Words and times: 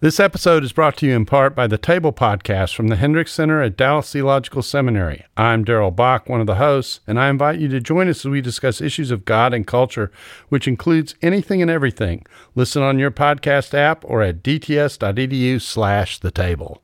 This 0.00 0.20
episode 0.20 0.62
is 0.62 0.72
brought 0.72 0.96
to 0.98 1.06
you 1.06 1.16
in 1.16 1.26
part 1.26 1.56
by 1.56 1.66
the 1.66 1.76
Table 1.76 2.12
Podcast 2.12 2.72
from 2.72 2.86
the 2.86 2.94
Hendricks 2.94 3.32
Center 3.32 3.60
at 3.60 3.76
Dallas 3.76 4.12
Theological 4.12 4.62
Seminary. 4.62 5.24
I'm 5.36 5.64
Darrell 5.64 5.90
Bock, 5.90 6.28
one 6.28 6.40
of 6.40 6.46
the 6.46 6.54
hosts, 6.54 7.00
and 7.08 7.18
I 7.18 7.28
invite 7.28 7.58
you 7.58 7.66
to 7.66 7.80
join 7.80 8.08
us 8.08 8.24
as 8.24 8.30
we 8.30 8.40
discuss 8.40 8.80
issues 8.80 9.10
of 9.10 9.24
God 9.24 9.52
and 9.52 9.66
culture, 9.66 10.12
which 10.50 10.68
includes 10.68 11.16
anything 11.20 11.60
and 11.62 11.68
everything. 11.68 12.24
Listen 12.54 12.80
on 12.80 13.00
your 13.00 13.10
podcast 13.10 13.74
app 13.74 14.04
or 14.04 14.22
at 14.22 14.40
dts.edu 14.40 15.60
slash 15.60 16.20
the 16.20 16.30
table. 16.30 16.80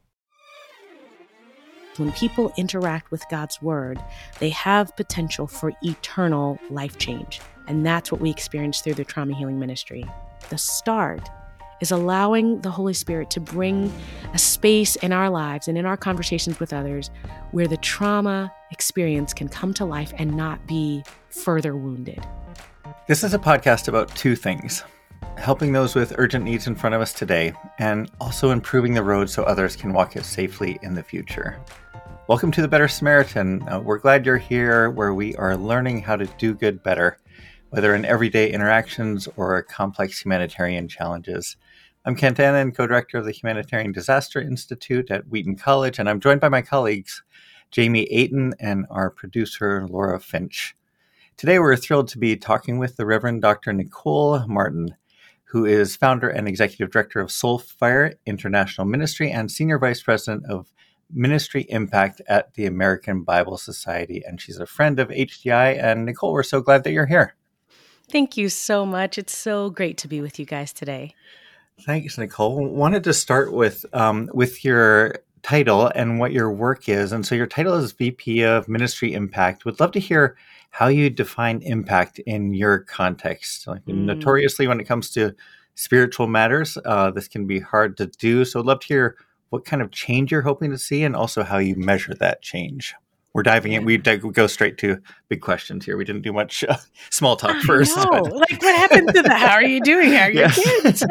When 1.98 2.10
people 2.10 2.52
interact 2.56 3.12
with 3.12 3.22
God's 3.30 3.62
word, 3.62 4.02
they 4.40 4.50
have 4.50 4.96
potential 4.96 5.46
for 5.46 5.72
eternal 5.82 6.58
life 6.68 6.98
change. 6.98 7.40
And 7.68 7.86
that's 7.86 8.10
what 8.10 8.20
we 8.20 8.30
experience 8.30 8.80
through 8.80 8.94
the 8.94 9.04
trauma 9.04 9.36
healing 9.36 9.60
ministry. 9.60 10.04
The 10.50 10.58
start 10.58 11.30
is 11.84 11.90
allowing 11.90 12.62
the 12.62 12.70
Holy 12.70 12.94
Spirit 12.94 13.28
to 13.28 13.40
bring 13.40 13.92
a 14.32 14.38
space 14.38 14.96
in 14.96 15.12
our 15.12 15.28
lives 15.28 15.68
and 15.68 15.76
in 15.76 15.84
our 15.84 15.98
conversations 15.98 16.58
with 16.58 16.72
others 16.72 17.10
where 17.50 17.66
the 17.66 17.76
trauma 17.76 18.50
experience 18.70 19.34
can 19.34 19.50
come 19.50 19.74
to 19.74 19.84
life 19.84 20.10
and 20.16 20.34
not 20.34 20.66
be 20.66 21.04
further 21.28 21.76
wounded. 21.76 22.26
This 23.06 23.22
is 23.22 23.34
a 23.34 23.38
podcast 23.38 23.86
about 23.88 24.08
two 24.16 24.34
things 24.34 24.82
helping 25.36 25.72
those 25.72 25.94
with 25.94 26.14
urgent 26.16 26.42
needs 26.42 26.66
in 26.66 26.74
front 26.74 26.94
of 26.94 27.02
us 27.02 27.12
today, 27.12 27.52
and 27.78 28.10
also 28.18 28.50
improving 28.50 28.94
the 28.94 29.02
road 29.02 29.28
so 29.28 29.42
others 29.42 29.76
can 29.76 29.92
walk 29.92 30.16
it 30.16 30.24
safely 30.24 30.78
in 30.80 30.94
the 30.94 31.02
future. 31.02 31.60
Welcome 32.28 32.50
to 32.52 32.62
the 32.62 32.68
Better 32.68 32.88
Samaritan. 32.88 33.62
Uh, 33.68 33.80
we're 33.80 33.98
glad 33.98 34.24
you're 34.24 34.38
here 34.38 34.88
where 34.90 35.12
we 35.12 35.34
are 35.36 35.54
learning 35.54 36.00
how 36.00 36.16
to 36.16 36.26
do 36.38 36.54
good 36.54 36.82
better, 36.82 37.18
whether 37.70 37.94
in 37.94 38.06
everyday 38.06 38.50
interactions 38.50 39.28
or 39.36 39.62
complex 39.64 40.24
humanitarian 40.24 40.88
challenges. 40.88 41.56
I'm 42.06 42.16
Kent 42.16 42.38
Annan, 42.38 42.72
co 42.72 42.86
director 42.86 43.16
of 43.16 43.24
the 43.24 43.32
Humanitarian 43.32 43.90
Disaster 43.90 44.38
Institute 44.38 45.10
at 45.10 45.26
Wheaton 45.28 45.56
College, 45.56 45.98
and 45.98 46.06
I'm 46.06 46.20
joined 46.20 46.42
by 46.42 46.50
my 46.50 46.60
colleagues, 46.60 47.22
Jamie 47.70 48.04
Aten 48.10 48.52
and 48.60 48.84
our 48.90 49.08
producer, 49.08 49.86
Laura 49.88 50.20
Finch. 50.20 50.76
Today, 51.38 51.58
we're 51.58 51.76
thrilled 51.76 52.08
to 52.08 52.18
be 52.18 52.36
talking 52.36 52.78
with 52.78 52.96
the 52.96 53.06
Reverend 53.06 53.40
Dr. 53.40 53.72
Nicole 53.72 54.46
Martin, 54.46 54.94
who 55.44 55.64
is 55.64 55.96
founder 55.96 56.28
and 56.28 56.46
executive 56.46 56.90
director 56.90 57.20
of 57.20 57.30
Soulfire 57.30 58.16
International 58.26 58.86
Ministry 58.86 59.30
and 59.30 59.50
senior 59.50 59.78
vice 59.78 60.02
president 60.02 60.44
of 60.50 60.74
Ministry 61.10 61.64
Impact 61.70 62.20
at 62.28 62.52
the 62.52 62.66
American 62.66 63.22
Bible 63.22 63.56
Society. 63.56 64.22
And 64.26 64.38
she's 64.38 64.58
a 64.58 64.66
friend 64.66 65.00
of 65.00 65.08
HDI. 65.08 65.82
And 65.82 66.04
Nicole, 66.04 66.34
we're 66.34 66.42
so 66.42 66.60
glad 66.60 66.84
that 66.84 66.92
you're 66.92 67.06
here. 67.06 67.34
Thank 68.10 68.36
you 68.36 68.50
so 68.50 68.84
much. 68.84 69.16
It's 69.16 69.34
so 69.34 69.70
great 69.70 69.96
to 69.98 70.08
be 70.08 70.20
with 70.20 70.38
you 70.38 70.44
guys 70.44 70.70
today. 70.74 71.14
Thanks, 71.82 72.16
Nicole. 72.16 72.66
Wanted 72.68 73.04
to 73.04 73.12
start 73.12 73.52
with 73.52 73.84
um, 73.92 74.30
with 74.32 74.64
your 74.64 75.16
title 75.42 75.88
and 75.94 76.18
what 76.18 76.32
your 76.32 76.50
work 76.50 76.88
is. 76.88 77.12
And 77.12 77.26
so 77.26 77.34
your 77.34 77.46
title 77.46 77.74
is 77.74 77.92
VP 77.92 78.42
of 78.42 78.68
Ministry 78.68 79.12
Impact. 79.12 79.64
Would 79.64 79.80
love 79.80 79.92
to 79.92 80.00
hear 80.00 80.36
how 80.70 80.88
you 80.88 81.10
define 81.10 81.60
impact 81.62 82.18
in 82.20 82.54
your 82.54 82.80
context. 82.80 83.66
Like 83.66 83.84
mm. 83.84 84.04
notoriously, 84.04 84.66
when 84.66 84.80
it 84.80 84.84
comes 84.84 85.10
to 85.10 85.34
spiritual 85.74 86.26
matters, 86.26 86.78
uh, 86.84 87.10
this 87.10 87.28
can 87.28 87.46
be 87.46 87.60
hard 87.60 87.96
to 87.98 88.06
do. 88.06 88.44
So, 88.44 88.60
I'd 88.60 88.66
love 88.66 88.80
to 88.80 88.86
hear 88.86 89.16
what 89.50 89.64
kind 89.64 89.82
of 89.82 89.90
change 89.90 90.32
you're 90.32 90.42
hoping 90.42 90.70
to 90.70 90.78
see, 90.78 91.04
and 91.04 91.14
also 91.14 91.42
how 91.42 91.58
you 91.58 91.76
measure 91.76 92.14
that 92.14 92.40
change 92.40 92.94
we're 93.34 93.42
diving 93.42 93.72
in. 93.72 93.84
We 93.84 93.98
go 93.98 94.46
straight 94.46 94.78
to 94.78 94.98
big 95.34 95.42
questions 95.42 95.84
here. 95.84 95.96
We 95.96 96.04
didn't 96.04 96.22
do 96.22 96.32
much 96.32 96.62
uh, 96.62 96.76
small 97.10 97.34
talk 97.34 97.56
first. 97.62 97.96
No, 97.96 98.02
like 98.04 98.62
what 98.62 98.76
happened 98.76 99.12
to 99.14 99.22
the 99.22 99.34
how 99.34 99.54
are 99.54 99.64
you 99.64 99.80
doing? 99.80 100.12
How 100.12 100.24
are 100.26 100.30
your 100.30 100.48
kids? 100.48 101.02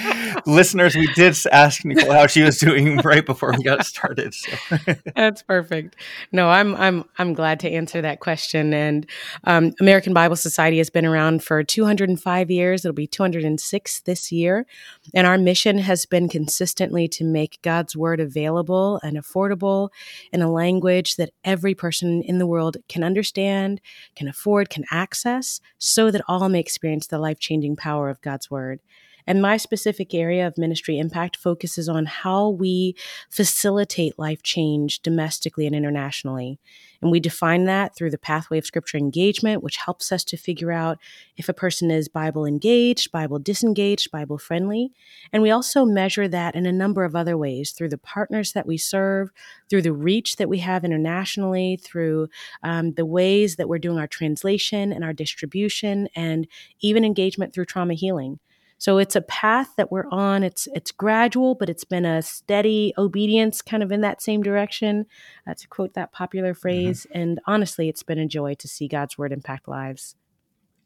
Listeners, 0.46 0.94
we 0.94 1.08
did 1.14 1.36
ask 1.50 1.84
Nicole 1.84 2.12
how 2.12 2.28
she 2.28 2.42
was 2.42 2.58
doing 2.58 2.96
right 3.04 3.26
before 3.26 3.52
we 3.56 3.64
got 3.64 3.84
started. 3.84 4.34
So. 4.34 4.76
That's 5.16 5.42
perfect. 5.42 5.96
No, 6.30 6.48
I'm 6.48 6.76
I'm 6.76 7.04
I'm 7.18 7.34
glad 7.34 7.58
to 7.60 7.70
answer 7.70 8.00
that 8.02 8.20
question. 8.20 8.72
And 8.72 9.04
um, 9.44 9.72
American 9.80 10.14
Bible 10.14 10.36
Society 10.36 10.78
has 10.78 10.90
been 10.90 11.06
around 11.06 11.42
for 11.42 11.64
205 11.64 12.50
years. 12.50 12.84
It'll 12.84 12.94
be 12.94 13.08
206 13.08 14.00
this 14.02 14.30
year, 14.30 14.64
and 15.12 15.26
our 15.26 15.38
mission 15.38 15.78
has 15.78 16.06
been 16.06 16.28
consistently 16.28 17.08
to 17.08 17.24
make 17.24 17.58
God's 17.62 17.96
word 17.96 18.20
available 18.20 19.00
and 19.02 19.16
affordable 19.16 19.88
in 20.32 20.40
a 20.40 20.52
language 20.52 21.16
that 21.16 21.30
every 21.44 21.74
person 21.74 22.22
in 22.22 22.38
the 22.38 22.46
world 22.46 22.76
can 22.88 23.02
understand, 23.02 23.71
can 24.14 24.28
afford, 24.28 24.70
can 24.70 24.84
access, 24.90 25.60
so 25.78 26.10
that 26.10 26.22
all 26.28 26.48
may 26.48 26.60
experience 26.60 27.06
the 27.06 27.18
life 27.18 27.38
changing 27.38 27.76
power 27.76 28.08
of 28.08 28.20
God's 28.20 28.50
Word. 28.50 28.80
And 29.26 29.42
my 29.42 29.56
specific 29.56 30.14
area 30.14 30.46
of 30.46 30.58
ministry 30.58 30.98
impact 30.98 31.36
focuses 31.36 31.88
on 31.88 32.06
how 32.06 32.48
we 32.48 32.96
facilitate 33.30 34.18
life 34.18 34.42
change 34.42 35.00
domestically 35.00 35.66
and 35.66 35.74
internationally. 35.74 36.58
And 37.00 37.10
we 37.10 37.18
define 37.18 37.64
that 37.64 37.96
through 37.96 38.10
the 38.10 38.18
pathway 38.18 38.58
of 38.58 38.64
scripture 38.64 38.96
engagement, 38.96 39.62
which 39.62 39.76
helps 39.76 40.12
us 40.12 40.22
to 40.24 40.36
figure 40.36 40.70
out 40.70 40.98
if 41.36 41.48
a 41.48 41.54
person 41.54 41.90
is 41.90 42.08
Bible 42.08 42.46
engaged, 42.46 43.10
Bible 43.10 43.40
disengaged, 43.40 44.12
Bible 44.12 44.38
friendly. 44.38 44.92
And 45.32 45.42
we 45.42 45.50
also 45.50 45.84
measure 45.84 46.28
that 46.28 46.54
in 46.54 46.64
a 46.64 46.72
number 46.72 47.04
of 47.04 47.16
other 47.16 47.36
ways 47.36 47.72
through 47.72 47.88
the 47.88 47.98
partners 47.98 48.52
that 48.52 48.66
we 48.66 48.78
serve, 48.78 49.30
through 49.68 49.82
the 49.82 49.92
reach 49.92 50.36
that 50.36 50.48
we 50.48 50.58
have 50.58 50.84
internationally, 50.84 51.76
through 51.82 52.28
um, 52.62 52.92
the 52.92 53.06
ways 53.06 53.56
that 53.56 53.68
we're 53.68 53.78
doing 53.78 53.98
our 53.98 54.06
translation 54.06 54.92
and 54.92 55.02
our 55.02 55.12
distribution, 55.12 56.08
and 56.14 56.46
even 56.80 57.04
engagement 57.04 57.52
through 57.52 57.64
trauma 57.64 57.94
healing. 57.94 58.38
So 58.82 58.98
it's 58.98 59.14
a 59.14 59.20
path 59.20 59.68
that 59.76 59.92
we're 59.92 60.08
on. 60.10 60.42
It's 60.42 60.66
it's 60.74 60.90
gradual, 60.90 61.54
but 61.54 61.70
it's 61.70 61.84
been 61.84 62.04
a 62.04 62.20
steady 62.20 62.92
obedience, 62.98 63.62
kind 63.62 63.80
of 63.80 63.92
in 63.92 64.00
that 64.00 64.20
same 64.20 64.42
direction, 64.42 65.06
uh, 65.46 65.54
to 65.54 65.68
quote 65.68 65.94
that 65.94 66.10
popular 66.10 66.50
mm-hmm. 66.50 66.60
phrase. 66.62 67.06
Mm-hmm. 67.08 67.18
And 67.20 67.40
honestly, 67.46 67.88
it's 67.88 68.02
been 68.02 68.18
a 68.18 68.26
joy 68.26 68.54
to 68.54 68.66
see 68.66 68.88
God's 68.88 69.16
word 69.16 69.32
impact 69.32 69.68
lives. 69.68 70.16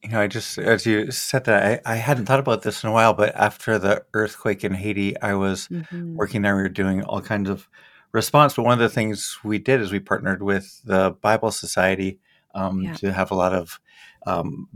You 0.03 0.11
know, 0.11 0.21
I 0.21 0.27
just 0.27 0.59
as 0.59 0.85
you 0.85 1.11
said 1.11 1.45
that, 1.45 1.83
I, 1.87 1.95
I 1.95 1.97
hadn't 1.97 2.27
thought 2.27 2.39
about 2.39 2.61
this 2.61 2.85
in 2.85 2.91
a 2.91 2.93
while, 2.93 3.15
but 3.15 3.35
after 3.35 3.79
the 3.79 4.05
earthquake 4.13 4.63
in 4.63 4.75
Haiti, 4.75 5.19
I 5.23 5.33
was 5.33 5.67
mm-hmm. 5.69 6.17
working 6.17 6.43
there. 6.43 6.55
We 6.55 6.65
were 6.65 6.69
doing 6.69 7.03
all 7.03 7.23
kinds 7.23 7.49
of 7.49 7.67
response, 8.13 8.57
but 8.57 8.65
one 8.65 8.75
of 8.75 8.79
the 8.79 8.95
things 8.95 9.39
we 9.43 9.59
did 9.59 9.81
is 9.81 9.91
we 9.91 10.01
partnered 10.01 10.43
with 10.43 10.83
the 10.85 11.17
Bible 11.23 11.51
Society 11.51 12.21
um, 12.55 12.83
yeah. 12.83 12.93
to 12.97 13.11
have 13.15 13.31
a 13.31 13.35
lot 13.35 13.55
of 13.55 13.81
um, 14.27 14.69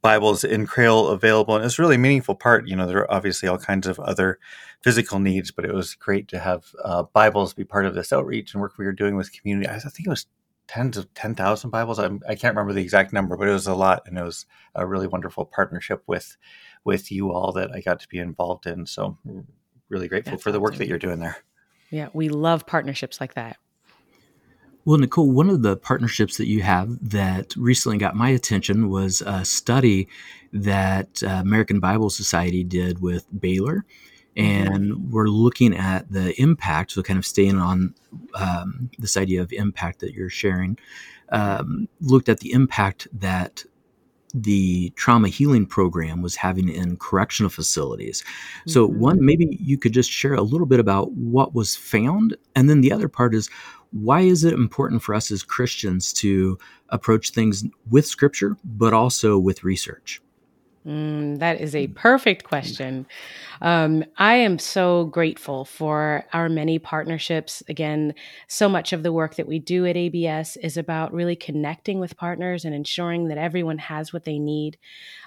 Bibles 0.00 0.44
in 0.44 0.66
Creole 0.66 1.08
available, 1.08 1.56
and 1.56 1.64
it's 1.64 1.78
really 1.78 1.96
meaningful 1.96 2.34
part. 2.34 2.68
You 2.68 2.76
know, 2.76 2.86
there 2.86 2.98
are 2.98 3.12
obviously 3.12 3.48
all 3.48 3.58
kinds 3.58 3.86
of 3.86 3.98
other 4.00 4.38
physical 4.82 5.18
needs, 5.18 5.50
but 5.50 5.64
it 5.64 5.74
was 5.74 5.94
great 5.94 6.28
to 6.28 6.38
have 6.38 6.74
uh, 6.84 7.04
Bibles 7.12 7.54
be 7.54 7.64
part 7.64 7.86
of 7.86 7.94
this 7.94 8.12
outreach 8.12 8.54
and 8.54 8.60
work 8.60 8.78
we 8.78 8.84
were 8.84 8.92
doing 8.92 9.16
with 9.16 9.32
community. 9.32 9.68
I 9.68 9.78
think 9.78 10.06
it 10.06 10.10
was 10.10 10.26
tens 10.66 10.96
of 10.96 11.12
ten 11.14 11.34
thousand 11.34 11.70
Bibles. 11.70 11.98
I'm, 11.98 12.20
I 12.28 12.34
can 12.34 12.48
not 12.48 12.60
remember 12.60 12.74
the 12.74 12.82
exact 12.82 13.12
number, 13.12 13.36
but 13.36 13.48
it 13.48 13.52
was 13.52 13.66
a 13.66 13.74
lot, 13.74 14.02
and 14.06 14.18
it 14.18 14.22
was 14.24 14.46
a 14.74 14.86
really 14.86 15.06
wonderful 15.06 15.44
partnership 15.44 16.02
with 16.06 16.36
with 16.84 17.10
you 17.10 17.32
all 17.32 17.52
that 17.52 17.70
I 17.72 17.80
got 17.80 18.00
to 18.00 18.08
be 18.08 18.18
involved 18.18 18.66
in. 18.66 18.86
So, 18.86 19.18
really 19.88 20.08
grateful 20.08 20.32
That's 20.32 20.42
for 20.42 20.52
the 20.52 20.60
work 20.60 20.72
awesome. 20.72 20.78
that 20.80 20.88
you're 20.88 20.98
doing 20.98 21.18
there. 21.18 21.38
Yeah, 21.90 22.08
we 22.12 22.28
love 22.28 22.66
partnerships 22.66 23.20
like 23.20 23.34
that. 23.34 23.56
Well, 24.88 24.96
Nicole, 24.96 25.30
one 25.30 25.50
of 25.50 25.60
the 25.60 25.76
partnerships 25.76 26.38
that 26.38 26.46
you 26.46 26.62
have 26.62 27.10
that 27.10 27.54
recently 27.56 27.98
got 27.98 28.16
my 28.16 28.30
attention 28.30 28.88
was 28.88 29.20
a 29.20 29.44
study 29.44 30.08
that 30.50 31.22
uh, 31.22 31.26
American 31.26 31.78
Bible 31.78 32.08
Society 32.08 32.64
did 32.64 33.02
with 33.02 33.26
Baylor. 33.38 33.84
Mm-hmm. 34.34 34.72
And 34.72 35.12
we're 35.12 35.26
looking 35.26 35.76
at 35.76 36.10
the 36.10 36.32
impact, 36.40 36.92
so 36.92 37.02
kind 37.02 37.18
of 37.18 37.26
staying 37.26 37.58
on 37.58 37.94
um, 38.32 38.88
this 38.98 39.18
idea 39.18 39.42
of 39.42 39.52
impact 39.52 40.00
that 40.00 40.14
you're 40.14 40.30
sharing, 40.30 40.78
um, 41.32 41.86
looked 42.00 42.30
at 42.30 42.40
the 42.40 42.52
impact 42.52 43.08
that 43.12 43.64
the 44.34 44.90
trauma 44.90 45.28
healing 45.28 45.66
program 45.66 46.22
was 46.22 46.36
having 46.36 46.68
in 46.68 46.96
correctional 46.96 47.50
facilities. 47.50 48.24
So, 48.66 48.88
mm-hmm. 48.88 49.00
one, 49.00 49.24
maybe 49.24 49.58
you 49.60 49.78
could 49.78 49.92
just 49.92 50.10
share 50.10 50.34
a 50.34 50.42
little 50.42 50.66
bit 50.66 50.80
about 50.80 51.12
what 51.12 51.54
was 51.54 51.76
found. 51.76 52.36
And 52.54 52.68
then 52.68 52.80
the 52.80 52.92
other 52.92 53.08
part 53.08 53.34
is 53.34 53.50
why 53.92 54.22
is 54.22 54.44
it 54.44 54.54
important 54.54 55.02
for 55.02 55.14
us 55.14 55.30
as 55.30 55.42
Christians 55.42 56.12
to 56.14 56.58
approach 56.90 57.30
things 57.30 57.64
with 57.90 58.06
scripture, 58.06 58.56
but 58.64 58.92
also 58.92 59.38
with 59.38 59.64
research? 59.64 60.20
Mm, 60.86 61.38
that 61.40 61.60
is 61.60 61.74
a 61.74 61.88
perfect 61.88 62.44
question. 62.44 63.06
Um, 63.60 64.04
I 64.16 64.34
am 64.36 64.58
so 64.58 65.06
grateful 65.06 65.64
for 65.64 66.24
our 66.32 66.48
many 66.48 66.78
partnerships. 66.78 67.62
Again, 67.68 68.14
so 68.46 68.68
much 68.68 68.92
of 68.92 69.02
the 69.02 69.12
work 69.12 69.34
that 69.34 69.48
we 69.48 69.58
do 69.58 69.84
at 69.86 69.96
ABS 69.96 70.56
is 70.56 70.76
about 70.76 71.12
really 71.12 71.34
connecting 71.34 71.98
with 71.98 72.16
partners 72.16 72.64
and 72.64 72.74
ensuring 72.74 73.28
that 73.28 73.38
everyone 73.38 73.78
has 73.78 74.12
what 74.12 74.24
they 74.24 74.38
need. 74.38 74.78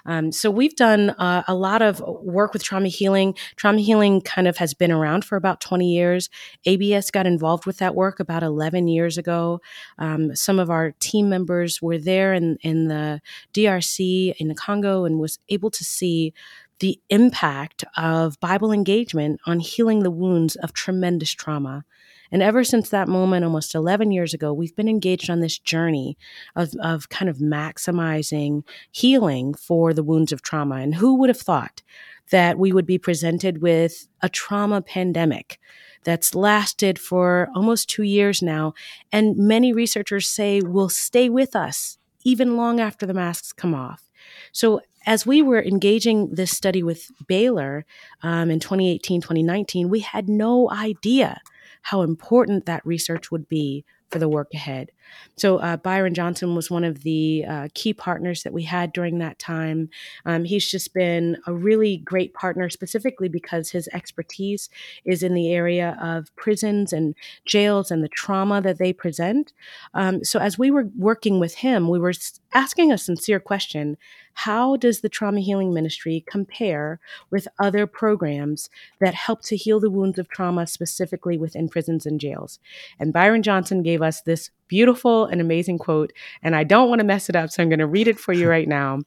Um, 0.06 0.32
so 0.32 0.50
we've 0.50 0.74
done 0.74 1.10
uh, 1.10 1.42
a 1.46 1.54
lot 1.54 1.82
of 1.82 2.00
work 2.00 2.52
with 2.52 2.64
trauma 2.64 2.88
healing. 2.88 3.34
Trauma 3.56 3.80
healing 3.80 4.20
kind 4.22 4.48
of 4.48 4.56
has 4.56 4.74
been 4.74 4.90
around 4.90 5.24
for 5.24 5.36
about 5.36 5.60
20 5.60 5.86
years. 5.86 6.30
ABS 6.64 7.10
got 7.10 7.26
involved 7.26 7.66
with 7.66 7.78
that 7.78 7.94
work 7.94 8.18
about 8.18 8.42
11 8.42 8.88
years 8.88 9.18
ago. 9.18 9.60
Um, 9.98 10.34
some 10.34 10.58
of 10.58 10.70
our 10.70 10.92
team 10.92 11.28
members 11.28 11.82
were 11.82 11.98
there 11.98 12.32
in, 12.32 12.56
in 12.62 12.88
the 12.88 13.20
DRC 13.52 14.34
in 14.38 14.48
the 14.48 14.54
Congo 14.54 15.04
and 15.04 15.18
was 15.18 15.38
able 15.52 15.70
to 15.70 15.84
see 15.84 16.32
the 16.78 17.00
impact 17.10 17.84
of 17.96 18.40
Bible 18.40 18.72
engagement 18.72 19.40
on 19.46 19.60
healing 19.60 20.02
the 20.02 20.10
wounds 20.10 20.56
of 20.56 20.72
tremendous 20.72 21.30
trauma. 21.30 21.84
And 22.32 22.42
ever 22.42 22.64
since 22.64 22.88
that 22.88 23.08
moment, 23.08 23.44
almost 23.44 23.74
11 23.74 24.10
years 24.10 24.32
ago, 24.32 24.52
we've 24.52 24.74
been 24.74 24.88
engaged 24.88 25.28
on 25.28 25.40
this 25.40 25.58
journey 25.58 26.16
of, 26.56 26.74
of 26.82 27.10
kind 27.10 27.28
of 27.28 27.38
maximizing 27.38 28.64
healing 28.90 29.54
for 29.54 29.92
the 29.92 30.02
wounds 30.02 30.32
of 30.32 30.42
trauma. 30.42 30.76
And 30.76 30.94
who 30.94 31.16
would 31.16 31.28
have 31.28 31.40
thought 31.40 31.82
that 32.30 32.58
we 32.58 32.72
would 32.72 32.86
be 32.86 32.98
presented 32.98 33.60
with 33.60 34.08
a 34.22 34.30
trauma 34.30 34.80
pandemic 34.80 35.60
that's 36.04 36.34
lasted 36.34 36.98
for 36.98 37.48
almost 37.54 37.90
two 37.90 38.02
years 38.02 38.40
now? 38.40 38.72
And 39.12 39.36
many 39.36 39.72
researchers 39.72 40.28
say 40.28 40.62
will 40.62 40.88
stay 40.88 41.28
with 41.28 41.54
us 41.54 41.98
even 42.24 42.56
long 42.56 42.80
after 42.80 43.04
the 43.06 43.14
masks 43.14 43.52
come 43.52 43.74
off. 43.74 44.10
So, 44.52 44.80
as 45.06 45.26
we 45.26 45.42
were 45.42 45.62
engaging 45.62 46.34
this 46.34 46.50
study 46.50 46.82
with 46.82 47.10
Baylor 47.26 47.84
um, 48.22 48.50
in 48.50 48.60
2018, 48.60 49.20
2019, 49.20 49.88
we 49.88 50.00
had 50.00 50.28
no 50.28 50.70
idea 50.70 51.40
how 51.82 52.02
important 52.02 52.66
that 52.66 52.86
research 52.86 53.30
would 53.30 53.48
be 53.48 53.84
for 54.10 54.18
the 54.18 54.28
work 54.28 54.48
ahead. 54.54 54.90
So 55.36 55.58
uh, 55.58 55.76
Byron 55.78 56.14
Johnson 56.14 56.54
was 56.54 56.70
one 56.70 56.84
of 56.84 57.02
the 57.02 57.44
uh, 57.48 57.68
key 57.74 57.94
partners 57.94 58.42
that 58.42 58.52
we 58.52 58.62
had 58.62 58.92
during 58.92 59.18
that 59.18 59.38
time. 59.38 59.88
Um, 60.26 60.44
he's 60.44 60.70
just 60.70 60.94
been 60.94 61.38
a 61.46 61.52
really 61.54 61.98
great 61.98 62.34
partner, 62.34 62.68
specifically 62.70 63.28
because 63.28 63.70
his 63.70 63.88
expertise 63.92 64.68
is 65.04 65.22
in 65.22 65.34
the 65.34 65.52
area 65.52 65.98
of 66.02 66.34
prisons 66.36 66.92
and 66.92 67.14
jails 67.44 67.90
and 67.90 68.02
the 68.02 68.08
trauma 68.08 68.60
that 68.60 68.78
they 68.78 68.92
present. 68.92 69.52
Um, 69.94 70.24
so 70.24 70.38
as 70.38 70.58
we 70.58 70.70
were 70.70 70.88
working 70.96 71.38
with 71.38 71.54
him, 71.54 71.88
we 71.88 71.98
were 71.98 72.12
asking 72.54 72.92
a 72.92 72.98
sincere 72.98 73.40
question 73.40 73.96
how 74.34 74.76
does 74.76 75.00
the 75.00 75.08
trauma 75.08 75.40
healing 75.40 75.74
ministry 75.74 76.24
compare 76.26 77.00
with 77.30 77.48
other 77.58 77.86
programs 77.86 78.70
that 79.00 79.14
help 79.14 79.42
to 79.42 79.56
heal 79.56 79.80
the 79.80 79.90
wounds 79.90 80.18
of 80.18 80.28
trauma 80.28 80.66
specifically 80.66 81.36
within 81.36 81.68
prisons 81.68 82.06
and 82.06 82.20
jails? 82.20 82.58
And 82.98 83.12
Byron 83.12 83.42
Johnson 83.42 83.82
gave 83.82 84.02
us 84.02 84.22
this 84.22 84.50
beautiful 84.72 85.26
and 85.26 85.38
amazing 85.38 85.76
quote, 85.76 86.14
and 86.42 86.56
I 86.56 86.64
don't 86.64 86.88
want 86.88 87.00
to 87.00 87.04
mess 87.04 87.28
it 87.28 87.36
up, 87.36 87.50
so 87.50 87.62
I'm 87.62 87.68
going 87.68 87.78
to 87.78 87.86
read 87.86 88.08
it 88.08 88.18
for 88.18 88.32
you 88.32 88.48
right 88.56 88.66
now. 88.66 89.00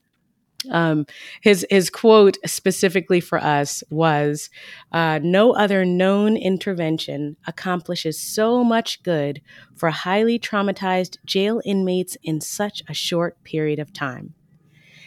Um, 0.70 1.08
his 1.42 1.66
his 1.72 1.90
quote 1.90 2.38
specifically 2.46 3.20
for 3.20 3.40
us 3.40 3.84
was, 3.90 4.52
uh, 4.92 5.20
"No 5.24 5.54
other 5.56 5.84
known 5.84 6.38
intervention 6.38 7.36
accomplishes 7.48 8.20
so 8.20 8.64
much 8.64 9.02
good 9.02 9.42
for 9.76 9.90
highly 9.90 10.38
traumatized 10.38 11.18
jail 11.26 11.62
inmates 11.66 12.16
in 12.22 12.42
such 12.42 12.84
a 12.88 12.94
short 12.94 13.44
period 13.44 13.80
of 13.80 13.92
time." 13.92 14.36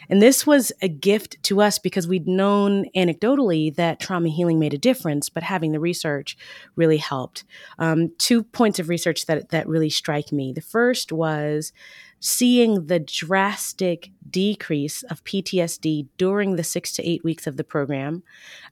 And 0.08 0.22
this 0.22 0.46
was 0.46 0.72
a 0.80 0.88
gift 0.88 1.42
to 1.44 1.60
us 1.60 1.78
because 1.78 2.08
we'd 2.08 2.26
known 2.26 2.86
anecdotally 2.96 3.74
that 3.76 4.00
trauma 4.00 4.28
healing 4.28 4.58
made 4.58 4.74
a 4.74 4.78
difference, 4.78 5.28
but 5.28 5.42
having 5.42 5.72
the 5.72 5.80
research 5.80 6.36
really 6.76 6.96
helped. 6.96 7.44
Um, 7.78 8.12
two 8.18 8.42
points 8.42 8.78
of 8.78 8.88
research 8.88 9.26
that, 9.26 9.50
that 9.50 9.68
really 9.68 9.90
strike 9.90 10.32
me. 10.32 10.52
The 10.52 10.60
first 10.60 11.12
was 11.12 11.72
seeing 12.20 12.86
the 12.86 12.98
drastic 12.98 14.10
decrease 14.28 15.02
of 15.04 15.24
PTSD 15.24 16.08
during 16.16 16.56
the 16.56 16.64
six 16.64 16.92
to 16.92 17.08
eight 17.08 17.22
weeks 17.22 17.46
of 17.46 17.56
the 17.56 17.64
program 17.64 18.22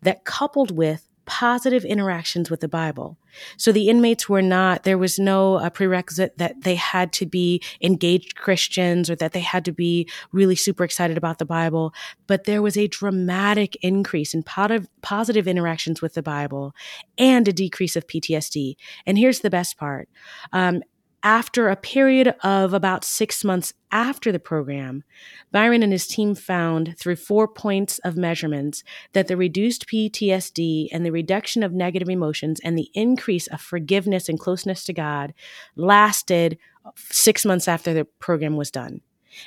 that 0.03 0.25
coupled 0.25 0.71
with 0.71 1.09
positive 1.27 1.85
interactions 1.85 2.51
with 2.51 2.61
the 2.61 2.69
Bible. 2.69 3.19
So 3.57 3.73
the 3.73 3.89
inmates 3.89 4.29
were 4.29 4.43
not, 4.43 4.85
there 4.85 4.97
was 4.97 5.19
no 5.19 5.57
uh, 5.57 5.69
prerequisite 5.71 6.39
that 6.39 6.63
they 6.63 6.77
had 6.77 7.13
to 7.15 7.27
be 7.27 7.61
engaged 7.83 8.37
Christians 8.37 9.11
or 9.11 9.17
that 9.17 9.33
they 9.33 9.41
had 9.41 9.65
to 9.67 9.73
be 9.73 10.09
really 10.33 10.57
super 10.57 10.85
excited 10.85 11.17
about 11.19 11.39
the 11.39 11.45
Bible, 11.45 11.93
but 12.27 12.45
there 12.45 12.63
was 12.63 12.77
a 12.77 12.87
dramatic 12.87 13.77
increase 13.83 14.33
in 14.33 14.43
positive, 14.43 14.89
positive 15.03 15.47
interactions 15.47 16.01
with 16.01 16.15
the 16.15 16.23
Bible 16.23 16.75
and 17.19 17.47
a 17.47 17.53
decrease 17.53 17.97
of 17.97 18.07
PTSD. 18.07 18.77
And 19.05 19.19
here's 19.19 19.41
the 19.41 19.51
best 19.51 19.77
part. 19.77 20.09
Um, 20.53 20.83
after 21.27 21.69
a 21.69 21.75
period 21.75 22.33
of 22.45 22.73
about 22.73 23.03
six 23.03 23.43
months 23.43 23.75
after 23.91 24.31
the 24.31 24.39
program, 24.39 25.03
Byron 25.51 25.83
and 25.83 25.91
his 25.91 26.07
team 26.07 26.37
found 26.37 26.97
through 26.97 27.17
four 27.17 27.49
points 27.49 27.99
of 28.05 28.17
measurements 28.17 28.85
that 29.13 29.27
the 29.27 29.37
reduced 29.37 29.89
PTSD 29.89 30.87
and 30.93 31.05
the 31.05 31.11
reduction 31.11 31.65
of 31.65 31.73
negative 31.73 32.09
emotions 32.09 32.61
and 32.63 32.79
the 32.79 32.93
increase 32.95 33.49
of 33.49 33.61
forgiveness 33.61 34.29
and 34.29 34.39
closeness 34.39 34.85
to 34.85 34.93
God 34.93 35.35
lasted 35.75 36.59
six 36.95 37.45
months 37.45 37.67
after 37.67 37.93
the 37.93 38.05
program 38.21 38.55
was 38.55 38.71
done. 38.71 39.01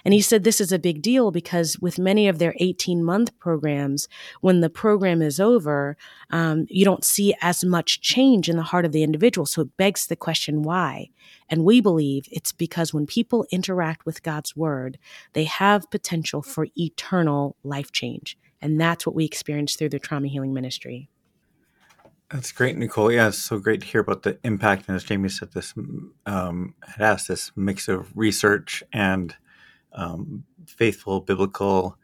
And 0.05 0.13
he 0.13 0.21
said 0.21 0.43
this 0.43 0.61
is 0.61 0.71
a 0.71 0.79
big 0.79 1.01
deal 1.01 1.31
because 1.31 1.79
with 1.79 1.99
many 1.99 2.27
of 2.27 2.39
their 2.39 2.53
18 2.59 3.03
month 3.03 3.37
programs, 3.39 4.07
when 4.41 4.61
the 4.61 4.69
program 4.69 5.21
is 5.21 5.39
over, 5.39 5.97
um, 6.29 6.65
you 6.69 6.85
don't 6.85 7.05
see 7.05 7.33
as 7.41 7.63
much 7.63 8.01
change 8.01 8.49
in 8.49 8.57
the 8.57 8.63
heart 8.63 8.85
of 8.85 8.91
the 8.91 9.03
individual. 9.03 9.45
So 9.45 9.63
it 9.63 9.77
begs 9.77 10.07
the 10.07 10.15
question 10.15 10.63
why? 10.63 11.09
And 11.49 11.65
we 11.65 11.81
believe 11.81 12.27
it's 12.31 12.51
because 12.51 12.93
when 12.93 13.07
people 13.07 13.45
interact 13.51 14.05
with 14.05 14.23
God's 14.23 14.55
word, 14.55 14.97
they 15.33 15.45
have 15.45 15.89
potential 15.89 16.41
for 16.41 16.67
eternal 16.75 17.55
life 17.63 17.91
change. 17.91 18.37
And 18.61 18.79
that's 18.79 19.05
what 19.05 19.15
we 19.15 19.25
experience 19.25 19.75
through 19.75 19.89
the 19.89 19.99
trauma 19.99 20.27
healing 20.27 20.53
ministry. 20.53 21.09
That's 22.29 22.51
great, 22.51 22.77
Nicole. 22.77 23.11
Yeah, 23.11 23.29
it's 23.29 23.39
so 23.39 23.57
great 23.57 23.81
to 23.81 23.87
hear 23.87 24.01
about 24.01 24.21
the 24.21 24.37
impact. 24.43 24.87
And 24.87 24.95
as 24.95 25.03
Jamie 25.03 25.29
said, 25.29 25.51
this 25.53 25.73
um, 26.27 26.75
had 26.85 27.01
asked 27.01 27.27
this 27.27 27.51
mix 27.55 27.87
of 27.87 28.15
research 28.15 28.83
and 28.93 29.35
um, 29.93 30.43
faithful 30.67 31.21
biblical 31.21 31.97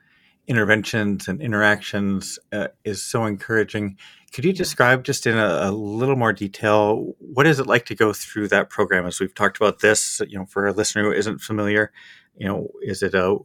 interventions 0.47 1.27
and 1.27 1.41
interactions 1.41 2.37
uh, 2.51 2.67
is 2.83 3.01
so 3.01 3.25
encouraging. 3.25 3.97
Could 4.31 4.45
you 4.45 4.53
describe 4.53 5.03
just 5.03 5.25
in 5.25 5.37
a, 5.37 5.69
a, 5.69 5.71
little 5.71 6.15
more 6.15 6.33
detail 6.33 7.15
what 7.19 7.47
is 7.47 7.59
it 7.59 7.67
like 7.67 7.85
to 7.85 7.95
go 7.95 8.13
through 8.13 8.49
that 8.49 8.69
program? 8.69 9.05
As 9.05 9.19
we've 9.19 9.33
talked 9.33 9.57
about 9.57 9.79
this, 9.79 10.21
you 10.27 10.37
know, 10.37 10.45
for 10.45 10.67
a 10.67 10.73
listener 10.73 11.03
who 11.03 11.11
isn't 11.11 11.39
familiar, 11.39 11.91
you 12.37 12.47
know, 12.47 12.69
is 12.81 13.01
it 13.01 13.15
a 13.15 13.37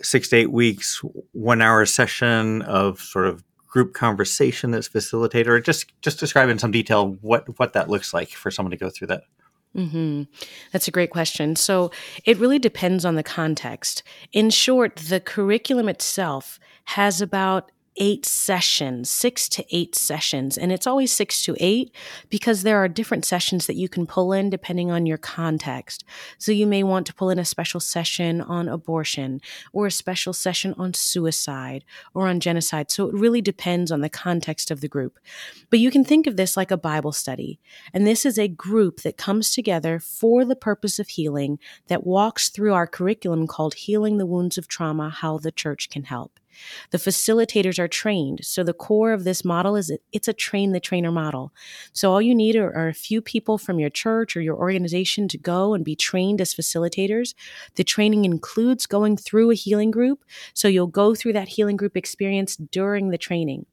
six 0.00 0.28
to 0.28 0.36
eight 0.36 0.52
weeks, 0.52 1.02
one 1.32 1.60
hour 1.60 1.84
session 1.84 2.62
of 2.62 3.00
sort 3.00 3.26
of 3.26 3.44
group 3.66 3.94
conversation 3.94 4.70
that's 4.70 4.88
facilitated, 4.88 5.48
or 5.48 5.60
just 5.60 5.92
just 6.02 6.20
describe 6.20 6.48
in 6.48 6.58
some 6.58 6.70
detail 6.70 7.16
what 7.20 7.58
what 7.58 7.72
that 7.72 7.90
looks 7.90 8.14
like 8.14 8.30
for 8.30 8.50
someone 8.50 8.70
to 8.70 8.76
go 8.76 8.90
through 8.90 9.08
that? 9.08 9.24
Mm-hmm. 9.76 10.24
That's 10.72 10.88
a 10.88 10.90
great 10.92 11.10
question. 11.10 11.56
So 11.56 11.90
it 12.24 12.38
really 12.38 12.58
depends 12.58 13.04
on 13.04 13.14
the 13.14 13.22
context. 13.22 14.02
In 14.32 14.50
short, 14.50 14.96
the 14.96 15.20
curriculum 15.20 15.88
itself 15.88 16.58
has 16.84 17.20
about 17.20 17.70
eight 17.96 18.24
sessions, 18.24 19.10
six 19.10 19.48
to 19.50 19.64
eight 19.70 19.94
sessions. 19.94 20.56
And 20.56 20.72
it's 20.72 20.86
always 20.86 21.12
six 21.12 21.44
to 21.44 21.56
eight 21.60 21.94
because 22.30 22.62
there 22.62 22.78
are 22.78 22.88
different 22.88 23.24
sessions 23.24 23.66
that 23.66 23.76
you 23.76 23.88
can 23.88 24.06
pull 24.06 24.32
in 24.32 24.50
depending 24.50 24.90
on 24.90 25.06
your 25.06 25.18
context. 25.18 26.04
So 26.38 26.52
you 26.52 26.66
may 26.66 26.82
want 26.82 27.06
to 27.06 27.14
pull 27.14 27.30
in 27.30 27.38
a 27.38 27.44
special 27.44 27.80
session 27.80 28.40
on 28.40 28.68
abortion 28.68 29.40
or 29.72 29.86
a 29.86 29.90
special 29.90 30.32
session 30.32 30.74
on 30.78 30.94
suicide 30.94 31.84
or 32.14 32.26
on 32.28 32.40
genocide. 32.40 32.90
So 32.90 33.08
it 33.08 33.14
really 33.14 33.42
depends 33.42 33.92
on 33.92 34.00
the 34.00 34.08
context 34.08 34.70
of 34.70 34.80
the 34.80 34.88
group. 34.88 35.18
But 35.70 35.78
you 35.78 35.90
can 35.90 36.04
think 36.04 36.26
of 36.26 36.36
this 36.36 36.56
like 36.56 36.70
a 36.70 36.76
Bible 36.76 37.12
study. 37.12 37.60
And 37.92 38.06
this 38.06 38.24
is 38.24 38.38
a 38.38 38.48
group 38.48 39.02
that 39.02 39.16
comes 39.16 39.52
together 39.52 39.98
for 39.98 40.44
the 40.44 40.56
purpose 40.56 40.98
of 40.98 41.08
healing 41.08 41.58
that 41.88 42.06
walks 42.06 42.48
through 42.48 42.72
our 42.72 42.86
curriculum 42.86 43.46
called 43.46 43.74
Healing 43.74 44.18
the 44.18 44.26
Wounds 44.26 44.56
of 44.56 44.68
Trauma 44.68 45.10
How 45.10 45.38
the 45.38 45.52
Church 45.52 45.90
Can 45.90 46.04
Help. 46.04 46.38
The 46.90 46.98
facilitators 46.98 47.78
are 47.78 47.88
trained. 47.88 48.40
So 48.44 48.62
the 48.62 48.72
core 48.72 49.12
of 49.12 49.24
this 49.24 49.44
model 49.44 49.76
is 49.76 49.92
it's 50.12 50.28
a 50.28 50.32
train 50.32 50.72
the 50.72 50.80
trainer 50.80 51.12
model. 51.12 51.52
So 51.92 52.12
all 52.12 52.22
you 52.22 52.34
need 52.34 52.56
are, 52.56 52.74
are, 52.74 52.88
a 52.88 52.94
few 52.94 53.22
people 53.22 53.58
from 53.58 53.78
your 53.78 53.90
church 53.90 54.36
or 54.36 54.40
your 54.40 54.56
organization 54.56 55.28
to 55.28 55.38
go 55.38 55.74
and 55.74 55.84
be 55.84 55.96
trained 55.96 56.40
as 56.40 56.54
facilitators. 56.54 57.34
The 57.76 57.84
training 57.84 58.24
includes 58.24 58.86
going 58.86 59.16
through 59.16 59.50
a 59.50 59.54
healing 59.54 59.90
group. 59.90 60.24
So 60.54 60.68
you'll 60.68 60.86
go 60.86 61.14
through 61.14 61.32
that 61.34 61.48
healing 61.48 61.76
group 61.76 61.96
experience 61.96 62.56
during 62.56 63.10
the 63.10 63.18
training. 63.18 63.66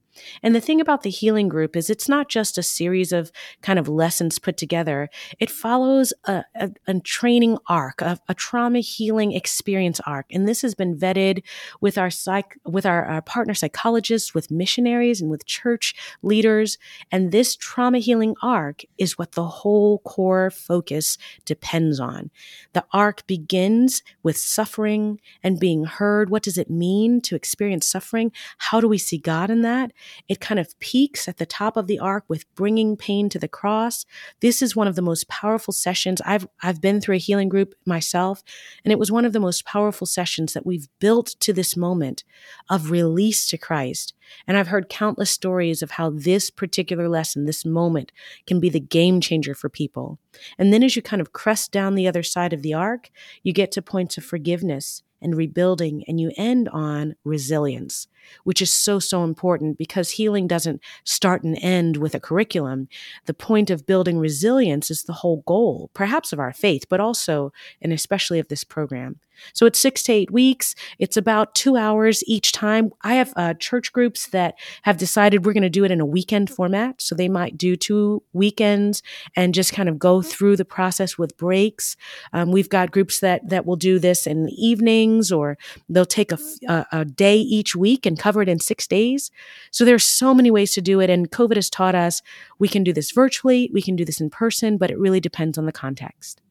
And 0.44 0.56
the 0.56 0.62
thing 0.62 0.82
about 0.82 1.04
the 1.04 1.10
healing 1.10 1.50
group 1.50 1.76
is 1.76 1.90
it's 1.90 2.10
not 2.10 2.30
just 2.30 2.58
a 2.58 2.64
series 2.64 3.12
of 3.12 3.32
kind 3.62 3.80
of 3.80 3.88
lessons 3.88 4.40
put 4.40 4.58
together. 4.58 5.10
It 5.40 5.50
follows 5.50 6.14
a, 6.26 6.44
a, 6.56 6.72
a 6.88 7.00
training 7.00 7.58
arc, 7.68 8.02
a, 8.02 8.20
a, 8.28 8.34
trauma 8.34 8.80
healing 8.80 9.34
experience 9.34 10.00
arc. 10.06 10.26
And 10.32 10.48
this 10.48 10.62
has 10.62 10.76
been 10.76 10.98
vetted 10.98 11.44
with 11.82 11.98
our 11.98 12.10
psych, 12.10 12.58
with 12.66 12.86
our, 12.86 13.06
our 13.06 13.22
partner 13.22 13.54
psychologists, 13.54 14.34
with 14.34 14.52
missionaries 14.52 15.22
and 15.22 15.30
with 15.30 15.46
church 15.46 15.96
leaders. 16.22 16.78
And 17.12 17.32
this 17.32 17.56
trauma 17.56 18.00
healing 18.00 18.36
arc 18.42 18.84
is 18.98 19.18
what 19.18 19.34
the 19.34 19.48
whole 19.48 20.00
core 20.00 20.50
focus 20.52 21.18
depends 21.46 22.00
on. 22.00 22.32
The 22.74 22.86
arc 22.94 23.28
begins 23.28 24.04
with 24.24 24.38
suffering 24.38 25.20
and 25.44 25.60
being 25.60 25.86
heard. 25.86 26.30
What 26.30 26.44
does 26.44 26.58
it 26.58 26.70
mean 26.70 27.22
to 27.22 27.36
experience 27.36 27.88
suffering? 27.88 28.32
How 28.58 28.80
do 28.82 28.88
we 28.88 28.98
see 28.98 29.18
God 29.18 29.50
in 29.50 29.62
that? 29.62 29.92
It 30.28 30.40
kind 30.40 30.60
of 30.60 30.78
peaks 30.80 31.28
at 31.28 31.38
the 31.38 31.46
top 31.46 31.78
of 31.78 31.88
the 31.88 32.00
arc 32.00 32.26
with 32.28 32.54
bringing 32.56 32.96
pain 32.96 33.30
to 33.30 33.40
the 33.40 33.48
cross. 33.48 34.06
This 34.40 34.62
is 34.62 34.76
one 34.76 34.88
of 34.88 34.96
the 34.96 35.02
most 35.02 35.28
powerful 35.28 35.74
sessions. 35.74 36.22
I've, 36.26 36.48
I've 36.62 36.82
been 36.82 37.02
through 37.02 37.16
a 37.16 37.20
healing 37.20 37.50
group 37.50 37.76
myself, 37.86 38.44
and 38.84 38.92
it 38.92 39.00
was 39.00 39.12
one 39.12 39.26
of 39.26 39.34
the 39.34 39.40
most 39.40 39.66
powerful 39.66 40.08
sessions 40.08 40.54
that 40.54 40.66
we've 40.66 40.88
built 41.00 41.36
to 41.42 41.54
this 41.54 41.76
moment 41.76 42.24
of 42.70 42.92
release 42.92 43.48
to 43.48 43.58
Christ. 43.58 44.14
And 44.48 44.58
I've 44.58 44.68
heard 44.68 44.90
countless 44.90 45.32
stories 45.32 45.82
of 45.82 45.92
how 45.92 46.12
this 46.12 46.50
particular 46.50 47.10
lesson, 47.10 47.46
this 47.46 47.66
moment, 47.66 48.12
can 48.46 48.60
be 48.60 48.70
the 48.70 48.80
game 48.80 49.22
changer 49.22 49.56
for 49.56 49.70
people. 49.70 50.20
And 50.58 50.72
then 50.72 50.84
as 50.84 50.96
you 50.96 51.02
kind 51.02 51.22
of 51.22 51.34
crest 51.34 51.72
down 51.72 51.96
the 51.96 52.08
other 52.08 52.24
side 52.24 52.54
of 52.54 52.62
the 52.62 52.74
arc, 52.74 53.10
you 53.44 53.54
get 53.54 53.72
to 53.74 53.82
points 53.82 54.18
of 54.18 54.24
forgiveness 54.24 55.04
and 55.22 55.36
rebuilding, 55.36 56.04
and 56.08 56.20
you 56.20 56.32
end 56.38 56.70
on 56.70 57.16
resilience, 57.24 58.08
which 58.44 58.62
is 58.62 58.74
so, 58.74 59.00
so 59.00 59.24
important 59.24 59.78
because 59.78 60.12
healing 60.12 60.48
doesn't 60.48 60.82
start 61.04 61.44
and 61.44 61.58
end 61.62 61.98
with 61.98 62.16
a 62.16 62.20
curriculum. 62.20 62.88
The 63.26 63.34
point 63.34 63.70
of 63.70 63.86
building 63.86 64.18
resilience 64.18 64.90
is 64.92 65.04
the 65.04 65.14
whole 65.14 65.44
goal, 65.46 65.90
perhaps 65.94 66.34
of 66.34 66.40
our 66.40 66.54
faith, 66.54 66.86
but 66.90 67.00
also 67.00 67.52
and 67.82 67.92
especially 67.92 68.40
of 68.40 68.48
this 68.48 68.64
program. 68.64 69.20
So 69.54 69.66
it's 69.66 69.80
six 69.80 70.04
to 70.04 70.14
eight 70.14 70.32
weeks. 70.32 70.76
It's 70.98 71.18
about 71.18 71.56
two 71.56 71.76
hours 71.76 72.24
each 72.28 72.52
time. 72.52 72.92
I 73.02 73.16
have 73.16 73.34
uh, 73.36 73.54
church 73.56 73.94
groups 73.94 74.28
that 74.28 74.56
have 74.84 74.98
decided 74.98 75.46
we're 75.46 75.54
going 75.54 75.64
to 75.64 75.70
do 75.70 75.84
it 75.84 75.92
in 75.92 76.02
a 76.02 76.06
weekend 76.06 76.50
format. 76.50 77.02
So 77.02 77.16
they 77.16 77.30
might 77.30 77.58
do 77.58 77.76
two 77.76 78.24
weekends 78.34 79.02
and 79.36 79.54
just 79.54 79.74
kind 79.74 79.90
of 79.90 80.00
go 80.00 80.22
through 80.22 80.58
the 80.58 80.66
process 80.66 81.18
with 81.18 81.38
breaks. 81.38 81.96
Um, 82.34 82.52
we've 82.52 82.70
got 82.70 82.92
groups 82.92 83.20
that 83.20 83.50
that 83.50 83.66
will 83.66 83.76
do 83.76 84.00
this 84.00 84.28
in 84.28 84.46
the 84.46 84.54
evenings, 84.54 85.32
or 85.32 85.58
they'll 85.88 86.06
take 86.06 86.32
a, 86.32 86.40
a, 86.68 86.86
a 86.92 87.06
day 87.06 87.38
each 87.38 87.76
week 87.76 88.06
and 88.06 88.18
cover 88.18 88.42
it 88.42 88.50
in 88.50 88.60
six 88.60 88.88
days. 88.88 89.32
So 89.72 89.86
there's 89.86 90.04
so 90.04 90.34
many 90.34 90.52
ways 90.52 90.74
to 90.74 90.82
do 90.82 91.00
it, 91.00 91.10
and 91.10 91.32
COVID 91.32 91.56
has 91.56 91.70
taught 91.70 91.96
us 91.96 92.22
we 92.58 92.68
can 92.68 92.84
do 92.84 92.94
this 92.94 93.12
virtually, 93.12 93.70
we 93.74 93.82
can 93.82 93.96
do 93.96 94.06
this 94.06 94.22
in 94.22 94.30
person, 94.30 94.78
but 94.78 94.92
it 94.92 95.00
really 95.00 95.20
depends 95.20 95.58
on 95.58 95.66
the 95.66 95.72
context. 95.72 96.42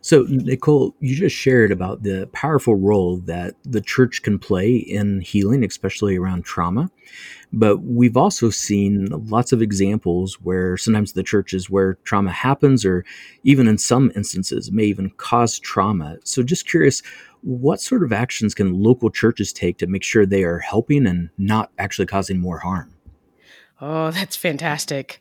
So, 0.00 0.24
Nicole, 0.28 0.94
you 1.00 1.14
just 1.16 1.36
shared 1.36 1.72
about 1.72 2.02
the 2.02 2.28
powerful 2.32 2.76
role 2.76 3.18
that 3.18 3.54
the 3.64 3.80
church 3.80 4.22
can 4.22 4.38
play 4.38 4.76
in 4.76 5.20
healing, 5.20 5.64
especially 5.64 6.16
around 6.16 6.44
trauma. 6.44 6.90
But 7.52 7.78
we've 7.78 8.16
also 8.16 8.50
seen 8.50 9.06
lots 9.06 9.52
of 9.52 9.62
examples 9.62 10.34
where 10.42 10.76
sometimes 10.76 11.12
the 11.12 11.22
church 11.22 11.54
is 11.54 11.70
where 11.70 11.94
trauma 12.04 12.30
happens, 12.30 12.84
or 12.84 13.04
even 13.44 13.66
in 13.66 13.78
some 13.78 14.12
instances, 14.14 14.70
may 14.70 14.84
even 14.84 15.10
cause 15.10 15.58
trauma. 15.58 16.18
So, 16.24 16.42
just 16.42 16.68
curious, 16.68 17.02
what 17.42 17.80
sort 17.80 18.02
of 18.02 18.12
actions 18.12 18.54
can 18.54 18.74
local 18.74 19.10
churches 19.10 19.52
take 19.52 19.78
to 19.78 19.86
make 19.86 20.02
sure 20.02 20.26
they 20.26 20.44
are 20.44 20.58
helping 20.58 21.06
and 21.06 21.30
not 21.38 21.70
actually 21.78 22.06
causing 22.06 22.38
more 22.38 22.58
harm? 22.58 22.92
Oh, 23.80 24.10
that's 24.12 24.36
fantastic. 24.36 25.20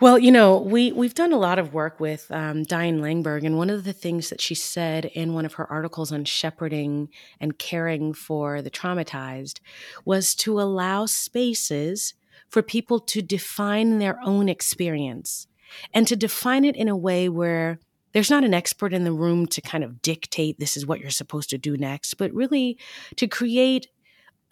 Well, 0.00 0.18
you 0.18 0.30
know, 0.30 0.58
we 0.58 0.92
we've 0.92 1.14
done 1.14 1.32
a 1.32 1.38
lot 1.38 1.58
of 1.58 1.74
work 1.74 2.00
with 2.00 2.30
um, 2.30 2.62
Diane 2.62 3.00
Langberg, 3.00 3.44
and 3.44 3.56
one 3.56 3.70
of 3.70 3.84
the 3.84 3.92
things 3.92 4.30
that 4.30 4.40
she 4.40 4.54
said 4.54 5.06
in 5.06 5.34
one 5.34 5.44
of 5.44 5.54
her 5.54 5.70
articles 5.70 6.12
on 6.12 6.24
shepherding 6.24 7.08
and 7.40 7.58
caring 7.58 8.12
for 8.12 8.62
the 8.62 8.70
traumatized 8.70 9.60
was 10.04 10.34
to 10.36 10.60
allow 10.60 11.06
spaces 11.06 12.14
for 12.48 12.62
people 12.62 12.98
to 12.98 13.22
define 13.22 13.98
their 13.98 14.18
own 14.24 14.48
experience 14.48 15.46
and 15.94 16.08
to 16.08 16.16
define 16.16 16.64
it 16.64 16.74
in 16.74 16.88
a 16.88 16.96
way 16.96 17.28
where 17.28 17.78
there's 18.12 18.30
not 18.30 18.42
an 18.42 18.54
expert 18.54 18.92
in 18.92 19.04
the 19.04 19.12
room 19.12 19.46
to 19.46 19.60
kind 19.60 19.84
of 19.84 20.02
dictate 20.02 20.58
this 20.58 20.76
is 20.76 20.84
what 20.84 20.98
you're 20.98 21.10
supposed 21.10 21.48
to 21.50 21.58
do 21.58 21.76
next, 21.76 22.14
but 22.14 22.32
really 22.32 22.76
to 23.14 23.28
create 23.28 23.86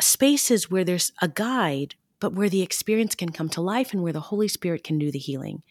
spaces 0.00 0.71
where 0.71 0.85
there's 0.85 1.11
a 1.21 1.26
guide 1.26 1.97
but 2.21 2.33
where 2.33 2.49
the 2.49 2.63
experience 2.63 3.15
can 3.15 3.31
come 3.31 3.49
to 3.51 3.61
life 3.61 3.93
and 3.93 4.03
where 4.03 4.13
the 4.13 4.21
Holy 4.21 4.49
Spirit 4.49 4.85
can 4.85 4.99
do 4.99 5.11
the 5.11 5.19
healing. 5.19 5.63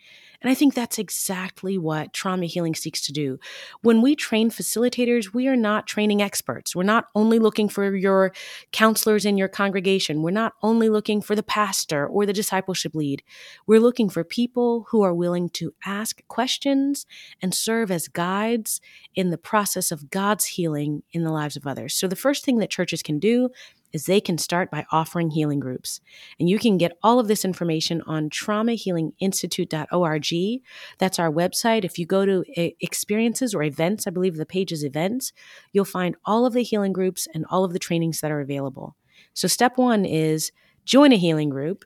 And 0.41 0.51
I 0.51 0.53
think 0.53 0.73
that's 0.73 0.99
exactly 0.99 1.77
what 1.77 2.13
trauma 2.13 2.45
healing 2.45 2.75
seeks 2.75 3.01
to 3.07 3.11
do. 3.13 3.39
When 3.81 4.01
we 4.01 4.15
train 4.15 4.51
facilitators, 4.51 5.33
we 5.33 5.47
are 5.47 5.55
not 5.55 5.87
training 5.87 6.21
experts. 6.21 6.75
We're 6.75 6.83
not 6.83 7.07
only 7.15 7.39
looking 7.39 7.69
for 7.69 7.95
your 7.95 8.33
counselors 8.71 9.25
in 9.25 9.37
your 9.37 9.47
congregation. 9.47 10.21
We're 10.21 10.31
not 10.31 10.53
only 10.61 10.89
looking 10.89 11.21
for 11.21 11.35
the 11.35 11.43
pastor 11.43 12.05
or 12.05 12.25
the 12.25 12.33
discipleship 12.33 12.93
lead. 12.93 13.23
We're 13.65 13.79
looking 13.79 14.09
for 14.09 14.23
people 14.23 14.85
who 14.89 15.01
are 15.01 15.13
willing 15.13 15.49
to 15.51 15.73
ask 15.85 16.25
questions 16.27 17.07
and 17.41 17.53
serve 17.53 17.89
as 17.89 18.07
guides 18.07 18.79
in 19.15 19.31
the 19.31 19.37
process 19.39 19.91
of 19.91 20.11
God's 20.11 20.45
healing 20.45 21.01
in 21.11 21.23
the 21.23 21.31
lives 21.31 21.55
of 21.55 21.65
others. 21.65 21.95
So 21.95 22.07
the 22.07 22.15
first 22.15 22.45
thing 22.45 22.59
that 22.59 22.69
churches 22.69 23.01
can 23.01 23.17
do 23.17 23.49
is 23.93 24.05
they 24.05 24.21
can 24.21 24.37
start 24.37 24.69
by 24.69 24.85
offering 24.91 25.31
healing 25.31 25.59
groups. 25.59 26.01
And 26.39 26.47
you 26.49 26.59
can 26.59 26.77
get 26.77 26.97
all 27.01 27.19
of 27.19 27.27
this 27.27 27.43
information 27.45 28.01
on 28.01 28.29
traumahealinginstitute.org. 28.29 30.61
That's 30.97 31.19
our 31.19 31.31
website. 31.31 31.85
If 31.85 31.97
you 31.97 32.05
go 32.05 32.25
to 32.25 32.43
experiences 32.83 33.55
or 33.55 33.63
events, 33.63 34.07
I 34.07 34.11
believe 34.11 34.35
the 34.35 34.45
page 34.45 34.71
is 34.71 34.83
events, 34.83 35.33
you'll 35.71 35.85
find 35.85 36.15
all 36.25 36.45
of 36.45 36.53
the 36.53 36.63
healing 36.63 36.93
groups 36.93 37.27
and 37.33 37.45
all 37.49 37.63
of 37.63 37.73
the 37.73 37.79
trainings 37.79 38.21
that 38.21 38.31
are 38.31 38.41
available. 38.41 38.95
So, 39.33 39.47
step 39.47 39.77
one 39.77 40.05
is 40.05 40.51
join 40.85 41.11
a 41.11 41.17
healing 41.17 41.49
group. 41.49 41.85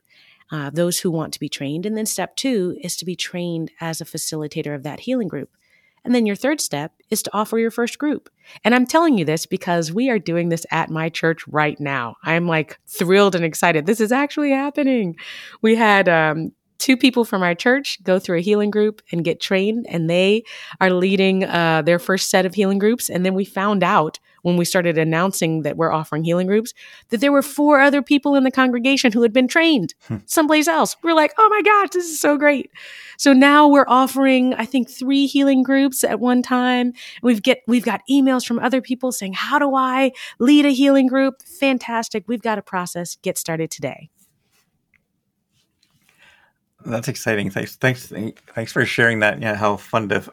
Uh, 0.53 0.70
those 0.70 1.00
who 1.00 1.10
want 1.10 1.31
to 1.31 1.39
be 1.39 1.48
trained. 1.48 1.86
And 1.86 1.96
then 1.96 2.05
step 2.05 2.36
two 2.36 2.75
is 2.81 2.98
to 2.98 3.05
be 3.05 3.15
trained 3.15 3.72
as 3.79 4.01
a 4.01 4.05
facilitator 4.05 4.75
of 4.75 4.84
that 4.84 5.00
healing 5.00 5.29
group. 5.29 5.50
And 6.03 6.15
then 6.15 6.25
your 6.25 6.36
third 6.36 6.60
step 6.60 6.93
is 7.10 7.22
to 7.24 7.29
offer 7.34 7.60
your 7.60 7.72
first 7.72 8.00
group. 8.00 8.29
And 8.63 8.74
I'm 8.74 8.88
telling 8.88 9.17
you 9.17 9.25
this 9.25 9.46
because 9.46 9.91
we 9.91 10.10
are 10.10 10.20
doing 10.20 10.50
this 10.50 10.65
at 10.72 10.89
my 10.89 11.10
church 11.10 11.48
right 11.48 11.79
now. 11.79 12.15
I'm 12.24 12.48
like 12.48 12.79
thrilled 12.88 13.36
and 13.36 13.46
excited. 13.46 13.86
This 13.86 14.01
is 14.01 14.12
actually 14.12 14.51
happening. 14.51 15.15
We 15.62 15.75
had 15.75 16.10
um, 16.10 16.51
two 16.79 16.98
people 16.98 17.24
from 17.24 17.43
our 17.43 17.53
church 17.53 18.01
go 18.03 18.17
through 18.17 18.39
a 18.39 18.41
healing 18.41 18.72
group 18.72 19.01
and 19.12 19.24
get 19.24 19.39
trained, 19.39 19.86
and 19.88 20.10
they 20.10 20.43
are 20.79 20.89
leading 20.89 21.43
uh, 21.43 21.84
their 21.84 22.00
first 22.00 22.29
set 22.29 22.46
of 22.46 22.55
healing 22.55 22.79
groups. 22.79 23.10
And 23.10 23.24
then 23.24 23.36
we 23.36 23.46
found 23.46 23.84
out 23.84 24.20
when 24.41 24.57
we 24.57 24.65
started 24.65 24.98
announcing 24.98 25.62
that 25.63 25.77
we're 25.77 25.91
offering 25.91 26.24
healing 26.24 26.48
groups 26.48 26.74
that 27.10 27.21
there 27.21 27.31
were 27.31 27.41
four 27.41 27.79
other 27.79 28.01
people 28.01 28.36
in 28.36 28.43
the 28.43 28.51
congregation 28.51 29.12
who 29.12 29.21
had 29.21 29.33
been 29.33 29.48
trained 29.48 29.93
hmm. 30.07 30.17
someplace 30.25 30.67
else. 30.67 30.95
We're 31.03 31.13
like, 31.13 31.33
oh 31.38 31.50
my 31.50 31.62
gosh, 31.62 31.89
this 31.93 32.05
is 32.05 32.19
so 32.19 32.38
great. 32.38 32.71
So 33.17 33.33
now 33.33 33.67
we're 33.67 33.86
offering, 33.88 34.53
I 34.55 34.65
think, 34.65 34.89
three 34.89 35.27
healing 35.27 35.63
groups 35.63 36.03
at 36.03 36.19
one 36.19 36.41
time. 36.41 36.93
We've 37.21 37.41
get 37.41 37.60
we've 37.67 37.86
got 37.86 38.01
emails 38.10 38.45
from 38.45 38.60
other 38.60 38.81
people 38.81 39.12
saying, 39.12 39.33
how 39.33 39.60
do 39.60 39.75
I 39.75 40.12
lead 40.39 40.65
a 40.65 40.71
healing 40.71 41.07
group? 41.07 41.41
Fantastic. 41.43 42.24
We've 42.27 42.41
got 42.41 42.57
a 42.57 42.62
process. 42.62 43.17
Get 43.21 43.38
started 43.38 43.71
today. 43.71 44.10
That's 46.86 47.07
exciting. 47.07 47.51
Thanks, 47.51 47.75
thanks, 47.75 48.12
thanks 48.55 48.71
for 48.71 48.86
sharing 48.86 49.19
that. 49.19 49.39
Yeah, 49.39 49.55
how 49.55 49.77
fun 49.77 50.10
to 50.10 50.24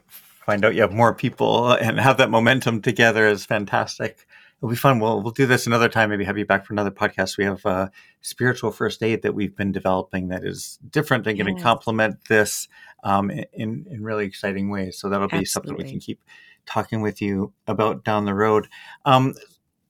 find 0.49 0.65
out 0.65 0.75
you 0.75 0.81
have 0.81 0.95
more 0.95 1.15
people 1.15 1.73
and 1.81 2.01
have 2.01 2.17
that 2.17 2.31
momentum 2.31 2.81
together 2.81 3.29
is 3.29 3.45
fantastic. 3.45 4.27
It'll 4.59 4.71
be 4.71 4.77
fun. 4.77 4.99
We'll 4.99 5.23
we'll 5.23 5.33
do 5.33 5.45
this 5.45 5.67
another 5.67 5.91
time. 5.91 6.09
Maybe 6.09 6.25
have 6.25 6.39
you 6.39 6.47
back 6.47 6.65
for 6.65 6.73
another 6.73 6.91
podcast. 6.91 7.37
We 7.37 7.45
have 7.45 7.65
a 7.67 7.93
spiritual 8.23 8.73
first 8.73 9.03
aid 9.03 9.23
that 9.23 9.35
we've 9.35 9.55
been 9.55 9.73
developing 9.73 10.29
that 10.29 10.45
is 10.45 10.79
different 10.91 11.27
and 11.27 11.39
going 11.39 11.55
to 11.55 11.63
complement 11.63 12.25
this 12.29 12.67
um, 13.05 13.31
in 13.31 13.87
in 13.91 14.03
really 14.03 14.25
exciting 14.25 14.71
ways. 14.71 14.99
So 14.99 15.11
that'll 15.11 15.29
be 15.29 15.37
Absolutely. 15.37 15.47
something 15.47 15.77
we 15.77 15.91
can 15.91 16.01
keep 16.01 16.21
talking 16.65 17.03
with 17.03 17.21
you 17.21 17.53
about 17.67 18.03
down 18.05 18.25
the 18.25 18.35
road. 18.35 18.69
Um, 19.05 19.35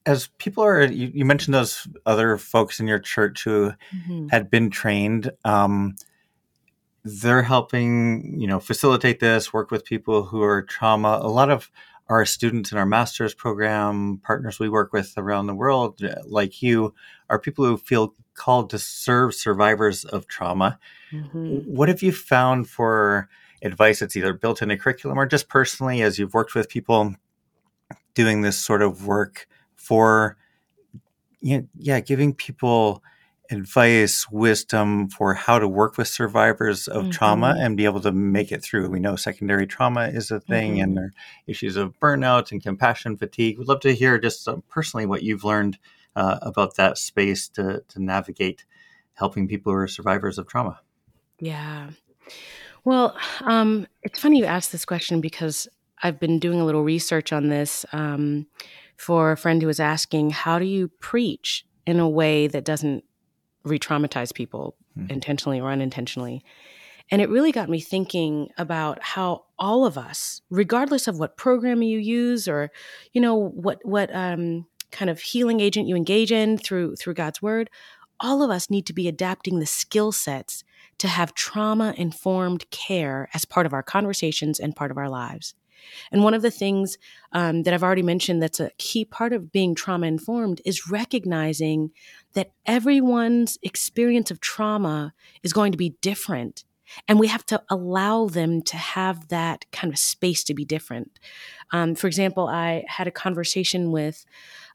as 0.04 0.28
people 0.38 0.64
are, 0.64 0.82
you, 0.82 1.10
you, 1.14 1.24
mentioned 1.24 1.54
those 1.54 1.86
other 2.06 2.38
folks 2.38 2.80
in 2.80 2.86
your 2.86 2.98
church 2.98 3.44
who 3.44 3.72
mm-hmm. 3.94 4.28
had 4.28 4.50
been 4.50 4.70
trained. 4.70 5.30
Um, 5.44 5.96
they're 7.04 7.42
helping 7.42 8.40
you 8.40 8.46
know 8.46 8.60
facilitate 8.60 9.20
this 9.20 9.52
work 9.52 9.70
with 9.70 9.84
people 9.84 10.24
who 10.24 10.42
are 10.42 10.62
trauma 10.62 11.20
a 11.22 11.28
lot 11.28 11.50
of 11.50 11.70
our 12.08 12.24
students 12.24 12.72
in 12.72 12.78
our 12.78 12.86
master's 12.86 13.34
program 13.34 14.20
partners 14.24 14.58
we 14.58 14.68
work 14.68 14.92
with 14.92 15.12
around 15.16 15.46
the 15.46 15.54
world 15.54 16.02
uh, 16.02 16.14
like 16.26 16.62
you 16.62 16.94
are 17.30 17.38
people 17.38 17.64
who 17.64 17.76
feel 17.76 18.14
called 18.34 18.70
to 18.70 18.78
serve 18.78 19.34
survivors 19.34 20.04
of 20.04 20.26
trauma 20.26 20.78
mm-hmm. 21.12 21.58
what 21.64 21.88
have 21.88 22.02
you 22.02 22.12
found 22.12 22.68
for 22.68 23.28
advice 23.62 24.00
that's 24.00 24.16
either 24.16 24.32
built 24.32 24.62
in 24.62 24.70
a 24.70 24.78
curriculum 24.78 25.18
or 25.18 25.26
just 25.26 25.48
personally 25.48 26.02
as 26.02 26.18
you've 26.18 26.34
worked 26.34 26.54
with 26.54 26.68
people 26.68 27.14
doing 28.14 28.42
this 28.42 28.58
sort 28.58 28.82
of 28.82 29.06
work 29.06 29.46
for 29.76 30.36
you 31.40 31.58
know, 31.58 31.68
yeah 31.76 32.00
giving 32.00 32.34
people 32.34 33.02
advice, 33.50 34.28
wisdom 34.30 35.08
for 35.08 35.34
how 35.34 35.58
to 35.58 35.66
work 35.66 35.96
with 35.96 36.08
survivors 36.08 36.86
of 36.86 37.02
mm-hmm. 37.02 37.10
trauma 37.10 37.56
and 37.58 37.76
be 37.76 37.84
able 37.84 38.00
to 38.00 38.12
make 38.12 38.52
it 38.52 38.62
through. 38.62 38.88
We 38.90 39.00
know 39.00 39.16
secondary 39.16 39.66
trauma 39.66 40.08
is 40.08 40.30
a 40.30 40.40
thing 40.40 40.74
mm-hmm. 40.74 40.82
and 40.82 40.96
there 40.96 41.04
are 41.04 41.12
issues 41.46 41.76
of 41.76 41.98
burnout 41.98 42.52
and 42.52 42.62
compassion 42.62 43.16
fatigue. 43.16 43.58
We'd 43.58 43.68
love 43.68 43.80
to 43.80 43.94
hear 43.94 44.18
just 44.18 44.46
uh, 44.46 44.56
personally 44.68 45.06
what 45.06 45.22
you've 45.22 45.44
learned 45.44 45.78
uh, 46.14 46.38
about 46.42 46.76
that 46.76 46.98
space 46.98 47.48
to, 47.50 47.82
to 47.88 48.02
navigate 48.02 48.64
helping 49.14 49.48
people 49.48 49.72
who 49.72 49.78
are 49.78 49.88
survivors 49.88 50.38
of 50.38 50.46
trauma. 50.46 50.80
Yeah. 51.40 51.90
Well, 52.84 53.16
um, 53.42 53.86
it's 54.02 54.20
funny 54.20 54.38
you 54.38 54.44
asked 54.44 54.72
this 54.72 54.84
question 54.84 55.20
because 55.20 55.68
I've 56.02 56.20
been 56.20 56.38
doing 56.38 56.60
a 56.60 56.64
little 56.64 56.84
research 56.84 57.32
on 57.32 57.48
this 57.48 57.84
um, 57.92 58.46
for 58.96 59.32
a 59.32 59.36
friend 59.36 59.60
who 59.62 59.68
was 59.68 59.80
asking, 59.80 60.30
how 60.30 60.58
do 60.58 60.64
you 60.64 60.88
preach 61.00 61.64
in 61.86 61.98
a 61.98 62.08
way 62.08 62.46
that 62.46 62.64
doesn't 62.64 63.04
re 63.68 63.78
traumatize 63.78 64.34
people 64.34 64.74
mm-hmm. 64.98 65.10
intentionally 65.10 65.60
or 65.60 65.70
unintentionally. 65.70 66.42
And 67.10 67.22
it 67.22 67.30
really 67.30 67.52
got 67.52 67.70
me 67.70 67.80
thinking 67.80 68.50
about 68.58 69.02
how 69.02 69.44
all 69.58 69.86
of 69.86 69.96
us, 69.96 70.42
regardless 70.50 71.08
of 71.08 71.18
what 71.18 71.36
program 71.36 71.82
you 71.82 71.98
use 71.98 72.46
or, 72.46 72.70
you 73.12 73.20
know, 73.20 73.34
what 73.34 73.80
what 73.82 74.14
um, 74.14 74.66
kind 74.90 75.10
of 75.10 75.20
healing 75.20 75.60
agent 75.60 75.88
you 75.88 75.96
engage 75.96 76.32
in 76.32 76.58
through 76.58 76.96
through 76.96 77.14
God's 77.14 77.40
word, 77.40 77.70
all 78.20 78.42
of 78.42 78.50
us 78.50 78.68
need 78.68 78.86
to 78.86 78.92
be 78.92 79.08
adapting 79.08 79.58
the 79.58 79.66
skill 79.66 80.12
sets 80.12 80.64
to 80.98 81.08
have 81.08 81.34
trauma 81.34 81.94
informed 81.96 82.68
care 82.70 83.28
as 83.32 83.44
part 83.44 83.66
of 83.66 83.72
our 83.72 83.82
conversations 83.82 84.58
and 84.58 84.76
part 84.76 84.90
of 84.90 84.98
our 84.98 85.08
lives. 85.08 85.54
And 86.10 86.24
one 86.24 86.34
of 86.34 86.42
the 86.42 86.50
things 86.50 86.98
um, 87.32 87.62
that 87.62 87.74
I've 87.74 87.82
already 87.82 88.02
mentioned 88.02 88.42
that's 88.42 88.60
a 88.60 88.70
key 88.78 89.04
part 89.04 89.32
of 89.32 89.52
being 89.52 89.74
trauma 89.74 90.06
informed 90.06 90.60
is 90.64 90.88
recognizing 90.90 91.90
that 92.34 92.52
everyone's 92.66 93.58
experience 93.62 94.30
of 94.30 94.40
trauma 94.40 95.12
is 95.42 95.52
going 95.52 95.72
to 95.72 95.78
be 95.78 95.96
different. 96.00 96.64
And 97.06 97.20
we 97.20 97.26
have 97.26 97.44
to 97.46 97.62
allow 97.68 98.28
them 98.28 98.62
to 98.62 98.76
have 98.76 99.28
that 99.28 99.70
kind 99.72 99.92
of 99.92 99.98
space 99.98 100.42
to 100.44 100.54
be 100.54 100.64
different. 100.64 101.18
Um, 101.70 101.94
for 101.94 102.06
example, 102.06 102.48
I 102.48 102.84
had 102.88 103.06
a 103.06 103.10
conversation 103.10 103.92
with 103.92 104.24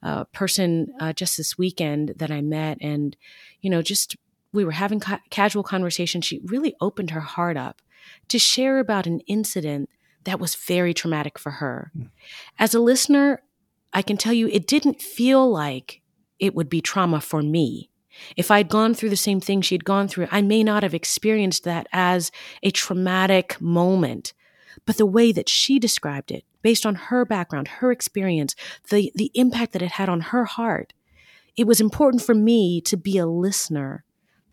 a 0.04 0.26
person 0.26 0.94
uh, 1.00 1.14
just 1.14 1.38
this 1.38 1.58
weekend 1.58 2.14
that 2.18 2.30
I 2.30 2.42
met, 2.42 2.78
and, 2.82 3.18
you 3.62 3.70
know, 3.70 3.82
just 3.82 4.16
we 4.52 4.64
were 4.64 4.72
having 4.74 5.00
ca- 5.00 5.22
casual 5.32 5.64
conversation. 5.64 6.22
She 6.22 6.40
really 6.46 6.76
opened 6.80 7.10
her 7.10 7.22
heart 7.22 7.58
up 7.58 7.82
to 8.28 8.38
share 8.38 8.78
about 8.78 9.08
an 9.08 9.22
incident 9.22 9.90
that 10.26 10.40
was 10.40 10.56
very 10.56 10.94
traumatic 10.94 11.38
for 11.38 11.52
her. 11.52 11.92
Mm. 11.98 12.10
As 12.60 12.74
a 12.74 12.80
listener, 12.80 13.42
I 13.94 14.02
can 14.02 14.18
tell 14.18 14.34
you 14.34 14.48
it 14.48 14.68
didn't 14.68 15.02
feel 15.02 15.50
like 15.50 16.02
it 16.40 16.56
would 16.56 16.70
be 16.70 16.82
trauma 16.82 17.22
for 17.22 17.42
me. 17.42 17.90
If 18.38 18.52
I'd 18.52 18.70
gone 18.70 18.94
through 18.94 19.10
the 19.10 19.18
same 19.18 19.40
thing 19.40 19.62
she'd 19.62 19.86
gone 19.86 20.08
through, 20.08 20.28
I 20.32 20.42
may 20.42 20.64
not 20.64 20.84
have 20.84 20.94
experienced 20.94 21.64
that 21.64 21.88
as 21.92 22.32
a 22.62 22.72
traumatic 22.72 23.60
moment. 23.60 24.34
But 24.86 24.98
the 24.98 25.06
way 25.06 25.32
that 25.32 25.50
she 25.50 25.80
described 25.80 26.32
it, 26.32 26.44
based 26.62 26.86
on 26.86 26.96
her 26.96 27.26
background, 27.26 27.68
her 27.68 27.92
experience, 27.92 28.56
the, 28.90 29.12
the 29.16 29.32
impact 29.34 29.74
that 29.74 29.82
it 29.82 29.94
had 29.94 30.10
on 30.10 30.22
her 30.22 30.46
heart, 30.46 30.94
it 31.56 31.68
was 31.68 31.82
important 31.82 32.24
for 32.24 32.34
me 32.34 32.82
to 32.82 32.98
be 32.98 33.18
a 33.18 33.26
listener 33.26 34.04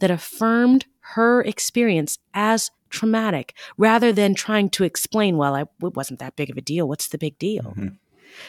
that 0.01 0.11
affirmed 0.11 0.87
her 1.15 1.43
experience 1.43 2.19
as 2.35 2.71
traumatic 2.91 3.55
rather 3.77 4.13
than 4.13 4.35
trying 4.35 4.69
to 4.71 4.85
explain, 4.85 5.37
well, 5.37 5.55
I, 5.55 5.63
it 5.63 5.97
wasn't 5.97 6.19
that 6.19 6.37
big 6.37 6.51
of 6.51 6.57
a 6.57 6.61
deal. 6.61 6.89
What's 6.89 7.09
the 7.09 7.19
big 7.19 7.39
deal? 7.39 7.63
Mm-hmm. 7.63 7.89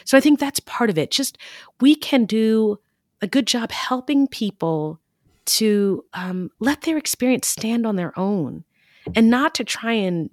So 0.04 0.16
I 0.16 0.20
think 0.20 0.38
that's 0.38 0.60
part 0.60 0.90
of 0.90 0.98
it. 0.98 1.10
Just 1.10 1.38
we 1.80 1.94
can 1.94 2.24
do 2.24 2.78
a 3.20 3.26
good 3.26 3.46
job 3.46 3.70
helping 3.70 4.26
people 4.26 5.00
to 5.44 6.04
um, 6.14 6.50
let 6.60 6.82
their 6.82 6.96
experience 6.96 7.48
stand 7.48 7.86
on 7.86 7.96
their 7.96 8.16
own 8.18 8.64
and 9.14 9.28
not 9.28 9.54
to 9.56 9.64
try 9.64 9.92
and 9.92 10.30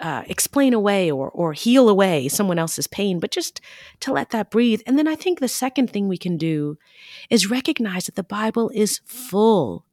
uh, 0.00 0.22
explain 0.26 0.74
away 0.74 1.10
or, 1.10 1.28
or 1.30 1.52
heal 1.52 1.88
away 1.88 2.28
someone 2.28 2.58
else's 2.58 2.86
pain, 2.86 3.18
but 3.18 3.30
just 3.30 3.60
to 4.00 4.12
let 4.12 4.30
that 4.30 4.50
breathe. 4.50 4.80
And 4.86 4.98
then 4.98 5.08
I 5.08 5.14
think 5.14 5.40
the 5.40 5.48
second 5.48 5.90
thing 5.90 6.08
we 6.08 6.18
can 6.18 6.36
do 6.36 6.76
is 7.30 7.50
recognize 7.50 8.06
that 8.06 8.14
the 8.14 8.22
Bible 8.22 8.70
is 8.74 9.00
full 9.04 9.84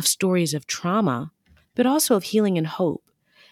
of 0.00 0.06
stories 0.06 0.54
of 0.54 0.66
trauma, 0.66 1.30
but 1.76 1.84
also 1.84 2.16
of 2.16 2.24
healing 2.24 2.56
and 2.56 2.66
hope. 2.66 3.04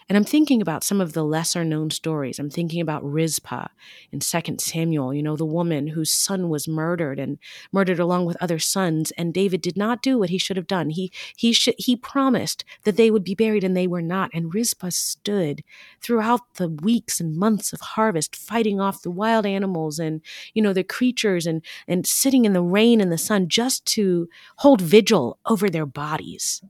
And 0.09 0.17
I'm 0.17 0.25
thinking 0.25 0.59
about 0.59 0.83
some 0.83 0.99
of 0.99 1.13
the 1.13 1.23
lesser 1.23 1.63
known 1.63 1.91
stories. 1.91 2.39
I'm 2.39 2.49
thinking 2.49 2.81
about 2.81 3.05
Rizpah 3.05 3.67
in 4.11 4.19
2 4.19 4.41
Samuel, 4.57 5.13
you 5.13 5.21
know, 5.21 5.35
the 5.35 5.45
woman 5.45 5.89
whose 5.89 6.11
son 6.11 6.49
was 6.49 6.67
murdered 6.67 7.19
and 7.19 7.37
murdered 7.71 7.99
along 7.99 8.25
with 8.25 8.35
other 8.41 8.57
sons. 8.57 9.11
And 9.11 9.35
David 9.35 9.61
did 9.61 9.77
not 9.77 10.01
do 10.01 10.17
what 10.17 10.31
he 10.31 10.39
should 10.39 10.57
have 10.57 10.65
done. 10.65 10.89
He, 10.89 11.11
he, 11.37 11.53
sh- 11.53 11.69
he 11.77 11.95
promised 11.95 12.65
that 12.85 12.97
they 12.97 13.11
would 13.11 13.23
be 13.23 13.35
buried 13.35 13.63
and 13.63 13.77
they 13.77 13.85
were 13.85 14.01
not. 14.01 14.31
And 14.33 14.51
Rizpah 14.51 14.89
stood 14.89 15.63
throughout 16.01 16.55
the 16.55 16.69
weeks 16.69 17.19
and 17.19 17.37
months 17.37 17.71
of 17.71 17.79
harvest, 17.79 18.35
fighting 18.35 18.81
off 18.81 19.03
the 19.03 19.11
wild 19.11 19.45
animals 19.45 19.99
and, 19.99 20.21
you 20.55 20.63
know, 20.63 20.73
the 20.73 20.83
creatures 20.83 21.45
and, 21.45 21.63
and 21.87 22.07
sitting 22.07 22.45
in 22.45 22.53
the 22.53 22.63
rain 22.63 22.99
and 22.99 23.11
the 23.11 23.17
sun 23.19 23.47
just 23.47 23.85
to 23.93 24.27
hold 24.57 24.81
vigil 24.81 25.37
over 25.45 25.69
their 25.69 25.85
bodies. 25.85 26.63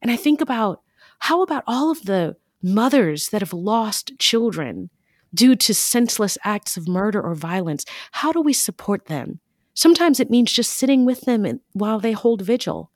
And 0.00 0.12
I 0.12 0.16
think 0.16 0.40
about 0.40 0.82
how 1.18 1.42
about 1.42 1.64
all 1.66 1.90
of 1.90 2.04
the 2.04 2.36
mothers 2.62 3.28
that 3.28 3.42
have 3.42 3.52
lost 3.52 4.18
children 4.18 4.90
due 5.34 5.54
to 5.54 5.74
senseless 5.74 6.38
acts 6.44 6.76
of 6.76 6.88
murder 6.88 7.20
or 7.20 7.34
violence. 7.34 7.84
How 8.12 8.32
do 8.32 8.40
we 8.40 8.52
support 8.52 9.06
them? 9.06 9.40
Sometimes 9.74 10.20
it 10.20 10.30
means 10.30 10.52
just 10.52 10.72
sitting 10.72 11.04
with 11.04 11.22
them 11.22 11.60
while 11.72 12.00
they 12.00 12.12
hold 12.12 12.40
vigil. 12.40 12.90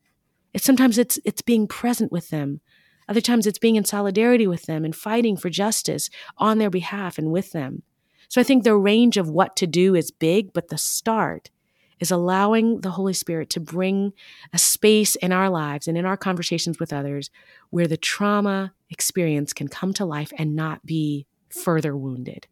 Sometimes 0.56 0.98
it's 0.98 1.18
it's 1.24 1.42
being 1.42 1.68
present 1.68 2.10
with 2.10 2.30
them. 2.30 2.60
Other 3.08 3.20
times 3.20 3.46
it's 3.46 3.58
being 3.58 3.76
in 3.76 3.84
solidarity 3.84 4.46
with 4.46 4.64
them 4.64 4.84
and 4.84 4.94
fighting 4.96 5.36
for 5.36 5.50
justice 5.50 6.10
on 6.38 6.58
their 6.58 6.70
behalf 6.70 7.18
and 7.18 7.30
with 7.30 7.52
them. 7.52 7.82
So 8.28 8.40
I 8.40 8.44
think 8.44 8.62
the 8.62 8.76
range 8.76 9.16
of 9.16 9.28
what 9.28 9.56
to 9.56 9.66
do 9.66 9.94
is 9.94 10.10
big, 10.12 10.52
but 10.52 10.68
the 10.68 10.78
start 10.78 11.50
is 11.98 12.10
allowing 12.10 12.80
the 12.80 12.92
Holy 12.92 13.12
Spirit 13.12 13.50
to 13.50 13.60
bring 13.60 14.12
a 14.52 14.58
space 14.58 15.16
in 15.16 15.32
our 15.32 15.50
lives 15.50 15.86
and 15.86 15.98
in 15.98 16.06
our 16.06 16.16
conversations 16.16 16.78
with 16.78 16.92
others 16.92 17.30
where 17.70 17.86
the 17.86 17.96
trauma 17.96 18.72
experience 18.90 19.52
can 19.52 19.68
come 19.68 19.94
to 19.94 20.04
life 20.04 20.32
and 20.36 20.54
not 20.54 20.84
be 20.84 21.26
further 21.48 21.96
wounded. 21.96 22.46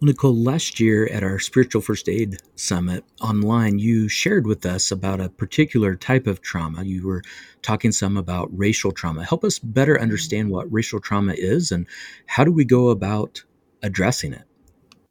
Well, 0.00 0.06
Nicole, 0.06 0.36
last 0.36 0.78
year 0.78 1.08
at 1.08 1.24
our 1.24 1.40
Spiritual 1.40 1.82
First 1.82 2.08
Aid 2.08 2.36
Summit 2.54 3.04
online, 3.20 3.80
you 3.80 4.08
shared 4.08 4.46
with 4.46 4.64
us 4.64 4.92
about 4.92 5.20
a 5.20 5.28
particular 5.28 5.96
type 5.96 6.28
of 6.28 6.40
trauma. 6.40 6.84
You 6.84 7.04
were 7.04 7.24
talking 7.62 7.90
some 7.90 8.16
about 8.16 8.48
racial 8.56 8.92
trauma. 8.92 9.24
Help 9.24 9.42
us 9.42 9.58
better 9.58 10.00
understand 10.00 10.50
what 10.50 10.72
racial 10.72 11.00
trauma 11.00 11.34
is 11.36 11.72
and 11.72 11.84
how 12.26 12.44
do 12.44 12.52
we 12.52 12.64
go 12.64 12.90
about 12.90 13.42
addressing 13.82 14.34
it? 14.34 14.44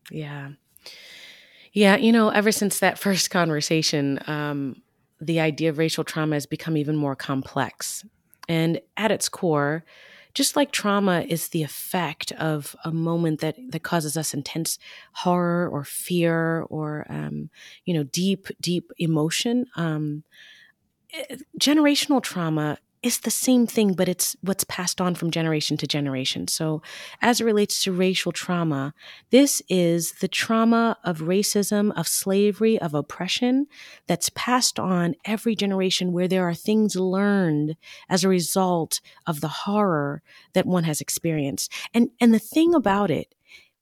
Yeah. 0.09 0.51
Yeah, 1.73 1.97
you 1.97 2.13
know, 2.13 2.29
ever 2.29 2.53
since 2.53 2.79
that 2.79 2.97
first 2.99 3.29
conversation, 3.29 4.21
um, 4.25 4.81
the 5.19 5.41
idea 5.41 5.69
of 5.69 5.79
racial 5.79 6.05
trauma 6.05 6.37
has 6.37 6.45
become 6.45 6.77
even 6.77 6.95
more 6.95 7.15
complex. 7.15 8.05
And 8.47 8.81
at 8.95 9.11
its 9.11 9.29
core, 9.29 9.83
just 10.33 10.55
like 10.55 10.71
trauma 10.71 11.21
is 11.27 11.47
the 11.47 11.63
effect 11.63 12.31
of 12.33 12.75
a 12.85 12.91
moment 12.91 13.41
that 13.41 13.55
that 13.69 13.81
causes 13.81 14.15
us 14.15 14.35
intense 14.35 14.77
horror 15.13 15.67
or 15.67 15.83
fear 15.83 16.61
or 16.69 17.07
um, 17.09 17.49
you 17.85 17.93
know 17.93 18.03
deep 18.03 18.47
deep 18.61 18.91
emotion 18.99 19.65
um, 19.75 20.23
eh, 21.11 21.37
generational 21.59 22.21
trauma 22.21 22.77
is 23.03 23.19
the 23.19 23.31
same 23.31 23.67
thing, 23.67 23.93
but 23.93 24.09
it's 24.09 24.35
what's 24.41 24.63
passed 24.63 24.99
on 24.99 25.15
from 25.15 25.31
generation 25.31 25.77
to 25.77 25.87
generation. 25.87 26.47
So, 26.47 26.81
as 27.21 27.39
it 27.39 27.45
relates 27.45 27.83
to 27.83 27.91
racial 27.91 28.31
trauma, 28.31 28.93
this 29.29 29.61
is 29.69 30.13
the 30.13 30.27
trauma 30.27 30.97
of 31.03 31.19
racism, 31.19 31.97
of 31.97 32.07
slavery, 32.07 32.79
of 32.79 32.93
oppression 32.93 33.67
that's 34.07 34.29
passed 34.29 34.79
on 34.79 35.15
every 35.25 35.55
generation 35.55 36.11
where 36.11 36.27
there 36.27 36.47
are 36.47 36.55
things 36.55 36.95
learned 36.95 37.75
as 38.09 38.23
a 38.23 38.29
result 38.29 38.99
of 39.25 39.41
the 39.41 39.47
horror 39.47 40.21
that 40.53 40.65
one 40.65 40.83
has 40.83 41.01
experienced. 41.01 41.71
And, 41.93 42.09
and 42.19 42.33
the 42.33 42.39
thing 42.39 42.73
about 42.73 43.11
it, 43.11 43.33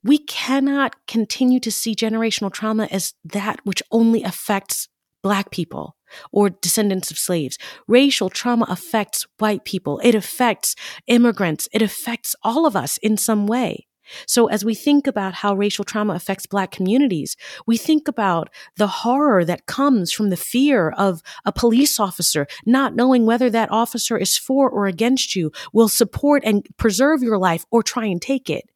we 0.04 0.20
cannot 0.20 1.08
continue 1.08 1.60
to 1.62 1.72
see 1.72 1.96
generational 1.96 2.54
trauma 2.54 2.88
as 2.92 3.14
that 3.24 3.60
which 3.64 3.82
only 3.92 4.24
affects 4.24 4.88
Black 5.24 5.50
people 5.50 5.95
or 6.32 6.50
descendants 6.50 7.12
of 7.12 7.18
slaves. 7.18 7.58
Racial 7.88 8.30
trauma 8.30 8.66
affects 8.70 9.26
white 9.38 9.66
people. 9.66 10.00
It 10.04 10.16
affects 10.16 10.76
immigrants. 11.08 11.68
It 11.74 11.82
affects 11.82 12.36
all 12.44 12.66
of 12.66 12.76
us 12.76 12.98
in 12.98 13.18
some 13.18 13.48
way. 13.48 13.88
So 14.28 14.48
as 14.48 14.64
we 14.64 14.76
think 14.76 15.08
about 15.08 15.34
how 15.34 15.56
racial 15.56 15.84
trauma 15.84 16.14
affects 16.14 16.46
black 16.46 16.72
communities, 16.72 17.36
we 17.66 17.78
think 17.78 18.08
about 18.08 18.50
the 18.78 18.88
horror 18.88 19.44
that 19.46 19.66
comes 19.66 20.12
from 20.12 20.30
the 20.30 20.38
fear 20.38 20.90
of 20.92 21.22
a 21.44 21.52
police 21.52 22.00
officer 22.00 22.48
not 22.66 22.96
knowing 22.96 23.26
whether 23.26 23.50
that 23.50 23.72
officer 23.72 24.18
is 24.18 24.38
for 24.38 24.70
or 24.70 24.86
against 24.88 25.36
you, 25.36 25.52
will 25.74 25.90
support 25.90 26.44
and 26.46 26.68
preserve 26.78 27.24
your 27.24 27.38
life 27.38 27.66
or 27.72 27.82
try 27.82 28.06
and 28.06 28.22
take 28.22 28.50
it. 28.50 28.70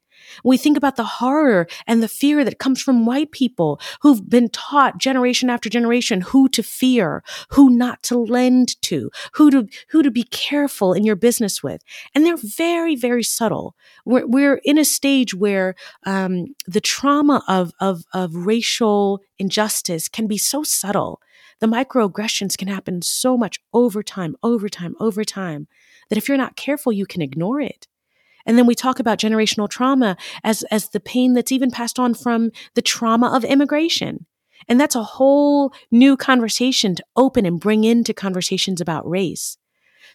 We 0.44 0.56
think 0.56 0.76
about 0.76 0.96
the 0.96 1.04
horror 1.04 1.66
and 1.86 2.02
the 2.02 2.08
fear 2.08 2.44
that 2.44 2.58
comes 2.58 2.82
from 2.82 3.06
white 3.06 3.32
people 3.32 3.80
who've 4.02 4.28
been 4.28 4.48
taught 4.50 4.98
generation 4.98 5.50
after 5.50 5.68
generation 5.68 6.20
who 6.20 6.48
to 6.50 6.62
fear, 6.62 7.22
who 7.50 7.70
not 7.70 8.02
to 8.04 8.18
lend 8.18 8.80
to, 8.82 9.10
who 9.34 9.50
to, 9.50 9.68
who 9.90 10.02
to 10.02 10.10
be 10.10 10.24
careful 10.24 10.92
in 10.92 11.04
your 11.04 11.16
business 11.16 11.62
with. 11.62 11.82
And 12.14 12.24
they're 12.24 12.36
very, 12.36 12.96
very 12.96 13.22
subtle. 13.22 13.74
We're, 14.04 14.26
we're 14.26 14.60
in 14.64 14.78
a 14.78 14.84
stage 14.84 15.34
where, 15.34 15.74
um, 16.04 16.54
the 16.66 16.80
trauma 16.80 17.42
of, 17.48 17.72
of, 17.80 18.04
of 18.12 18.34
racial 18.34 19.20
injustice 19.38 20.08
can 20.08 20.26
be 20.26 20.38
so 20.38 20.62
subtle. 20.62 21.20
The 21.60 21.66
microaggressions 21.66 22.56
can 22.56 22.68
happen 22.68 23.02
so 23.02 23.36
much 23.36 23.60
over 23.72 24.02
time, 24.02 24.36
over 24.42 24.68
time, 24.68 24.94
over 24.98 25.24
time 25.24 25.68
that 26.08 26.16
if 26.16 26.28
you're 26.28 26.38
not 26.38 26.56
careful, 26.56 26.92
you 26.92 27.06
can 27.06 27.22
ignore 27.22 27.60
it. 27.60 27.86
And 28.50 28.58
then 28.58 28.66
we 28.66 28.74
talk 28.74 28.98
about 28.98 29.20
generational 29.20 29.70
trauma 29.70 30.16
as, 30.42 30.64
as 30.72 30.88
the 30.88 30.98
pain 30.98 31.34
that's 31.34 31.52
even 31.52 31.70
passed 31.70 32.00
on 32.00 32.14
from 32.14 32.50
the 32.74 32.82
trauma 32.82 33.28
of 33.32 33.44
immigration. 33.44 34.26
And 34.66 34.80
that's 34.80 34.96
a 34.96 35.04
whole 35.04 35.72
new 35.92 36.16
conversation 36.16 36.96
to 36.96 37.04
open 37.14 37.46
and 37.46 37.60
bring 37.60 37.84
into 37.84 38.12
conversations 38.12 38.80
about 38.80 39.08
race. 39.08 39.56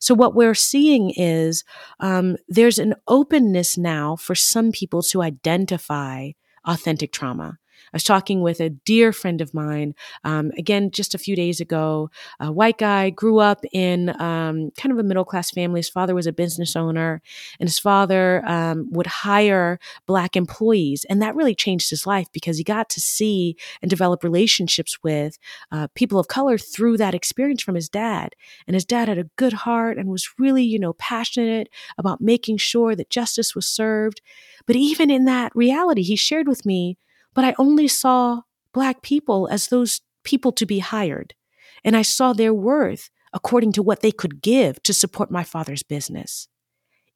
So 0.01 0.13
what 0.13 0.35
we're 0.35 0.53
seeing 0.53 1.13
is 1.15 1.63
um, 2.01 2.35
there's 2.49 2.77
an 2.77 2.95
openness 3.07 3.77
now 3.77 4.17
for 4.17 4.35
some 4.35 4.73
people 4.73 5.01
to 5.03 5.21
identify 5.21 6.31
authentic 6.65 7.13
trauma. 7.13 7.57
I 7.95 7.97
was 7.97 8.03
talking 8.03 8.41
with 8.41 8.59
a 8.59 8.71
dear 8.71 9.13
friend 9.13 9.39
of 9.39 9.53
mine, 9.53 9.95
um, 10.25 10.51
again, 10.57 10.91
just 10.91 11.15
a 11.15 11.17
few 11.17 11.33
days 11.33 11.61
ago. 11.61 12.09
A 12.41 12.51
white 12.51 12.77
guy 12.77 13.09
grew 13.09 13.39
up 13.39 13.63
in 13.71 14.09
um, 14.21 14.71
kind 14.77 14.91
of 14.91 14.99
a 14.99 15.03
middle 15.03 15.23
class 15.23 15.49
family. 15.49 15.79
His 15.79 15.87
father 15.87 16.13
was 16.13 16.27
a 16.27 16.33
business 16.33 16.75
owner, 16.75 17.21
and 17.57 17.69
his 17.69 17.79
father 17.79 18.43
um, 18.45 18.91
would 18.91 19.07
hire 19.07 19.79
black 20.07 20.35
employees. 20.35 21.05
And 21.09 21.21
that 21.21 21.37
really 21.37 21.55
changed 21.55 21.89
his 21.89 22.05
life 22.05 22.27
because 22.33 22.57
he 22.57 22.65
got 22.65 22.89
to 22.89 22.99
see 22.99 23.55
and 23.81 23.89
develop 23.89 24.25
relationships 24.25 25.01
with 25.01 25.37
uh, 25.71 25.87
people 25.95 26.19
of 26.19 26.27
color 26.27 26.57
through 26.57 26.97
that 26.97 27.15
experience 27.15 27.63
from 27.63 27.75
his 27.75 27.87
dad. 27.87 28.35
And 28.67 28.73
his 28.73 28.83
dad 28.83 29.07
had 29.07 29.19
a 29.19 29.29
good 29.37 29.53
heart 29.53 29.97
and 29.97 30.09
was 30.09 30.33
really, 30.37 30.65
you 30.65 30.79
know, 30.79 30.91
passionate 30.95 31.69
about 31.97 32.19
making 32.19 32.57
sure 32.57 32.93
that 32.93 33.09
justice 33.09 33.55
was 33.55 33.65
served. 33.65 34.19
But 34.65 34.75
even 34.75 35.09
in 35.09 35.23
that 35.25 35.55
reality, 35.55 36.01
he 36.01 36.17
shared 36.17 36.49
with 36.49 36.65
me 36.65 36.97
but 37.35 37.45
I 37.45 37.53
only 37.59 37.87
saw 37.87 38.41
Black 38.73 39.03
people 39.03 39.47
as 39.51 39.67
those 39.67 40.01
people 40.23 40.51
to 40.53 40.65
be 40.65 40.79
hired. 40.79 41.35
And 41.83 41.95
I 41.95 42.01
saw 42.01 42.33
their 42.33 42.53
worth 42.53 43.11
according 43.33 43.73
to 43.73 43.83
what 43.83 44.01
they 44.01 44.11
could 44.11 44.41
give 44.41 44.81
to 44.83 44.93
support 44.93 45.29
my 45.29 45.43
father's 45.43 45.83
business. 45.83 46.47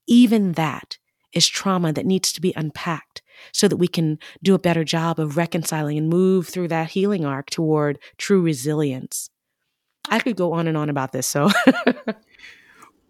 Even 0.05 0.51
that 0.53 0.99
is 1.33 1.47
trauma 1.47 1.93
that 1.93 2.05
needs 2.05 2.31
to 2.33 2.41
be 2.41 2.53
unpacked 2.55 3.21
so 3.53 3.67
that 3.67 3.77
we 3.77 3.87
can 3.87 4.19
do 4.43 4.53
a 4.53 4.59
better 4.59 4.83
job 4.83 5.19
of 5.19 5.37
reconciling 5.37 5.97
and 5.97 6.09
move 6.09 6.47
through 6.47 6.67
that 6.67 6.91
healing 6.91 7.25
arc 7.25 7.49
toward 7.49 7.99
true 8.17 8.41
resilience. 8.41 9.29
I 10.09 10.19
could 10.19 10.35
go 10.35 10.53
on 10.53 10.67
and 10.67 10.75
on 10.75 10.89
about 10.89 11.11
this, 11.11 11.27
so 11.27 11.49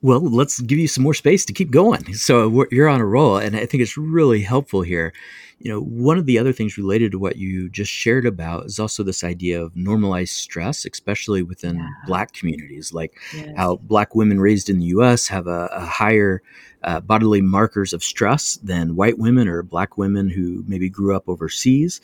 Well, 0.01 0.21
let's 0.21 0.61
give 0.61 0.79
you 0.79 0.87
some 0.87 1.03
more 1.03 1.13
space 1.13 1.43
to 1.45 1.53
keep 1.53 1.71
going. 1.71 2.13
So 2.13 2.65
you're 2.71 2.87
on 2.87 3.01
a 3.01 3.05
roll, 3.05 3.37
and 3.37 3.55
I 3.55 3.65
think 3.65 3.81
it's 3.81 3.97
really 3.97 4.41
helpful 4.41 4.81
here. 4.81 5.13
You 5.59 5.71
know, 5.71 5.81
one 5.81 6.17
of 6.17 6.25
the 6.25 6.39
other 6.39 6.53
things 6.53 6.77
related 6.77 7.11
to 7.11 7.19
what 7.19 7.35
you 7.35 7.67
just 7.69 7.91
shared 7.91 8.25
about 8.25 8.65
is 8.65 8.79
also 8.79 9.03
this 9.03 9.25
idea 9.25 9.61
of 9.61 9.75
normalized 9.75 10.31
stress, 10.31 10.85
especially 10.85 11.43
within 11.43 11.77
yeah. 11.77 11.89
Black 12.05 12.31
communities, 12.31 12.93
like 12.93 13.17
yes. 13.35 13.49
how 13.57 13.75
Black 13.77 14.15
women 14.15 14.39
raised 14.39 14.69
in 14.69 14.79
the 14.79 14.85
U.S. 14.85 15.27
have 15.27 15.47
a, 15.47 15.69
a 15.73 15.81
higher 15.81 16.41
uh, 16.83 17.01
bodily 17.01 17.41
markers 17.41 17.91
of 17.91 18.03
stress 18.03 18.55
than 18.57 18.95
white 18.95 19.17
women 19.17 19.49
or 19.49 19.61
Black 19.63 19.97
women 19.97 20.29
who 20.29 20.63
maybe 20.65 20.89
grew 20.89 21.13
up 21.13 21.27
overseas. 21.27 21.99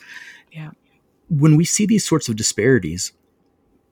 Yeah. 0.52 0.70
When 1.30 1.56
we 1.56 1.64
see 1.64 1.86
these 1.86 2.04
sorts 2.04 2.28
of 2.28 2.36
disparities, 2.36 3.12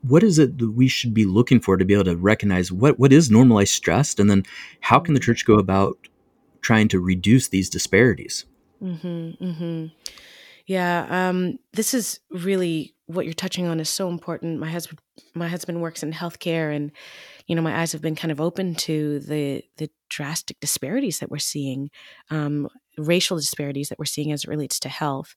what 0.06 0.22
is 0.22 0.38
it 0.38 0.58
that 0.58 0.72
we 0.72 0.86
should 0.86 1.14
be 1.14 1.24
looking 1.24 1.60
for 1.60 1.76
to 1.76 1.84
be 1.84 1.94
able 1.94 2.04
to 2.04 2.16
recognize 2.16 2.70
what 2.70 2.98
what 2.98 3.12
is 3.12 3.30
normalized 3.30 3.72
stress 3.72 4.18
and 4.18 4.28
then 4.30 4.42
how 4.80 5.00
can 5.00 5.14
the 5.14 5.20
mm-hmm. 5.20 5.26
church 5.26 5.44
go 5.44 5.54
about 5.54 5.96
trying 6.60 6.88
to 6.88 7.00
reduce 7.00 7.48
these 7.48 7.68
disparities 7.68 8.44
mm-hmm, 8.82 9.44
mm-hmm. 9.44 9.86
yeah 10.66 11.06
um, 11.08 11.58
this 11.72 11.94
is 11.94 12.20
really 12.30 12.94
what 13.06 13.26
you're 13.26 13.34
touching 13.34 13.66
on 13.66 13.80
is 13.80 13.88
so 13.88 14.08
important 14.08 14.60
my 14.60 14.70
husband 14.70 14.98
my 15.34 15.48
husband 15.48 15.80
works 15.80 16.02
in 16.02 16.12
healthcare 16.12 16.74
and 16.74 16.92
you 17.46 17.54
know 17.54 17.62
my 17.62 17.80
eyes 17.80 17.92
have 17.92 18.02
been 18.02 18.16
kind 18.16 18.32
of 18.32 18.40
open 18.40 18.74
to 18.74 19.20
the 19.20 19.62
the 19.78 19.90
drastic 20.08 20.58
disparities 20.60 21.18
that 21.18 21.30
we're 21.30 21.38
seeing 21.38 21.90
um, 22.30 22.68
racial 22.96 23.36
disparities 23.36 23.88
that 23.88 23.98
we're 23.98 24.04
seeing 24.04 24.32
as 24.32 24.44
it 24.44 24.50
relates 24.50 24.78
to 24.78 24.88
health 24.88 25.34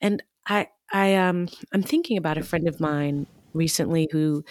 and 0.00 0.22
i 0.46 0.66
i 0.92 1.14
um 1.14 1.48
i'm 1.72 1.82
thinking 1.82 2.18
about 2.18 2.36
a 2.38 2.42
friend 2.42 2.68
of 2.68 2.80
mine 2.80 3.26
recently 3.52 4.08
who 4.12 4.44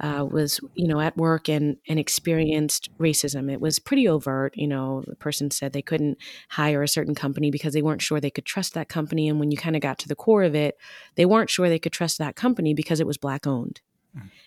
uh, 0.00 0.26
was 0.30 0.60
you 0.74 0.86
know 0.86 1.00
at 1.00 1.16
work 1.16 1.48
and 1.48 1.76
and 1.88 1.98
experienced 1.98 2.90
racism. 2.98 3.50
It 3.50 3.60
was 3.60 3.78
pretty 3.78 4.06
overt. 4.08 4.54
You 4.56 4.68
know, 4.68 5.02
the 5.06 5.16
person 5.16 5.50
said 5.50 5.72
they 5.72 5.82
couldn't 5.82 6.18
hire 6.50 6.82
a 6.82 6.88
certain 6.88 7.14
company 7.14 7.50
because 7.50 7.72
they 7.72 7.82
weren't 7.82 8.02
sure 8.02 8.20
they 8.20 8.30
could 8.30 8.44
trust 8.44 8.74
that 8.74 8.88
company. 8.88 9.28
And 9.28 9.40
when 9.40 9.50
you 9.50 9.56
kind 9.56 9.76
of 9.76 9.82
got 9.82 9.98
to 9.98 10.08
the 10.08 10.16
core 10.16 10.42
of 10.42 10.54
it, 10.54 10.76
they 11.14 11.26
weren't 11.26 11.50
sure 11.50 11.68
they 11.68 11.78
could 11.78 11.92
trust 11.92 12.18
that 12.18 12.36
company 12.36 12.74
because 12.74 13.00
it 13.00 13.06
was 13.06 13.16
black 13.18 13.46
owned. 13.46 13.80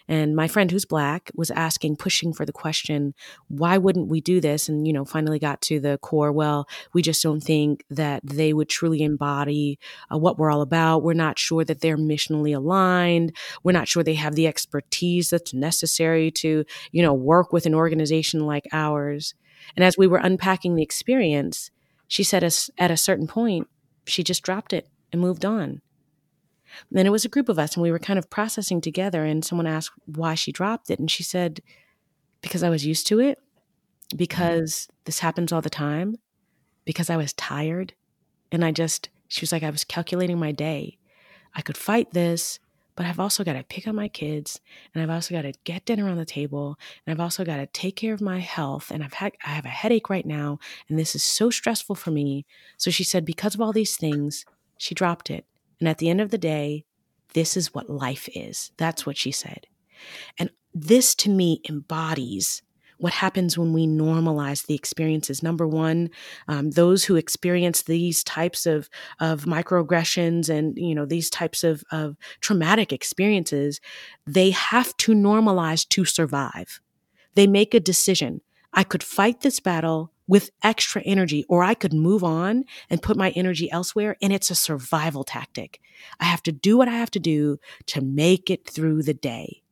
And 0.08 0.36
my 0.36 0.48
friend 0.48 0.72
who's 0.72 0.86
black 0.86 1.32
was 1.36 1.52
asking, 1.52 1.98
pushing 1.98 2.34
for 2.34 2.46
the 2.46 2.52
question, 2.52 3.14
why 3.48 3.78
wouldn't 3.78 4.08
we 4.08 4.22
do 4.22 4.42
this? 4.42 4.68
And, 4.68 4.88
you 4.88 4.94
know, 4.94 5.06
finally 5.06 5.38
got 5.38 5.62
to 5.64 5.80
the 5.80 6.00
core, 6.00 6.32
well, 6.32 6.68
we 6.94 7.02
just 7.02 7.22
don't 7.22 7.42
think 7.42 7.86
that 7.92 8.22
they 8.24 8.54
would 8.54 8.70
truly 8.70 9.04
embody 9.04 9.78
uh, 10.12 10.18
what 10.18 10.40
we're 10.40 10.52
all 10.52 10.62
about. 10.62 11.04
We're 11.04 11.14
not 11.14 11.38
sure 11.38 11.64
that 11.64 11.82
they're 11.82 11.98
missionally 11.98 12.56
aligned. 12.56 13.36
We're 13.64 13.72
not 13.74 13.88
sure 13.88 14.04
they 14.04 14.16
have 14.16 14.36
the 14.36 14.48
expertise 14.48 15.30
that's 15.30 15.54
necessary 15.54 16.32
to, 16.32 16.66
you 16.92 17.02
know, 17.04 17.14
work 17.14 17.54
with 17.54 17.66
an 17.66 17.76
organization 17.76 18.48
like 18.48 18.68
ours. 18.72 19.36
And 19.76 19.86
as 19.86 19.98
we 19.98 20.08
were 20.08 20.18
unpacking 20.18 20.76
the 20.76 20.84
experience, 20.84 21.70
she 22.08 22.24
said 22.24 22.44
us 22.44 22.72
at 22.78 22.90
a 22.90 22.98
certain 22.98 23.28
point, 23.28 23.68
she 24.08 24.24
just 24.24 24.42
dropped 24.42 24.74
it 24.74 24.88
and 25.12 25.22
moved 25.22 25.46
on. 25.46 25.82
Then 26.92 27.06
it 27.06 27.12
was 27.12 27.26
a 27.26 27.30
group 27.30 27.50
of 27.50 27.60
us 27.60 27.76
and 27.76 27.84
we 27.84 27.92
were 27.92 28.00
kind 28.00 28.20
of 28.20 28.30
processing 28.30 28.82
together 28.82 29.26
and 29.26 29.44
someone 29.44 29.68
asked 29.68 29.92
why 30.06 30.36
she 30.36 30.52
dropped 30.52 30.90
it 30.90 31.00
and 31.00 31.10
she 31.10 31.24
said 31.24 31.62
because 32.42 32.64
I 32.64 32.70
was 32.70 32.86
used 32.86 33.08
to 33.08 33.20
it 33.20 33.40
because 34.16 34.88
this 35.06 35.20
happens 35.20 35.52
all 35.52 35.62
the 35.62 35.70
time 35.70 36.18
because 36.86 37.10
I 37.10 37.18
was 37.18 37.34
tired 37.34 37.94
and 38.52 38.64
I 38.64 38.72
just 38.72 39.10
she 39.28 39.42
was 39.42 39.52
like 39.52 39.64
I 39.64 39.70
was 39.70 39.84
calculating 39.84 40.40
my 40.40 40.52
day. 40.52 40.98
I 41.54 41.62
could 41.62 41.78
fight 41.78 42.12
this, 42.12 42.60
but 42.96 43.06
I've 43.06 43.20
also 43.20 43.44
got 43.44 43.54
to 43.54 43.64
pick 43.64 43.88
up 43.88 43.96
my 43.96 44.08
kids 44.08 44.60
and 44.94 45.02
I've 45.02 45.10
also 45.10 45.34
got 45.34 45.44
to 45.44 45.54
get 45.64 45.86
dinner 45.86 46.10
on 46.10 46.18
the 46.18 46.26
table 46.26 46.78
and 47.06 47.14
I've 47.14 47.24
also 47.24 47.46
got 47.46 47.58
to 47.58 47.68
take 47.68 47.96
care 47.96 48.14
of 48.14 48.22
my 48.22 48.40
health 48.40 48.92
and 48.92 49.04
I've 49.04 49.14
had 49.14 49.34
I 49.46 49.50
have 49.50 49.66
a 49.66 49.70
headache 49.70 50.10
right 50.10 50.26
now 50.26 50.60
and 50.88 50.98
this 50.98 51.16
is 51.16 51.24
so 51.24 51.50
stressful 51.50 51.96
for 51.96 52.12
me. 52.12 52.46
So 52.78 52.92
she 52.92 53.04
said 53.04 53.24
because 53.24 53.56
of 53.56 53.62
all 53.62 53.72
these 53.72 53.96
things, 53.96 54.46
she 54.78 54.96
dropped 54.96 55.30
it. 55.30 55.46
And 55.80 55.88
at 55.88 55.98
the 55.98 56.10
end 56.10 56.22
of 56.22 56.32
the 56.32 56.38
day, 56.38 56.86
this 57.34 57.56
is 57.56 57.74
what 57.74 57.90
life 57.90 58.28
is. 58.36 58.72
That's 58.78 59.06
what 59.06 59.18
she 59.18 59.32
said. 59.32 59.68
And 60.38 60.50
this 60.74 61.16
to 61.16 61.30
me 61.30 61.62
embodies 61.68 62.62
what 63.00 63.14
happens 63.14 63.58
when 63.58 63.72
we 63.72 63.88
normalize 63.88 64.66
the 64.66 64.76
experiences. 64.76 65.42
Number 65.42 65.66
one, 65.66 66.10
um, 66.48 66.72
those 66.72 67.06
who 67.06 67.16
experience 67.16 67.84
these 67.84 68.24
types 68.24 68.66
of, 68.66 68.90
of 69.22 69.46
microaggressions 69.46 70.50
and 70.50 70.78
you 70.78 70.94
know 70.94 71.06
these 71.06 71.30
types 71.30 71.64
of, 71.64 71.84
of 71.92 72.18
traumatic 72.42 72.92
experiences, 72.92 73.80
they 74.28 74.52
have 74.52 74.96
to 74.98 75.14
normalize 75.14 75.88
to 75.90 76.04
survive. 76.04 76.82
They 77.36 77.48
make 77.48 77.74
a 77.74 77.80
decision. 77.80 78.42
I 78.74 78.84
could 78.84 79.02
fight 79.02 79.42
this 79.42 79.60
battle 79.60 80.12
with 80.30 80.52
extra 80.62 81.02
energy, 81.02 81.44
or 81.50 81.64
I 81.64 81.74
could 81.74 81.92
move 81.92 82.24
on 82.24 82.64
and 82.88 83.02
put 83.02 83.18
my 83.18 83.32
energy 83.32 83.70
elsewhere. 83.72 84.16
And 84.22 84.32
it's 84.32 84.52
a 84.52 84.56
survival 84.56 85.24
tactic. 85.24 85.82
I 86.20 86.26
have 86.26 86.44
to 86.44 86.52
do 86.52 86.78
what 86.78 86.88
I 86.88 86.92
have 86.92 87.10
to 87.12 87.20
do 87.20 87.58
to 87.88 88.00
make 88.00 88.52
it 88.52 88.70
through 88.70 89.02
the 89.02 89.16
day. 89.16 89.64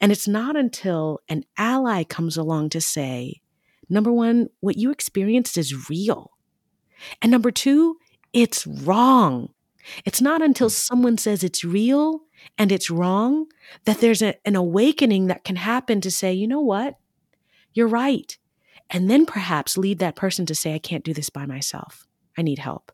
And 0.00 0.10
it's 0.10 0.26
not 0.26 0.56
until 0.56 1.20
an 1.28 1.44
ally 1.56 2.02
comes 2.02 2.36
along 2.36 2.70
to 2.70 2.80
say, 2.80 3.40
number 3.88 4.12
one, 4.12 4.48
what 4.58 4.76
you 4.76 4.90
experienced 4.90 5.56
is 5.56 5.88
real. 5.88 6.32
And 7.22 7.30
number 7.30 7.52
two, 7.52 7.96
it's 8.32 8.66
wrong. 8.66 9.50
It's 10.04 10.20
not 10.20 10.42
until 10.42 10.68
hmm. 10.68 10.72
someone 10.72 11.18
says 11.18 11.44
it's 11.44 11.62
real 11.62 12.22
and 12.58 12.72
it's 12.72 12.90
wrong 12.90 13.46
that 13.84 14.00
there's 14.00 14.22
a, 14.22 14.34
an 14.44 14.56
awakening 14.56 15.28
that 15.28 15.44
can 15.44 15.56
happen 15.56 16.00
to 16.00 16.10
say, 16.10 16.32
you 16.32 16.48
know 16.48 16.60
what? 16.60 16.96
You're 17.72 17.86
right 17.86 18.36
and 18.90 19.08
then 19.08 19.24
perhaps 19.26 19.78
lead 19.78 19.98
that 20.00 20.16
person 20.16 20.46
to 20.46 20.54
say, 20.54 20.74
I 20.74 20.78
can't 20.78 21.04
do 21.04 21.14
this 21.14 21.30
by 21.30 21.46
myself. 21.46 22.06
I 22.36 22.42
need 22.42 22.58
help. 22.58 22.92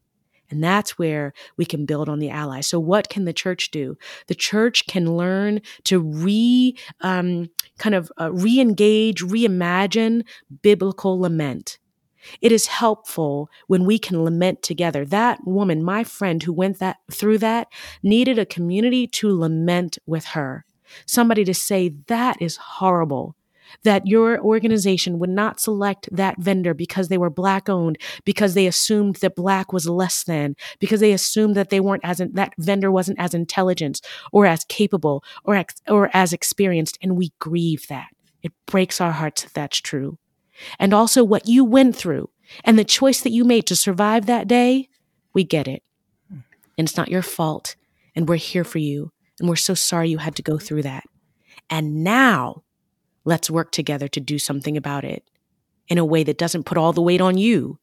And 0.51 0.63
that's 0.63 0.99
where 0.99 1.33
we 1.57 1.65
can 1.65 1.87
build 1.87 2.09
on 2.09 2.21
the 2.21 2.31
ally. 2.31 2.61
So, 2.61 2.79
what 2.79 3.09
can 3.09 3.25
the 3.25 3.33
church 3.33 3.71
do? 3.71 3.97
The 4.29 4.35
church 4.35 4.87
can 4.87 5.17
learn 5.17 5.61
to 5.85 5.99
re 5.99 6.77
um, 7.01 7.51
kind 7.79 7.95
of 7.95 8.13
uh, 8.21 8.33
re 8.33 8.61
engage, 8.61 9.23
reimagine 9.23 10.23
biblical 10.63 11.19
lament. 11.19 11.79
It 12.41 12.53
is 12.53 12.67
helpful 12.67 13.49
when 13.67 13.85
we 13.85 13.99
can 13.99 14.23
lament 14.23 14.63
together. 14.63 15.05
That 15.05 15.45
woman, 15.45 15.83
my 15.83 16.05
friend 16.05 16.43
who 16.43 16.53
went 16.53 16.79
that 16.79 16.99
through 17.11 17.39
that, 17.39 17.69
needed 18.03 18.39
a 18.39 18.47
community 18.47 19.07
to 19.09 19.37
lament 19.37 19.99
with 20.07 20.27
her. 20.27 20.65
Somebody 21.07 21.45
to 21.45 21.55
say, 21.55 21.95
that 22.07 22.41
is 22.41 22.57
horrible 22.57 23.36
that 23.83 24.07
your 24.07 24.41
organization 24.41 25.19
would 25.19 25.31
not 25.31 25.61
select 25.61 26.09
that 26.13 26.39
vendor 26.39 26.75
because 26.75 27.09
they 27.09 27.19
were 27.19 27.31
black 27.31 27.69
owned, 27.69 27.99
because 28.25 28.55
they 28.55 28.67
assumed 28.67 29.17
that 29.17 29.37
black 29.37 29.73
was 29.73 29.89
less 29.89 30.25
than, 30.25 30.57
because 30.79 31.01
they 31.01 31.13
assumed 31.13 31.55
that 31.55 31.71
they 31.71 31.81
weren't 31.81 32.05
as, 32.05 32.19
that 32.19 32.53
vendor 32.59 32.91
wasn't 32.91 33.19
as 33.19 33.35
intelligent 33.35 34.01
or 34.33 34.47
as 34.47 34.65
capable 34.65 35.23
or, 35.45 35.55
ex, 35.55 35.75
or 35.89 36.11
as 36.13 36.33
experienced. 36.33 36.99
And 37.03 37.17
we 37.17 37.33
grieve 37.39 37.87
that. 37.89 38.09
It 38.43 38.53
breaks 38.67 39.01
our 39.01 39.13
hearts 39.13 39.47
that's 39.53 39.81
true. 39.81 40.19
And 40.79 40.95
also 40.95 41.25
what 41.25 41.49
you 41.49 41.65
went 41.65 41.97
through 41.97 42.31
and 42.65 42.79
the 42.79 42.85
choice 42.85 43.21
that 43.23 43.33
you 43.33 43.45
made 43.45 43.67
to 43.67 43.77
survive 43.77 44.27
that 44.27 44.49
day, 44.49 44.89
we 45.35 45.45
get 45.45 45.69
it. 45.69 45.83
And 46.31 46.87
it's 46.87 46.97
not 46.97 47.11
your 47.11 47.23
fault. 47.23 47.77
And 48.15 48.29
we're 48.29 48.37
here 48.37 48.65
for 48.65 48.79
you. 48.79 49.13
And 49.39 49.49
we're 49.49 49.57
so 49.57 49.75
sorry 49.75 50.09
you 50.09 50.19
had 50.19 50.37
to 50.37 50.43
go 50.43 50.59
through 50.59 50.83
that. 50.83 51.05
And 51.69 52.05
now 52.05 52.63
let's 53.27 53.51
work 53.51 53.71
together 53.73 54.09
to 54.09 54.21
do 54.21 54.39
something 54.39 54.77
about 54.79 55.05
it 55.05 55.29
in 55.89 55.99
a 55.99 56.05
way 56.05 56.23
that 56.23 56.39
doesn't 56.39 56.65
put 56.65 56.79
all 56.79 56.95
the 56.95 57.03
weight 57.03 57.21
on 57.21 57.37
you, 57.37 57.79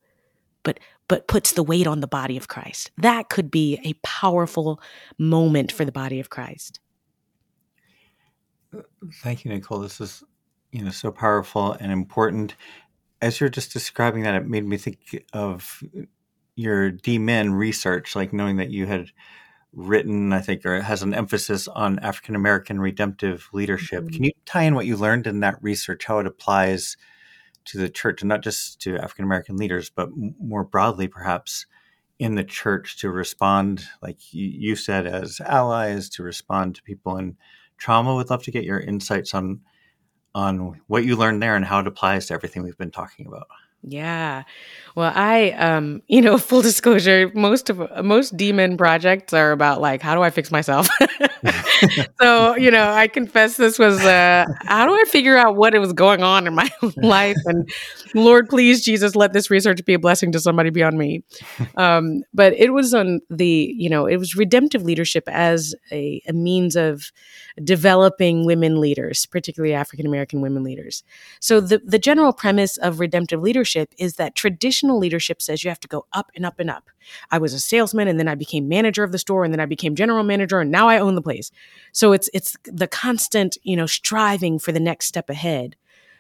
but 0.64 0.80
but 1.10 1.28
puts 1.28 1.52
the 1.52 1.64
weight 1.64 1.86
on 1.86 2.00
the 2.00 2.08
body 2.08 2.38
of 2.38 2.48
Christ. 2.48 2.90
That 2.98 3.30
could 3.30 3.52
be 3.52 3.80
a 3.84 3.94
powerful 4.02 4.82
moment 5.20 5.72
for 5.72 5.84
the 5.86 5.92
body 5.92 6.20
of 6.20 6.30
Christ. 6.30 6.80
Thank 9.22 9.44
you, 9.44 9.52
Nicole. 9.52 9.80
This 9.80 10.00
is, 10.00 10.24
you 10.72 10.82
know, 10.82 10.92
so 10.92 11.12
powerful 11.12 11.74
and 11.74 11.92
important. 11.92 12.56
As 13.22 13.40
you're 13.40 13.50
just 13.50 13.74
describing 13.74 14.24
that, 14.24 14.34
it 14.36 14.48
made 14.48 14.66
me 14.66 14.78
think 14.78 15.26
of 15.34 15.84
your 16.56 16.92
DMin 16.92 17.54
research, 17.54 18.16
like 18.16 18.32
knowing 18.32 18.56
that 18.58 18.72
you 18.72 18.86
had 18.86 19.12
written, 19.74 20.32
I 20.34 20.40
think, 20.40 20.66
or 20.66 20.82
has 20.82 21.04
an 21.04 21.14
emphasis 21.14 21.68
on 21.68 22.00
African 22.00 22.36
American 22.36 22.80
redemptive 22.80 23.50
leadership. 23.54 24.04
Mm-hmm. 24.04 24.16
Can 24.16 24.24
you 24.26 24.32
tie 24.46 24.64
in 24.64 24.76
what 24.76 24.86
you 24.86 24.96
learned 24.96 25.28
in 25.28 25.40
that 25.42 25.62
research, 25.62 26.06
how 26.06 26.20
it 26.20 26.28
applies 26.28 26.96
to 27.66 27.78
the 27.78 27.90
church, 27.90 28.22
and 28.22 28.30
not 28.30 28.44
just 28.44 28.80
to 28.82 28.98
African 28.98 29.26
American 29.26 29.58
leaders, 29.58 29.90
but 29.90 30.10
more 30.40 30.64
broadly, 30.64 31.08
perhaps 31.08 31.66
in 32.20 32.36
the 32.36 32.44
church 32.44 32.98
to 33.00 33.10
respond, 33.10 33.86
like 34.02 34.34
you 34.34 34.76
said, 34.76 35.08
as 35.08 35.42
allies, 35.42 36.10
to 36.10 36.24
respond 36.24 36.76
to 36.76 36.84
people 36.84 37.18
in 37.18 37.38
trauma? 37.78 38.16
Would 38.16 38.30
love 38.30 38.44
to 38.44 38.52
get 38.52 38.64
your 38.64 38.80
insights 38.80 39.34
on 39.34 39.62
on 40.36 40.82
what 40.88 41.06
you 41.06 41.16
learned 41.16 41.42
there 41.42 41.56
and 41.56 41.66
how 41.66 41.80
it 41.80 41.88
applies 41.88 42.28
to 42.28 42.34
everything 42.34 42.64
we've 42.64 42.78
been 42.78 42.92
talking 42.92 43.28
about. 43.28 43.48
Yeah. 43.86 44.44
Well, 44.96 45.12
I, 45.14 45.52
um, 45.52 46.02
you 46.08 46.22
know, 46.22 46.38
full 46.38 46.62
disclosure, 46.62 47.32
most 47.36 47.70
of 47.70 47.82
most 48.04 48.36
DMin 48.38 48.78
projects 48.78 49.34
are 49.34 49.52
about 49.52 49.82
like, 49.82 50.02
how 50.02 50.16
do 50.16 50.22
I 50.22 50.30
fix 50.30 50.52
myself? 50.52 50.88
so, 52.22 52.56
you 52.56 52.72
know, 52.72 52.92
I 52.92 53.08
confess 53.08 53.58
this 53.58 53.78
was, 53.78 54.00
uh, 54.06 54.46
how 54.62 54.88
do 54.88 54.94
I 54.94 55.04
figure 55.06 55.36
out 55.36 55.58
what 55.58 55.76
it 55.76 55.80
was 55.80 55.92
going 55.92 56.24
on 56.24 56.48
in 56.48 56.56
my 56.56 56.70
life? 56.96 57.36
And 57.46 57.70
Lord, 58.14 58.48
please, 58.48 58.84
Jesus, 58.86 59.16
let 59.16 59.34
this 59.34 59.50
research 59.50 59.84
be 59.84 59.94
a 59.94 60.00
blessing 60.00 60.32
to 60.32 60.40
somebody 60.40 60.70
beyond 60.70 60.98
me. 60.98 61.24
Um, 61.76 62.24
but 62.34 62.54
it 62.54 62.72
was 62.72 62.94
on 62.94 63.20
the, 63.30 63.74
you 63.78 63.90
know, 63.90 64.06
it 64.06 64.18
was 64.18 64.36
redemptive 64.36 64.84
leadership 64.84 65.26
as 65.28 65.76
a, 65.92 66.22
a 66.28 66.34
means 66.34 66.78
of 66.78 67.12
developing 67.62 68.46
women 68.46 68.80
leaders, 68.80 69.26
particularly 69.26 69.74
African 69.74 70.06
American 70.06 70.42
women 70.42 70.64
leaders. 70.64 71.04
So 71.40 71.60
the, 71.60 71.80
the 71.80 72.00
general 72.00 72.34
premise 72.34 72.78
of 72.78 73.00
redemptive 73.00 73.42
leadership 73.42 73.94
is 73.98 74.16
that 74.16 74.36
traditional 74.36 74.98
leadership 74.98 75.42
says 75.42 75.64
you 75.64 75.70
have 75.70 75.80
to 75.82 75.88
go 75.88 76.06
up 76.14 76.32
and 76.36 76.46
up 76.46 76.60
and 76.60 76.70
up. 76.70 76.90
I 77.32 77.38
was 77.38 77.54
a 77.54 77.60
salesman 77.60 78.08
and 78.08 78.20
then 78.20 78.28
I 78.28 78.36
became 78.36 78.68
manager 78.68 79.04
of 79.04 79.12
the 79.12 79.20
store 79.20 79.44
and 79.44 79.54
then 79.54 79.60
I 79.60 79.66
became 79.66 79.96
general 79.96 80.24
manager 80.24 80.60
and 80.60 80.72
now 80.72 80.88
I 80.90 80.98
own 80.98 81.16
the 81.16 81.22
place. 81.22 81.52
So 81.92 82.14
it's 82.14 82.30
it's 82.34 82.56
the 82.66 82.88
constant, 82.88 83.58
you 83.64 83.76
know, 83.76 83.86
striving 83.86 84.60
for 84.60 84.72
the 84.72 84.80
next 84.80 85.06
step 85.08 85.30
ahead. 85.30 85.76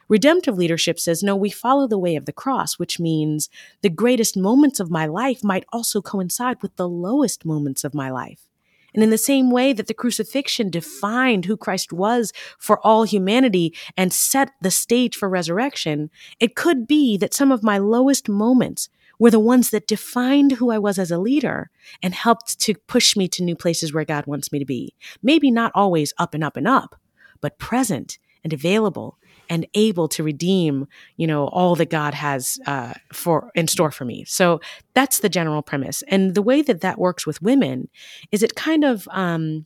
Redemptive 0.09 0.57
leadership 0.57 0.99
says, 0.99 1.23
no, 1.23 1.35
we 1.35 1.49
follow 1.49 1.87
the 1.87 1.97
way 1.97 2.15
of 2.15 2.25
the 2.25 2.33
cross, 2.33 2.77
which 2.77 2.99
means 2.99 3.49
the 3.81 3.89
greatest 3.89 4.35
moments 4.37 4.79
of 4.79 4.91
my 4.91 5.05
life 5.05 5.43
might 5.43 5.65
also 5.71 6.01
coincide 6.01 6.61
with 6.61 6.75
the 6.75 6.89
lowest 6.89 7.45
moments 7.45 7.83
of 7.83 7.93
my 7.93 8.11
life. 8.11 8.49
And 8.93 9.03
in 9.03 9.09
the 9.09 9.17
same 9.17 9.49
way 9.49 9.73
that 9.73 9.87
the 9.87 9.93
crucifixion 9.93 10.69
defined 10.69 11.45
who 11.45 11.57
Christ 11.57 11.91
was 11.91 12.31
for 12.59 12.79
all 12.85 13.03
humanity 13.03 13.75
and 13.97 14.13
set 14.13 14.51
the 14.61 14.71
stage 14.71 15.15
for 15.15 15.27
resurrection, 15.29 16.09
it 16.39 16.55
could 16.55 16.87
be 16.87 17.17
that 17.17 17.33
some 17.33 17.51
of 17.51 17.63
my 17.63 17.77
lowest 17.77 18.29
moments 18.29 18.89
were 19.19 19.31
the 19.31 19.39
ones 19.39 19.69
that 19.69 19.87
defined 19.87 20.53
who 20.53 20.71
I 20.71 20.77
was 20.77 20.99
as 20.99 21.11
a 21.11 21.17
leader 21.17 21.69
and 22.01 22.13
helped 22.13 22.59
to 22.61 22.75
push 22.87 23.15
me 23.15 23.27
to 23.29 23.43
new 23.43 23.55
places 23.55 23.93
where 23.93 24.05
God 24.05 24.25
wants 24.25 24.51
me 24.51 24.59
to 24.59 24.65
be. 24.65 24.95
Maybe 25.21 25.51
not 25.51 25.71
always 25.75 26.13
up 26.17 26.33
and 26.33 26.43
up 26.43 26.57
and 26.57 26.67
up, 26.67 26.99
but 27.41 27.59
present 27.59 28.17
and 28.43 28.53
available 28.53 29.17
and 29.49 29.67
able 29.73 30.07
to 30.09 30.23
redeem, 30.23 30.87
you 31.17 31.27
know, 31.27 31.47
all 31.47 31.75
that 31.75 31.89
God 31.89 32.13
has 32.13 32.59
uh, 32.65 32.93
for 33.11 33.51
in 33.55 33.67
store 33.67 33.91
for 33.91 34.05
me. 34.05 34.25
So 34.25 34.61
that's 34.93 35.19
the 35.19 35.29
general 35.29 35.61
premise. 35.61 36.03
And 36.07 36.35
the 36.35 36.41
way 36.41 36.61
that 36.61 36.81
that 36.81 36.99
works 36.99 37.27
with 37.27 37.41
women 37.41 37.89
is 38.31 38.43
it 38.43 38.55
kind 38.55 38.83
of 38.83 39.07
um, 39.11 39.65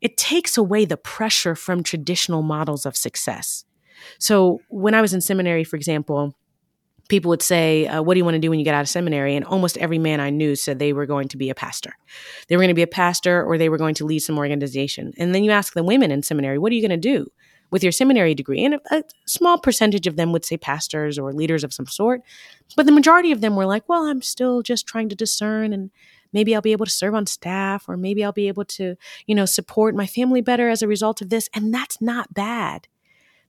it 0.00 0.16
takes 0.16 0.56
away 0.58 0.84
the 0.84 0.96
pressure 0.96 1.54
from 1.54 1.82
traditional 1.82 2.42
models 2.42 2.86
of 2.86 2.96
success. 2.96 3.64
So 4.18 4.60
when 4.68 4.94
I 4.94 5.00
was 5.00 5.14
in 5.14 5.20
seminary, 5.20 5.64
for 5.64 5.76
example, 5.76 6.34
people 7.08 7.28
would 7.30 7.42
say, 7.42 7.86
uh, 7.86 8.02
What 8.02 8.14
do 8.14 8.18
you 8.18 8.24
want 8.24 8.34
to 8.34 8.40
do 8.40 8.50
when 8.50 8.58
you 8.58 8.64
get 8.64 8.74
out 8.74 8.82
of 8.82 8.88
seminary? 8.88 9.36
And 9.36 9.44
almost 9.44 9.78
every 9.78 9.98
man 9.98 10.20
I 10.20 10.30
knew 10.30 10.54
said 10.56 10.78
they 10.78 10.92
were 10.92 11.06
going 11.06 11.28
to 11.28 11.36
be 11.36 11.50
a 11.50 11.54
pastor. 11.54 11.94
They 12.48 12.56
were 12.56 12.60
going 12.60 12.68
to 12.68 12.74
be 12.74 12.82
a 12.82 12.86
pastor 12.86 13.44
or 13.44 13.58
they 13.58 13.68
were 13.68 13.78
going 13.78 13.94
to 13.96 14.06
lead 14.06 14.20
some 14.20 14.38
organization. 14.38 15.12
And 15.18 15.34
then 15.34 15.44
you 15.44 15.50
ask 15.50 15.74
the 15.74 15.84
women 15.84 16.10
in 16.10 16.22
seminary, 16.22 16.58
What 16.58 16.72
are 16.72 16.74
you 16.74 16.86
going 16.86 17.00
to 17.00 17.08
do? 17.08 17.30
With 17.70 17.82
your 17.82 17.92
seminary 17.92 18.34
degree. 18.34 18.64
And 18.64 18.74
a, 18.74 18.80
a, 18.90 19.04
small 19.26 19.58
percentage 19.58 20.06
of 20.06 20.16
them 20.16 20.32
would 20.32 20.44
say 20.44 20.56
pastors 20.56 21.18
or 21.18 21.32
leaders 21.32 21.64
of 21.64 21.72
some 21.72 21.86
sort. 21.86 22.22
But 22.76 22.86
the 22.86 22.92
majority 22.92 23.32
of 23.32 23.40
them 23.40 23.56
were 23.56 23.66
like, 23.66 23.88
well, 23.88 24.04
I'm 24.04 24.22
still 24.22 24.62
just 24.62 24.86
trying 24.86 25.08
to 25.08 25.16
discern 25.16 25.72
and 25.72 25.90
maybe 26.32 26.54
I'll 26.54 26.62
be 26.62 26.72
able 26.72 26.86
to 26.86 26.92
serve 26.92 27.14
on 27.14 27.26
staff 27.26 27.88
or 27.88 27.96
maybe 27.96 28.24
I'll 28.24 28.32
be 28.32 28.48
able 28.48 28.64
to, 28.64 28.96
you 29.26 29.34
know, 29.34 29.46
support 29.46 29.94
my 29.94 30.06
family 30.06 30.40
better 30.40 30.68
as 30.68 30.82
a 30.82 30.88
result 30.88 31.20
of 31.20 31.30
this. 31.30 31.48
And 31.54 31.72
that's 31.72 32.00
not 32.00 32.34
bad. 32.34 32.88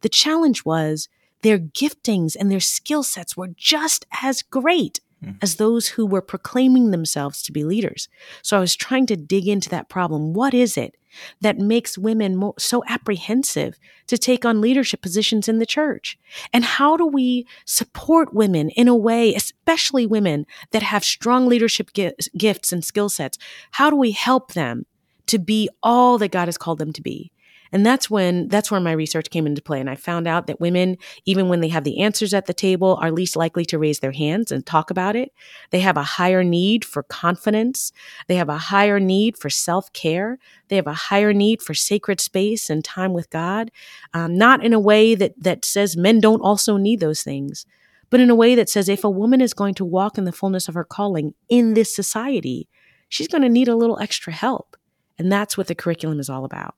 The 0.02 0.10
challenge 0.10 0.66
was 0.66 1.10
their 1.42 1.60
giftings 1.60 2.36
and 2.38 2.52
their 2.52 2.60
skill 2.60 3.04
sets 3.04 3.38
were 3.38 3.50
just 3.50 4.06
as 4.22 4.42
great 4.42 5.00
mm. 5.24 5.36
as 5.42 5.56
those 5.56 5.90
who 5.90 6.06
were 6.06 6.22
proclaiming 6.22 6.92
themselves 6.92 7.42
to 7.44 7.52
be 7.52 7.64
leaders. 7.64 8.08
So 8.42 8.58
I 8.58 8.60
was 8.60 8.76
trying 8.76 9.06
to 9.08 9.16
dig 9.16 9.48
into 9.48 9.70
that 9.70 9.90
problem. 9.90 10.34
What 10.34 10.54
is 10.54 10.78
it 10.78 10.96
that 11.42 11.58
makes 11.58 11.98
women 11.98 12.36
mo- 12.36 12.54
so 12.58 12.84
apprehensive 12.88 13.80
to 14.08 14.18
take 14.18 14.46
on 14.46 14.62
leadership 14.62 15.02
positions 15.02 15.48
in 15.48 15.60
the 15.60 15.66
church? 15.66 16.18
And 16.54 16.64
how 16.64 16.98
do 16.98 17.06
we 17.06 17.46
support 17.66 18.34
women 18.34 18.70
in 18.72 18.88
a 18.88 18.96
way, 18.96 19.34
especially 19.36 20.06
women 20.06 20.46
that 20.72 20.84
have 20.84 21.04
strong 21.04 21.48
leadership 21.48 21.94
gi- 21.94 22.14
gifts 22.38 22.72
and 22.72 22.84
skill 22.84 23.10
sets? 23.10 23.38
How 23.72 23.90
do 23.90 23.96
we 23.96 24.12
help 24.12 24.54
them 24.54 24.86
to 25.28 25.40
be 25.40 25.70
all 25.84 26.18
that 26.18 26.32
God 26.32 26.48
has 26.48 26.58
called 26.58 26.80
them 26.80 26.94
to 26.94 27.02
be? 27.02 27.32
And 27.72 27.86
that's 27.86 28.10
when 28.10 28.48
that's 28.48 28.72
where 28.72 28.80
my 28.80 28.92
research 28.92 29.30
came 29.30 29.46
into 29.46 29.62
play. 29.62 29.80
And 29.80 29.90
I 29.90 29.96
found 29.96 30.28
out 30.28 30.48
that 30.48 30.60
women, 30.60 30.98
even 31.26 31.50
when 31.50 31.62
they 31.62 31.68
have 31.70 31.84
the 31.84 32.00
answers 32.00 32.34
at 32.34 32.46
the 32.46 32.54
table, 32.54 32.98
are 33.02 33.12
least 33.12 33.36
likely 33.36 33.66
to 33.66 33.80
raise 33.80 34.00
their 34.00 34.12
hands 34.12 34.52
and 34.52 34.66
talk 34.66 34.90
about 34.90 35.16
it. 35.16 35.32
They 35.72 35.80
have 35.82 35.98
a 35.98 36.04
higher 36.04 36.44
need 36.44 36.86
for 36.86 37.04
confidence. 37.04 37.92
They 38.28 38.36
have 38.36 38.50
a 38.50 38.58
higher 38.58 39.00
need 39.00 39.38
for 39.38 39.50
self 39.50 39.92
care. 39.94 40.40
They 40.70 40.76
have 40.76 40.88
a 40.88 40.94
higher 40.94 41.34
need 41.34 41.62
for 41.62 41.74
sacred 41.74 42.22
space 42.22 42.70
and 42.70 42.84
time 42.84 43.14
with 43.14 43.30
God. 43.30 43.72
Um, 44.14 44.38
not 44.38 44.64
in 44.64 44.74
a 44.74 44.80
way 44.80 45.16
that 45.16 45.34
that 45.42 45.66
says 45.66 45.98
men 45.98 46.20
don't 46.20 46.42
also 46.42 46.78
need 46.78 47.00
those 47.00 47.22
things, 47.22 47.66
but 48.10 48.20
in 48.20 48.30
a 48.30 48.36
way 48.36 48.56
that 48.56 48.70
says 48.70 48.90
if 48.90 49.04
a 49.04 49.10
woman 49.10 49.42
is 49.42 49.54
going 49.54 49.74
to 49.76 49.86
walk 49.86 50.18
in 50.18 50.24
the 50.24 50.32
fullness 50.32 50.68
of 50.68 50.76
her 50.76 50.84
calling 50.84 51.34
in 51.50 51.74
this 51.74 51.96
society, 51.96 52.68
she's 53.10 53.28
going 53.28 53.42
to 53.42 53.50
need 53.50 53.68
a 53.68 53.76
little 53.76 54.00
extra 54.00 54.34
help. 54.34 54.78
And 55.20 55.32
that's 55.32 55.58
what 55.58 55.68
the 55.68 55.76
curriculum 55.76 56.20
is 56.20 56.30
all 56.30 56.46
about. 56.46 56.76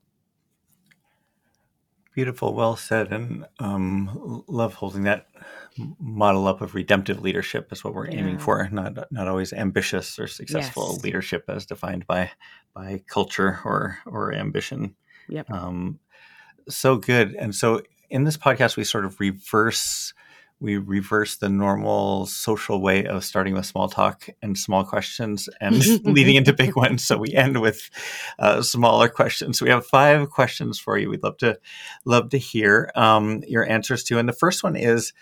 Beautiful, 2.20 2.54
well 2.54 2.76
said, 2.76 3.14
and 3.14 3.46
um, 3.60 4.44
love 4.50 4.74
holding 4.74 5.04
that 5.04 5.28
model 6.02 6.48
up 6.48 6.60
of 6.60 6.76
redemptive 6.76 7.22
leadership 7.22 7.72
is 7.72 7.82
what 7.82 7.94
we're 7.94 8.10
yeah. 8.10 8.18
aiming 8.18 8.40
for. 8.40 8.68
Not 8.74 9.10
not 9.10 9.30
always 9.30 9.54
ambitious 9.54 10.20
or 10.20 10.28
successful 10.28 10.90
yes. 10.92 11.04
leadership 11.06 11.46
as 11.48 11.66
defined 11.66 12.06
by 12.08 12.30
by 12.74 13.04
culture 13.08 13.62
or 13.64 14.00
or 14.06 14.34
ambition. 14.34 14.98
Yep. 15.30 15.50
Um, 15.50 16.00
so 16.68 16.98
good, 16.98 17.36
and 17.36 17.56
so 17.56 17.84
in 18.10 18.26
this 18.26 18.36
podcast 18.36 18.76
we 18.76 18.84
sort 18.84 19.06
of 19.06 19.18
reverse 19.22 20.14
we 20.60 20.78
reverse 20.78 21.38
the 21.38 21.50
normal 21.50 22.26
social 22.26 22.82
way 22.82 23.06
of 23.06 23.24
starting 23.24 23.54
with 23.54 23.66
small 23.66 23.88
talk 23.88 24.28
and 24.42 24.58
small 24.58 24.84
questions 24.84 25.48
and 25.62 25.76
leading 26.06 26.36
into 26.36 26.54
big 26.54 26.76
ones. 26.76 27.06
So 27.06 27.18
we 27.18 27.34
end 27.34 27.62
with 27.62 27.90
uh, 28.38 28.62
smaller 28.62 29.08
questions. 29.08 29.62
We 29.62 29.70
have 29.70 29.86
five 29.86 30.30
questions 30.30 30.80
for 30.80 30.98
you. 30.98 31.10
We'd 31.10 31.24
love 31.24 31.38
to 31.38 31.60
love 32.06 32.30
to 32.32 32.38
hear 32.38 32.92
um, 32.96 33.44
your 33.48 33.68
answers 33.70 34.04
to. 34.06 34.20
And 34.20 34.28
the 34.28 34.34
first 34.34 34.64
one 34.64 34.76
is: 34.76 35.14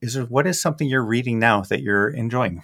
is 0.00 0.14
there, 0.14 0.24
what 0.24 0.46
is 0.46 0.60
something 0.60 0.88
you're 0.88 1.04
reading 1.04 1.38
now 1.38 1.62
that 1.62 1.82
you're 1.82 2.08
enjoying? 2.08 2.62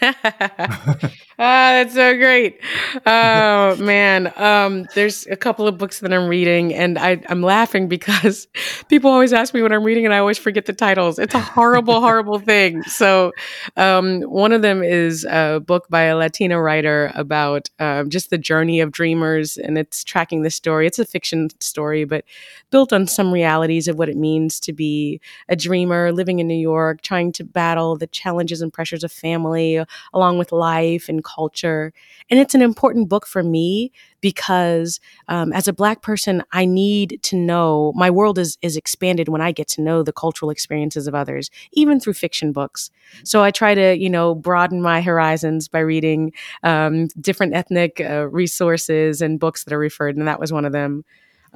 ah, 1.38 1.72
that's 1.72 1.94
so 1.94 2.16
great. 2.16 2.60
Oh 3.04 3.76
man, 3.76 4.32
um, 4.36 4.86
there's 4.94 5.26
a 5.26 5.36
couple 5.36 5.68
of 5.68 5.78
books 5.78 6.00
that 6.00 6.12
I'm 6.12 6.28
reading, 6.28 6.74
and 6.74 6.98
I, 6.98 7.20
am 7.28 7.42
laughing 7.42 7.88
because 7.96 8.48
people 8.88 9.10
always 9.10 9.32
ask 9.32 9.52
me 9.54 9.62
what 9.62 9.72
I'm 9.72 9.84
reading, 9.84 10.04
and 10.04 10.14
I 10.14 10.18
always 10.18 10.38
forget 10.38 10.66
the 10.66 10.72
titles. 10.72 11.18
It's 11.18 11.34
a 11.34 11.40
horrible, 11.40 12.00
horrible 12.00 12.38
thing. 12.38 12.82
So, 12.84 13.32
um, 13.76 14.22
one 14.22 14.52
of 14.52 14.62
them 14.62 14.82
is 14.82 15.24
a 15.24 15.60
book 15.60 15.88
by 15.88 16.02
a 16.02 16.16
Latina 16.16 16.60
writer 16.60 17.12
about 17.14 17.68
um, 17.78 18.10
just 18.10 18.30
the 18.30 18.38
journey 18.38 18.80
of 18.80 18.92
dreamers, 18.92 19.56
and 19.56 19.76
it's 19.76 20.04
tracking 20.04 20.42
the 20.42 20.50
story. 20.50 20.86
It's 20.86 20.98
a 20.98 21.04
fiction 21.04 21.50
story, 21.60 22.04
but 22.04 22.24
built 22.70 22.92
on 22.92 23.06
some 23.06 23.32
realities 23.32 23.88
of 23.88 23.98
what 23.98 24.08
it 24.08 24.16
means 24.16 24.58
to 24.60 24.72
be 24.72 25.20
a 25.48 25.56
dreamer 25.56 26.12
living 26.12 26.38
in 26.38 26.48
New 26.48 26.54
York, 26.54 27.02
trying 27.02 27.32
to 27.32 27.44
battle 27.44 27.96
the 27.96 28.06
challenges 28.06 28.62
and 28.62 28.72
pressures 28.72 29.04
of 29.04 29.12
family 29.12 29.84
along 30.12 30.38
with 30.38 30.52
life 30.52 31.08
and 31.08 31.22
culture. 31.26 31.92
And 32.30 32.40
it's 32.40 32.54
an 32.54 32.62
important 32.62 33.08
book 33.08 33.26
for 33.26 33.42
me 33.42 33.92
because 34.20 35.00
um, 35.28 35.52
as 35.52 35.68
a 35.68 35.72
Black 35.72 36.02
person, 36.02 36.42
I 36.52 36.64
need 36.64 37.18
to 37.24 37.36
know 37.36 37.92
my 37.94 38.10
world 38.10 38.38
is, 38.38 38.56
is 38.62 38.76
expanded 38.76 39.28
when 39.28 39.40
I 39.40 39.52
get 39.52 39.68
to 39.70 39.82
know 39.82 40.02
the 40.02 40.12
cultural 40.12 40.50
experiences 40.50 41.06
of 41.06 41.14
others, 41.14 41.50
even 41.72 42.00
through 42.00 42.14
fiction 42.14 42.52
books. 42.52 42.90
So 43.24 43.42
I 43.42 43.50
try 43.50 43.74
to, 43.74 43.96
you 43.96 44.10
know, 44.10 44.34
broaden 44.34 44.80
my 44.80 45.00
horizons 45.02 45.68
by 45.68 45.80
reading 45.80 46.32
um, 46.62 47.08
different 47.20 47.54
ethnic 47.54 48.00
uh, 48.00 48.28
resources 48.28 49.20
and 49.20 49.40
books 49.40 49.64
that 49.64 49.72
are 49.74 49.78
referred, 49.78 50.16
and 50.16 50.26
that 50.28 50.40
was 50.40 50.52
one 50.52 50.64
of 50.64 50.72
them. 50.72 51.04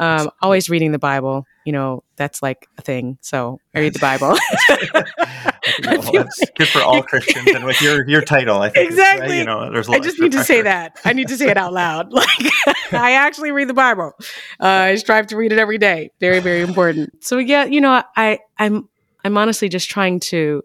Um, 0.01 0.31
always 0.41 0.71
reading 0.71 0.93
the 0.93 0.99
Bible, 0.99 1.47
you 1.67 1.73
know, 1.73 2.03
that's 2.17 2.43
like 2.43 2.67
a 2.79 2.83
thing. 2.83 3.19
So 3.21 3.61
I 3.75 3.81
read 3.81 3.93
the 3.93 3.99
Bible. 3.99 4.29
well, 5.85 6.13
that's 6.13 6.41
good 6.57 6.69
for 6.69 6.81
all 6.81 7.03
Christians, 7.03 7.49
and 7.49 7.65
with 7.65 7.83
your 7.83 8.09
your 8.09 8.23
title, 8.23 8.63
I 8.63 8.71
think 8.71 8.91
exactly. 8.91 9.37
Uh, 9.37 9.41
you 9.41 9.45
know, 9.45 9.71
there's. 9.71 9.89
I 9.91 9.99
just 9.99 10.19
need 10.19 10.33
to 10.33 10.43
say 10.43 10.63
that. 10.63 10.99
I 11.05 11.13
need 11.13 11.29
to 11.29 11.37
say 11.37 11.49
it 11.51 11.57
out 11.57 11.73
loud. 11.73 12.13
Like 12.93 13.03
I 13.03 13.13
actually 13.13 13.53
read 13.53 13.69
the 13.69 13.75
Bible. 13.75 14.13
Uh, 14.59 14.67
I 14.67 14.95
strive 14.97 15.29
to 15.29 15.37
read 15.37 15.53
it 15.53 15.59
every 15.59 15.79
day. 15.79 16.11
Very, 16.19 16.41
very 16.41 16.61
important. 16.61 17.23
So 17.23 17.39
yeah, 17.39 17.65
you 17.65 17.81
know, 17.81 18.03
I 18.17 18.41
I'm 18.59 18.89
I'm 19.25 19.37
honestly 19.37 19.69
just 19.69 19.89
trying 19.89 20.19
to 20.21 20.63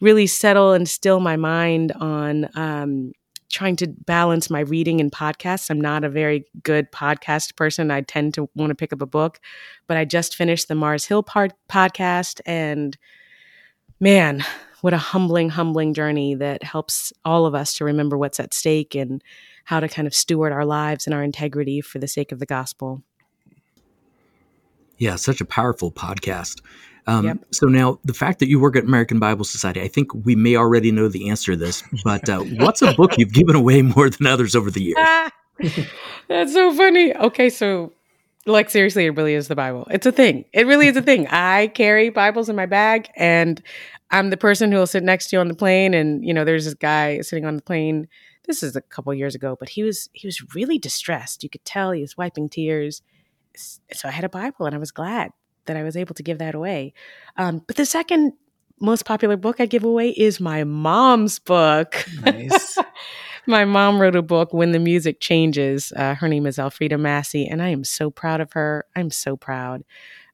really 0.00 0.26
settle 0.26 0.72
and 0.72 0.88
still 0.88 1.20
my 1.20 1.36
mind 1.36 1.92
on 1.92 2.48
um, 2.54 3.12
trying 3.50 3.76
to 3.76 3.86
balance 3.86 4.50
my 4.50 4.60
reading 4.60 5.00
and 5.00 5.10
podcasts. 5.10 5.70
I'm 5.70 5.80
not 5.80 6.04
a 6.04 6.08
very 6.08 6.44
good 6.62 6.92
podcast 6.92 7.56
person. 7.56 7.90
I 7.90 8.02
tend 8.02 8.34
to 8.34 8.48
want 8.54 8.70
to 8.70 8.74
pick 8.74 8.92
up 8.92 9.02
a 9.02 9.06
book, 9.06 9.40
but 9.86 9.96
I 9.96 10.04
just 10.04 10.36
finished 10.36 10.68
the 10.68 10.74
Mars 10.74 11.04
Hill 11.06 11.22
part 11.22 11.52
podcast 11.68 12.40
and 12.46 12.96
man, 14.00 14.44
what 14.80 14.92
a 14.92 14.98
humbling, 14.98 15.50
humbling 15.50 15.94
journey 15.94 16.34
that 16.36 16.62
helps 16.62 17.12
all 17.24 17.46
of 17.46 17.54
us 17.54 17.74
to 17.74 17.84
remember 17.84 18.16
what's 18.16 18.38
at 18.38 18.54
stake 18.54 18.94
and 18.94 19.22
how 19.64 19.80
to 19.80 19.88
kind 19.88 20.06
of 20.06 20.14
steward 20.14 20.52
our 20.52 20.64
lives 20.64 21.06
and 21.06 21.14
our 21.14 21.22
integrity 21.22 21.80
for 21.80 21.98
the 21.98 22.08
sake 22.08 22.32
of 22.32 22.38
the 22.38 22.46
gospel. 22.46 23.02
Yeah, 24.98 25.16
such 25.16 25.40
a 25.40 25.44
powerful 25.44 25.92
podcast. 25.92 26.60
Um, 27.08 27.24
yep. 27.24 27.38
So 27.52 27.66
now, 27.66 27.98
the 28.04 28.12
fact 28.12 28.38
that 28.40 28.48
you 28.48 28.60
work 28.60 28.76
at 28.76 28.84
American 28.84 29.18
Bible 29.18 29.46
Society, 29.46 29.80
I 29.80 29.88
think 29.88 30.12
we 30.26 30.36
may 30.36 30.56
already 30.56 30.92
know 30.92 31.08
the 31.08 31.30
answer 31.30 31.52
to 31.52 31.56
this. 31.56 31.82
But 32.04 32.28
uh, 32.28 32.40
what's 32.58 32.82
a 32.82 32.92
book 32.92 33.16
you've 33.16 33.32
given 33.32 33.56
away 33.56 33.80
more 33.80 34.10
than 34.10 34.26
others 34.26 34.54
over 34.54 34.70
the 34.70 34.82
years? 34.82 34.98
That's 36.28 36.52
so 36.52 36.72
funny. 36.74 37.16
Okay, 37.16 37.48
so 37.48 37.94
like 38.44 38.68
seriously, 38.68 39.06
it 39.06 39.16
really 39.16 39.32
is 39.32 39.48
the 39.48 39.56
Bible. 39.56 39.88
It's 39.90 40.04
a 40.04 40.12
thing. 40.12 40.44
It 40.52 40.66
really 40.66 40.86
is 40.86 40.98
a 40.98 41.02
thing. 41.02 41.26
I 41.30 41.68
carry 41.68 42.10
Bibles 42.10 42.50
in 42.50 42.56
my 42.56 42.66
bag, 42.66 43.08
and 43.16 43.62
I'm 44.10 44.28
the 44.28 44.36
person 44.36 44.70
who 44.70 44.76
will 44.76 44.86
sit 44.86 45.02
next 45.02 45.28
to 45.28 45.36
you 45.36 45.40
on 45.40 45.48
the 45.48 45.54
plane. 45.54 45.94
And 45.94 46.22
you 46.22 46.34
know, 46.34 46.44
there's 46.44 46.66
this 46.66 46.74
guy 46.74 47.22
sitting 47.22 47.46
on 47.46 47.56
the 47.56 47.62
plane. 47.62 48.06
This 48.46 48.62
is 48.62 48.76
a 48.76 48.82
couple 48.82 49.14
years 49.14 49.34
ago, 49.34 49.56
but 49.58 49.70
he 49.70 49.82
was 49.82 50.10
he 50.12 50.26
was 50.26 50.54
really 50.54 50.78
distressed. 50.78 51.42
You 51.42 51.48
could 51.48 51.64
tell 51.64 51.92
he 51.92 52.02
was 52.02 52.18
wiping 52.18 52.50
tears. 52.50 53.00
So 53.56 54.08
I 54.08 54.10
had 54.10 54.24
a 54.24 54.28
Bible, 54.28 54.66
and 54.66 54.74
I 54.74 54.78
was 54.78 54.90
glad 54.90 55.32
that 55.68 55.76
I 55.76 55.84
was 55.84 55.96
able 55.96 56.14
to 56.16 56.22
give 56.22 56.38
that 56.38 56.54
away. 56.54 56.92
Um, 57.36 57.62
but 57.66 57.76
the 57.76 57.86
second 57.86 58.32
most 58.80 59.04
popular 59.04 59.36
book 59.36 59.60
I 59.60 59.66
give 59.66 59.84
away 59.84 60.10
is 60.10 60.40
my 60.40 60.64
mom's 60.64 61.38
book. 61.38 62.04
Nice. 62.22 62.76
my 63.46 63.64
mom 63.64 64.00
wrote 64.00 64.16
a 64.16 64.22
book, 64.22 64.52
When 64.52 64.72
the 64.72 64.78
Music 64.78 65.20
Changes. 65.20 65.92
Uh, 65.94 66.14
her 66.14 66.28
name 66.28 66.46
is 66.46 66.58
Elfrida 66.58 66.98
Massie, 66.98 67.46
and 67.46 67.62
I 67.62 67.68
am 67.68 67.84
so 67.84 68.10
proud 68.10 68.40
of 68.40 68.52
her. 68.52 68.86
I'm 68.94 69.10
so 69.10 69.36
proud. 69.36 69.84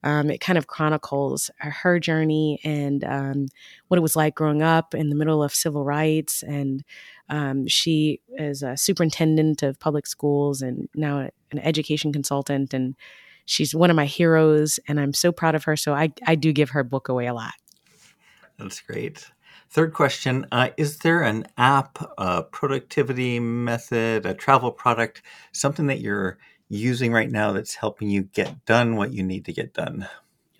Um, 0.03 0.31
it 0.31 0.41
kind 0.41 0.59
of 0.59 0.67
chronicles 0.67 1.51
her 1.59 1.99
journey 1.99 2.61
and 2.63 3.03
um, 3.05 3.47
what 3.89 3.97
it 3.97 4.03
was 4.03 4.17
like 4.17 4.35
growing 4.35 4.61
up 4.61 4.95
in 4.95 5.09
the 5.09 5.17
middle 5.17 5.43
of 5.43 5.55
civil 5.55 5.83
rights. 5.83 6.43
And 6.43 6.85
um, 7.31 7.67
she 7.67 8.21
is 8.37 8.63
a 8.63 8.77
superintendent 8.77 9.63
of 9.63 9.81
public 9.81 10.07
schools 10.07 10.61
and 10.61 10.91
now 10.95 11.31
an 11.53 11.59
education 11.59 12.13
consultant. 12.13 12.75
And 12.75 12.97
she's 13.45 13.75
one 13.75 13.91
of 13.91 13.97
my 13.97 14.07
heroes 14.07 14.79
and 14.89 14.99
I'm 15.01 15.13
so 15.13 15.33
proud 15.33 15.55
of 15.55 15.65
her. 15.65 15.77
So 15.77 15.95
I, 15.95 16.13
I 16.27 16.35
do 16.35 16.53
give 16.53 16.71
her 16.71 16.83
book 16.85 17.09
away 17.09 17.27
a 17.27 17.35
lot. 17.35 17.55
That's 18.59 18.81
great. 18.81 19.31
Third 19.71 19.93
question 19.93 20.47
uh, 20.53 20.71
Is 20.77 20.99
there 20.99 21.23
an 21.23 21.47
app, 21.59 21.99
a 22.17 22.45
productivity 22.45 23.41
method, 23.41 24.25
a 24.25 24.35
travel 24.35 24.71
product, 24.71 25.23
something 25.53 25.89
that 25.89 26.01
you're 26.01 26.39
using 26.69 27.13
right 27.13 27.31
now 27.31 27.53
that's 27.53 27.75
helping 27.75 28.09
you 28.09 28.23
get 28.23 28.65
done 28.65 28.97
what 28.97 29.13
you 29.13 29.23
need 29.23 29.45
to 29.47 29.53
get 29.53 29.75
done? 29.75 30.07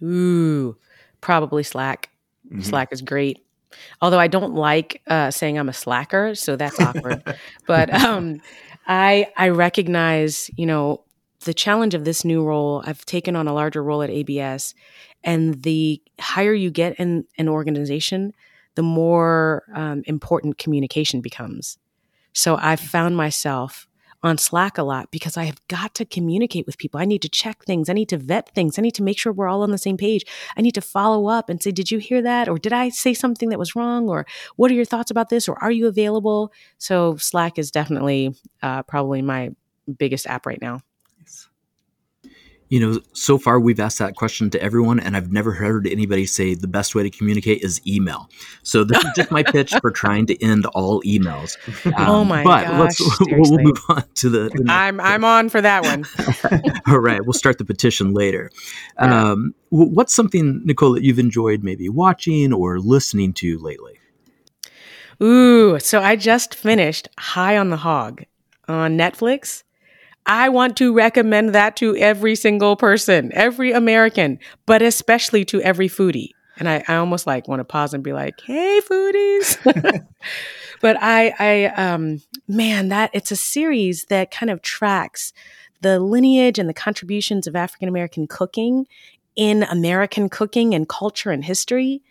Ooh, 0.03 0.77
probably 1.21 1.63
Slack. 1.63 2.11
Mm-hmm. 2.47 2.63
Slack 2.63 2.93
is 2.93 3.03
great. 3.03 3.45
Although 4.01 4.19
I 4.19 4.27
don't 4.27 4.55
like 4.55 5.03
uh, 5.07 5.31
saying 5.31 5.59
I'm 5.59 5.69
a 5.69 5.73
slacker, 5.73 6.35
so 6.35 6.57
that's 6.57 6.79
awkward. 6.81 7.23
but 7.67 7.93
um, 7.93 8.41
I 8.87 9.29
I 9.37 9.49
recognize, 9.49 10.51
you 10.57 10.67
know, 10.67 11.04
the 11.45 11.55
challenge 11.55 11.95
of 11.95 12.05
this 12.05 12.25
new 12.25 12.45
role, 12.45 12.83
I've 12.87 13.05
taken 13.05 13.37
on 13.37 13.49
a 13.49 13.55
larger 13.55 13.83
role 13.83 14.03
at 14.03 14.11
ABS, 14.11 14.75
and 15.23 15.63
the 15.63 16.03
higher 16.21 16.53
you 16.53 16.71
get 16.71 16.99
in 16.99 17.25
an 17.39 17.49
organization, 17.49 18.33
the 18.75 18.83
more 18.83 19.65
um, 19.75 20.03
important 20.07 20.59
communication 20.59 21.21
becomes. 21.21 21.79
So 22.33 22.57
I've 22.57 22.81
found 22.81 23.17
myself 23.17 23.87
on 24.25 24.39
Slack 24.39 24.79
a 24.79 24.83
lot 24.83 25.11
because 25.11 25.37
I 25.37 25.45
have 25.45 25.61
got 25.69 25.95
to 25.97 26.05
communicate 26.05 26.67
with 26.67 26.79
people. 26.79 26.99
I 26.99 27.05
need 27.05 27.21
to 27.23 27.29
check 27.29 27.63
things. 27.65 27.91
I 27.91 27.93
need 27.93 28.09
to 28.09 28.17
vet 28.17 28.55
things. 28.55 28.79
I 28.79 28.83
need 28.83 28.95
to 28.95 29.03
make 29.03 29.19
sure 29.19 29.33
we're 29.33 29.49
all 29.49 29.63
on 29.63 29.71
the 29.71 29.79
same 29.79 29.99
page. 29.99 30.25
I 30.57 30.63
need 30.63 30.75
to 30.75 30.81
follow 30.81 31.29
up 31.29 31.51
and 31.51 31.63
say, 31.63 31.71
Did 31.71 31.91
you 31.91 31.99
hear 31.99 32.23
that? 32.23 32.49
Or 32.49 32.59
did 32.59 32.73
I 32.73 32.89
say 32.89 33.13
something 33.13 33.51
that 33.51 33.59
was 33.59 33.77
wrong? 33.77 34.09
Or 34.09 34.27
what 34.57 34.71
are 34.71 34.75
your 34.75 34.87
thoughts 34.87 35.11
about 35.11 35.29
this? 35.29 35.47
Or 35.47 35.63
are 35.63 35.71
you 35.71 35.87
available? 35.87 36.53
So 36.79 37.17
Slack 37.17 37.59
is 37.59 37.71
definitely 37.71 38.35
uh, 38.63 38.83
probably 38.85 39.21
my 39.21 39.51
biggest 39.99 40.27
app 40.27 40.47
right 40.47 40.61
now 40.61 40.81
you 42.75 42.81
know, 42.81 43.01
so 43.13 43.39
far 43.39 43.61
we've 43.61 43.79
asked 43.79 44.01
that 44.01 44.17
question 44.17 44.51
to 44.51 44.61
everyone, 44.61 44.99
and 44.99 45.17
I've 45.17 45.31
never 45.31 45.53
heard 45.53 45.87
anybody 45.87 46.27
say 46.27 46.57
the 46.57 46.67
best 46.67 46.97
way 46.97 47.05
to 47.05 47.11
communicate 47.11 47.63
is 47.63 47.81
email. 47.87 48.29
So 48.65 48.83
this 48.83 48.99
is 48.99 49.13
just 49.15 49.31
my 49.31 49.43
pitch 49.53 49.73
for 49.81 49.93
trying 49.93 50.27
to 50.27 50.43
end 50.43 50.67
all 50.75 51.01
emails. 51.03 51.57
Oh 51.85 51.91
um, 51.97 52.09
oh 52.09 52.25
my 52.25 52.43
but 52.43 52.65
gosh! 52.65 53.01
Let's, 53.01 53.21
we'll 53.31 53.59
move 53.59 53.79
on 53.89 54.03
to 54.15 54.29
the. 54.29 54.49
the 54.49 54.65
I'm 54.69 55.01
I'm 55.01 55.25
on 55.25 55.49
for 55.51 55.61
that 55.61 55.85
one. 55.85 56.05
all 56.89 56.99
right, 56.99 57.25
we'll 57.25 57.35
start 57.35 57.59
the 57.59 57.65
petition 57.65 58.15
later. 58.15 58.51
Yeah. 58.99 59.33
Um, 59.33 59.55
what's 59.69 60.15
something, 60.15 60.63
Nicole, 60.65 60.95
that 60.95 61.05
you've 61.05 61.19
enjoyed 61.19 61.63
maybe 61.63 61.89
watching 61.89 62.53
or 62.53 62.81
listening 62.81 63.35
to 63.35 63.59
lately? 63.59 63.99
Ooh, 65.23 65.79
so 65.79 66.01
I 66.01 66.17
just 66.17 66.55
finished 66.55 67.09
High 67.19 67.57
on 67.57 67.71
the 67.71 67.77
Hog 67.77 68.25
on 68.67 68.97
Netflix. 68.97 69.63
I 70.27 70.49
want 70.49 70.77
to 70.79 70.95
recommend 70.95 71.55
that 71.55 71.77
to 71.77 71.97
every 71.97 72.35
single 72.35 72.77
person, 72.77 73.31
every 73.35 73.73
American, 73.73 74.39
but 74.67 74.83
especially 74.83 75.45
to 75.47 75.61
every 75.61 75.89
foodie. 75.89 76.31
And 76.57 76.69
I, 76.69 76.85
I 76.87 76.97
almost 76.97 77.27
like 77.27 77.49
want 77.49 77.61
to 77.61 77.65
pause 77.65 77.95
and 77.95 78.03
be 78.03 78.13
like, 78.13 78.41
"Hey, 78.41 78.81
foodies!" 78.89 80.07
but 80.81 80.97
I, 81.01 81.35
I, 81.39 81.65
um, 81.67 82.23
man, 82.47 82.89
that 82.91 83.11
it's 83.13 83.33
a 83.33 83.37
series 83.37 84.05
that 84.05 84.31
kind 84.31 84.51
of 84.51 84.63
tracks 84.63 85.33
the 85.81 86.01
lineage 86.01 86.59
and 86.59 86.69
the 86.69 86.75
contributions 86.75 87.47
of 87.47 87.55
African 87.55 87.89
American 87.89 88.27
cooking 88.27 88.87
in 89.37 89.65
American 89.65 90.29
cooking 90.29 90.75
and 90.75 90.89
culture 90.89 91.31
and 91.31 91.45
history 91.45 92.03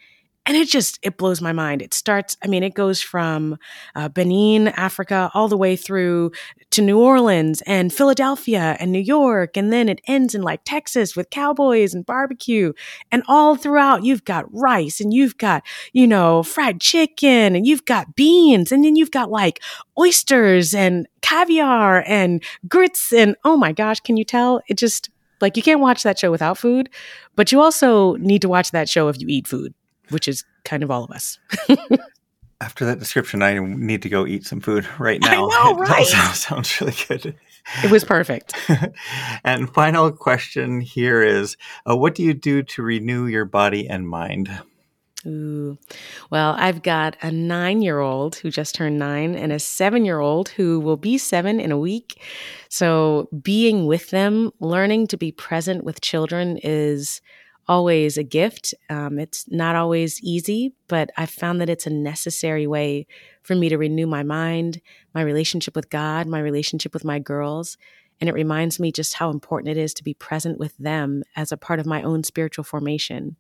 and 0.46 0.58
it 0.58 0.68
just 0.68 1.00
it 1.02 1.18
blows 1.18 1.42
my 1.42 1.54
mind. 1.54 1.82
It 1.82 1.94
starts 1.94 2.38
i 2.44 2.48
mean 2.48 2.64
it 2.64 2.74
goes 2.74 3.02
from 3.02 3.58
uh, 3.96 4.10
benin 4.10 4.68
africa 4.70 5.32
all 5.34 5.48
the 5.48 5.58
way 5.58 5.76
through 5.76 6.32
to 6.72 6.82
new 6.82 7.00
orleans 7.00 7.62
and 7.66 7.94
philadelphia 7.94 8.76
and 8.80 8.92
new 8.92 9.00
york. 9.00 9.58
And 9.58 9.72
then 9.72 9.90
it 9.90 10.02
ends 10.08 10.36
in 10.36 10.42
like 10.42 10.62
texas 10.66 11.16
with 11.16 11.30
cowboys 11.30 11.94
and 11.94 12.06
barbecue. 12.06 12.74
And 13.12 13.24
all 13.28 13.56
throughout 13.56 14.04
you've 14.04 14.26
got 14.26 14.46
rice 14.54 15.00
and 15.00 15.14
you've 15.14 15.38
got 15.38 15.64
you 15.94 16.08
know 16.08 16.44
fried 16.44 16.82
chicken 16.82 17.56
and 17.56 17.66
you've 17.66 17.86
got 17.86 18.16
beans. 18.16 18.72
And 18.72 18.84
then 18.84 18.96
you've 18.96 19.12
got 19.12 19.32
like 19.32 19.62
oysters 20.00 20.74
and 20.74 21.08
caviar 21.22 22.04
and 22.08 22.44
grits 22.68 23.14
and 23.14 23.36
oh 23.44 23.58
my 23.58 23.72
gosh 23.72 24.00
can 24.00 24.18
you 24.18 24.26
tell? 24.26 24.62
It 24.68 24.78
just 24.78 25.10
like 25.42 25.58
you 25.58 25.64
can't 25.64 25.82
watch 25.82 26.04
that 26.04 26.18
show 26.18 26.32
without 26.32 26.58
food 26.58 26.90
but 27.36 27.52
you 27.52 27.62
also 27.62 28.16
need 28.16 28.42
to 28.42 28.48
watch 28.48 28.72
that 28.72 28.88
show 28.88 29.10
if 29.10 29.20
you 29.20 29.28
eat 29.28 29.48
food 29.48 29.74
which 30.10 30.28
is 30.28 30.44
kind 30.64 30.84
of 30.84 30.92
all 30.92 31.04
of 31.04 31.12
us. 31.12 31.40
After 32.62 32.86
that 32.86 33.00
description, 33.00 33.42
I 33.42 33.60
need 33.60 34.02
to 34.04 34.10
go 34.10 34.26
eat 34.26 34.46
some 34.46 34.62
food 34.62 34.88
right 35.00 35.20
now. 35.22 35.50
I 35.50 35.74
know, 35.74 35.80
right? 35.80 36.06
Sounds, 36.06 36.80
really 36.80 36.96
good. 37.08 37.36
It 37.84 37.92
was 37.92 38.04
perfect. 38.04 38.54
and 39.44 39.74
final 39.74 40.12
question 40.12 40.82
here 40.82 41.22
is 41.22 41.58
uh, 41.90 41.96
what 41.96 42.16
do 42.16 42.24
you 42.24 42.34
do 42.34 42.64
to 42.64 42.82
renew 42.82 43.26
your 43.26 43.46
body 43.46 43.88
and 43.88 44.08
mind? 44.08 44.50
Ooh. 45.26 45.78
Well, 46.30 46.56
I've 46.58 46.82
got 46.82 47.16
a 47.22 47.32
nine 47.32 47.82
year 47.82 48.00
old 48.00 48.36
who 48.36 48.52
just 48.52 48.76
turned 48.76 49.00
nine 49.00 49.36
and 49.36 49.52
a 49.52 49.60
seven 49.60 50.04
year 50.04 50.20
old 50.20 50.50
who 50.50 50.80
will 50.80 50.98
be 50.98 51.18
seven 51.18 51.60
in 51.60 51.72
a 51.72 51.78
week. 51.78 52.22
So, 52.70 53.30
being 53.42 53.86
with 53.86 54.10
them, 54.10 54.52
learning 54.60 55.08
to 55.08 55.18
be 55.18 55.32
present 55.32 55.84
with 55.84 56.02
children 56.02 56.60
is 56.62 57.22
always 57.68 58.18
a 58.18 58.24
gift. 58.24 58.74
Um, 58.90 59.20
it's 59.20 59.46
not 59.50 59.76
always 59.76 60.22
easy, 60.22 60.74
but 60.88 61.12
I've 61.18 61.30
found 61.30 61.62
that 61.62 61.70
it's 61.70 61.88
a 61.88 61.92
necessary 61.92 62.68
way 62.68 63.08
for 63.42 63.56
me 63.56 63.70
to 63.70 63.78
renew 63.78 64.08
my 64.08 64.24
mind, 64.24 64.82
my 65.14 65.22
relationship 65.22 65.76
with 65.76 65.90
God, 65.90 66.28
my 66.28 66.40
relationship 66.40 66.94
with 66.94 67.06
my 67.06 67.20
girls. 67.20 67.78
And 68.20 68.30
it 68.30 68.34
reminds 68.34 68.80
me 68.80 68.92
just 68.92 69.16
how 69.16 69.30
important 69.30 69.76
it 69.76 69.82
is 69.82 69.94
to 69.96 70.04
be 70.04 70.14
present 70.14 70.60
with 70.60 70.78
them 70.78 71.24
as 71.36 71.52
a 71.52 71.58
part 71.58 71.80
of 71.80 71.86
my 71.86 72.02
own 72.04 72.24
spiritual 72.24 72.64
formation. 72.64 73.36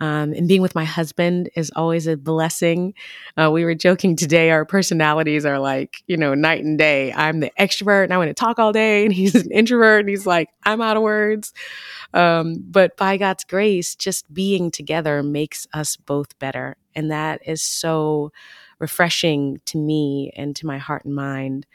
Um, 0.00 0.32
and 0.32 0.46
being 0.46 0.62
with 0.62 0.74
my 0.74 0.84
husband 0.84 1.50
is 1.56 1.72
always 1.74 2.06
a 2.06 2.16
blessing. 2.16 2.94
Uh, 3.36 3.50
we 3.52 3.64
were 3.64 3.74
joking 3.74 4.14
today, 4.14 4.50
our 4.50 4.64
personalities 4.64 5.44
are 5.44 5.58
like, 5.58 6.02
you 6.06 6.16
know, 6.16 6.34
night 6.34 6.62
and 6.62 6.78
day. 6.78 7.12
I'm 7.12 7.40
the 7.40 7.50
extrovert 7.58 8.04
and 8.04 8.14
I 8.14 8.18
want 8.18 8.28
to 8.28 8.34
talk 8.34 8.58
all 8.58 8.72
day, 8.72 9.04
and 9.04 9.12
he's 9.14 9.34
an 9.34 9.50
introvert 9.50 10.00
and 10.00 10.08
he's 10.08 10.26
like, 10.26 10.50
I'm 10.64 10.80
out 10.80 10.96
of 10.96 11.02
words. 11.02 11.52
Um, 12.14 12.64
but 12.68 12.96
by 12.96 13.16
God's 13.16 13.44
grace, 13.44 13.94
just 13.94 14.32
being 14.32 14.70
together 14.70 15.22
makes 15.22 15.66
us 15.72 15.96
both 15.96 16.38
better. 16.38 16.76
And 16.94 17.10
that 17.10 17.40
is 17.46 17.62
so 17.62 18.32
refreshing 18.78 19.60
to 19.66 19.78
me 19.78 20.32
and 20.36 20.54
to 20.56 20.66
my 20.66 20.78
heart 20.78 21.04
and 21.04 21.14
mind. 21.14 21.66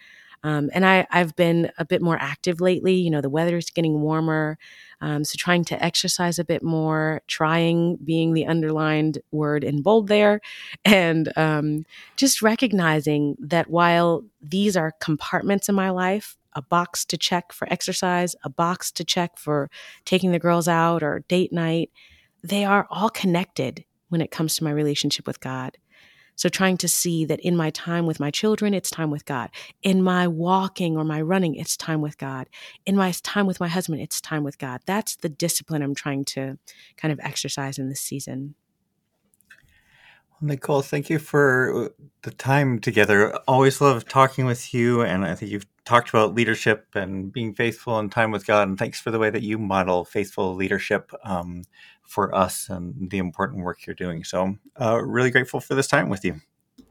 Um, 0.44 0.70
and 0.74 0.86
I, 0.86 1.08
I've 1.10 1.36
been 1.36 1.72
a 1.78 1.86
bit 1.86 2.02
more 2.02 2.18
active 2.20 2.60
lately. 2.60 2.96
You 2.96 3.10
know, 3.10 3.22
the 3.22 3.30
weather 3.30 3.58
is 3.58 3.70
getting 3.70 4.02
warmer. 4.02 4.58
Um, 5.00 5.24
so 5.24 5.36
trying 5.38 5.66
to 5.66 5.84
exercise 5.84 6.38
a 6.40 6.46
bit 6.46 6.64
more, 6.64 7.22
trying 7.28 7.98
being 7.98 8.34
the 8.34 8.46
underlined 8.46 9.20
word 9.32 9.64
in 9.64 9.82
bold 9.82 10.08
there, 10.08 10.42
and 10.86 11.32
um, 11.38 11.86
just 12.16 12.42
recognizing 12.42 13.36
that 13.40 13.70
while 13.70 14.24
these 14.42 14.78
are 14.78 14.94
compartments 15.00 15.70
in 15.70 15.76
my 15.76 15.90
life, 15.90 16.38
a 16.56 16.62
box 16.62 17.04
to 17.06 17.18
check 17.18 17.52
for 17.52 17.68
exercise, 17.72 18.36
a 18.44 18.50
box 18.50 18.92
to 18.92 19.04
check 19.04 19.38
for 19.38 19.70
taking 20.06 20.32
the 20.32 20.40
girls 20.40 20.68
out 20.68 21.04
or 21.04 21.24
date 21.28 21.52
night, 21.52 21.90
they 22.44 22.64
are 22.64 22.88
all 22.90 23.10
connected 23.10 23.84
when 24.10 24.22
it 24.22 24.32
comes 24.32 24.56
to 24.56 24.64
my 24.64 24.72
relationship 24.72 25.26
with 25.26 25.40
God. 25.40 25.78
So 26.36 26.50
trying 26.50 26.78
to 26.78 26.88
see 26.88 27.26
that 27.26 27.40
in 27.40 27.56
my 27.56 27.70
time 27.70 28.06
with 28.06 28.20
my 28.20 28.32
children, 28.32 28.74
it's 28.74 28.90
time 28.90 29.12
with 29.12 29.26
God. 29.26 29.50
In 29.82 30.04
my 30.04 30.28
walking 30.28 30.98
or 30.98 31.04
my 31.04 31.22
running, 31.22 31.56
it's 31.56 31.78
time 31.78 32.02
with 32.02 32.18
God. 32.18 32.50
In 32.86 32.96
my 32.96 33.14
time 33.24 33.46
with 33.46 33.60
my 33.60 33.68
husband, 33.68 34.02
it's 34.02 34.20
time 34.20 34.44
with 34.44 34.58
God. 34.58 34.82
That's 34.86 35.16
the 35.16 35.30
discipline 35.30 35.82
I'm 35.82 35.96
trying 35.96 36.26
to 36.26 36.58
kind 36.98 37.12
of 37.12 37.20
exercise 37.24 37.78
in 37.78 37.90
this 37.90 38.02
season. 38.02 38.56
Nicole, 40.44 40.82
thank 40.82 41.10
you 41.10 41.20
for 41.20 41.86
uh, 41.86 41.90
the 42.24 42.32
time 42.32 42.80
together. 42.80 43.34
Always 43.48 43.80
love 43.80 44.06
talking 44.06 44.46
with 44.46 44.74
you. 44.74 45.02
And 45.02 45.26
I 45.26 45.36
think 45.36 45.52
you've 45.52 45.66
talked 45.86 46.10
about 46.10 46.36
leadership 46.36 46.88
and 46.96 47.32
being 47.32 47.54
faithful 47.54 47.98
and 47.98 48.12
time 48.12 48.32
with 48.32 48.46
God. 48.46 48.68
And 48.68 48.78
thanks 48.78 49.00
for 49.00 49.10
the 49.10 49.20
way 49.20 49.30
that 49.30 49.42
you 49.42 49.58
model 49.58 50.04
faithful 50.04 50.54
leadership. 50.54 51.12
Um, 51.24 51.64
for 52.08 52.34
us 52.36 52.70
and 52.70 53.10
the 53.10 53.18
important 53.18 53.64
work 53.64 53.86
you're 53.86 53.96
doing. 53.96 54.24
So, 54.24 54.58
uh, 54.80 55.02
really 55.02 55.32
grateful 55.32 55.60
for 55.60 55.76
this 55.76 55.88
time 55.88 56.10
with 56.10 56.24
you. 56.24 56.42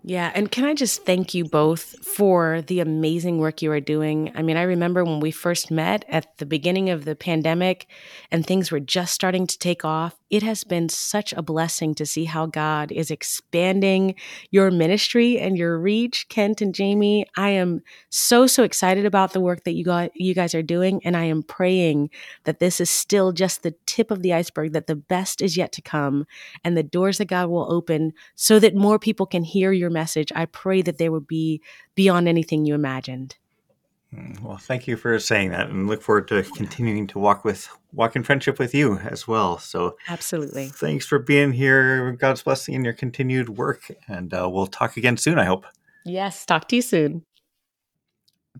Yeah. 0.04 0.32
And 0.34 0.50
can 0.50 0.64
I 0.64 0.74
just 0.74 1.04
thank 1.04 1.32
you 1.32 1.44
both 1.44 2.04
for 2.04 2.62
the 2.62 2.80
amazing 2.80 3.38
work 3.38 3.62
you 3.62 3.70
are 3.70 3.80
doing? 3.80 4.32
I 4.34 4.42
mean, 4.42 4.56
I 4.56 4.62
remember 4.62 5.04
when 5.04 5.20
we 5.20 5.30
first 5.30 5.70
met 5.70 6.04
at 6.08 6.38
the 6.38 6.46
beginning 6.46 6.90
of 6.90 7.04
the 7.04 7.14
pandemic 7.14 7.86
and 8.30 8.44
things 8.44 8.72
were 8.72 8.80
just 8.80 9.14
starting 9.14 9.46
to 9.46 9.58
take 9.58 9.84
off. 9.84 10.16
It 10.32 10.42
has 10.44 10.64
been 10.64 10.88
such 10.88 11.34
a 11.34 11.42
blessing 11.42 11.94
to 11.96 12.06
see 12.06 12.24
how 12.24 12.46
God 12.46 12.90
is 12.90 13.10
expanding 13.10 14.14
your 14.50 14.70
ministry 14.70 15.38
and 15.38 15.58
your 15.58 15.78
reach, 15.78 16.26
Kent 16.30 16.62
and 16.62 16.74
Jamie. 16.74 17.26
I 17.36 17.50
am 17.50 17.82
so, 18.08 18.46
so 18.46 18.62
excited 18.62 19.04
about 19.04 19.34
the 19.34 19.42
work 19.42 19.64
that 19.64 19.74
you 19.74 19.84
got, 19.84 20.10
you 20.14 20.34
guys 20.34 20.54
are 20.54 20.62
doing. 20.62 21.02
And 21.04 21.18
I 21.18 21.24
am 21.24 21.42
praying 21.42 22.08
that 22.44 22.60
this 22.60 22.80
is 22.80 22.88
still 22.88 23.32
just 23.32 23.62
the 23.62 23.74
tip 23.84 24.10
of 24.10 24.22
the 24.22 24.32
iceberg, 24.32 24.72
that 24.72 24.86
the 24.86 24.96
best 24.96 25.42
is 25.42 25.58
yet 25.58 25.70
to 25.72 25.82
come 25.82 26.24
and 26.64 26.78
the 26.78 26.82
doors 26.82 27.18
that 27.18 27.26
God 27.26 27.50
will 27.50 27.70
open 27.70 28.14
so 28.34 28.58
that 28.58 28.74
more 28.74 28.98
people 28.98 29.26
can 29.26 29.44
hear 29.44 29.70
your 29.70 29.90
message, 29.90 30.32
I 30.34 30.46
pray 30.46 30.80
that 30.80 30.96
they 30.96 31.10
would 31.10 31.26
be 31.26 31.60
beyond 31.94 32.26
anything 32.26 32.64
you 32.64 32.74
imagined. 32.74 33.36
Mm, 34.14 34.40
well, 34.40 34.58
thank 34.58 34.86
you 34.86 34.96
for 34.96 35.18
saying 35.18 35.50
that, 35.50 35.70
and 35.70 35.88
look 35.88 36.02
forward 36.02 36.28
to 36.28 36.42
continuing 36.42 37.06
to 37.08 37.18
walk 37.18 37.44
with 37.44 37.68
walk 37.92 38.14
in 38.14 38.22
friendship 38.22 38.58
with 38.58 38.74
you 38.74 38.98
as 38.98 39.26
well. 39.26 39.58
So, 39.58 39.96
absolutely, 40.08 40.68
thanks 40.68 41.06
for 41.06 41.18
being 41.18 41.52
here. 41.52 42.12
God's 42.12 42.42
blessing 42.42 42.74
in 42.74 42.84
your 42.84 42.92
continued 42.92 43.48
work, 43.48 43.90
and 44.08 44.34
uh, 44.34 44.48
we'll 44.50 44.66
talk 44.66 44.96
again 44.96 45.16
soon. 45.16 45.38
I 45.38 45.44
hope. 45.44 45.64
Yes, 46.04 46.44
talk 46.44 46.68
to 46.68 46.76
you 46.76 46.82
soon. 46.82 47.24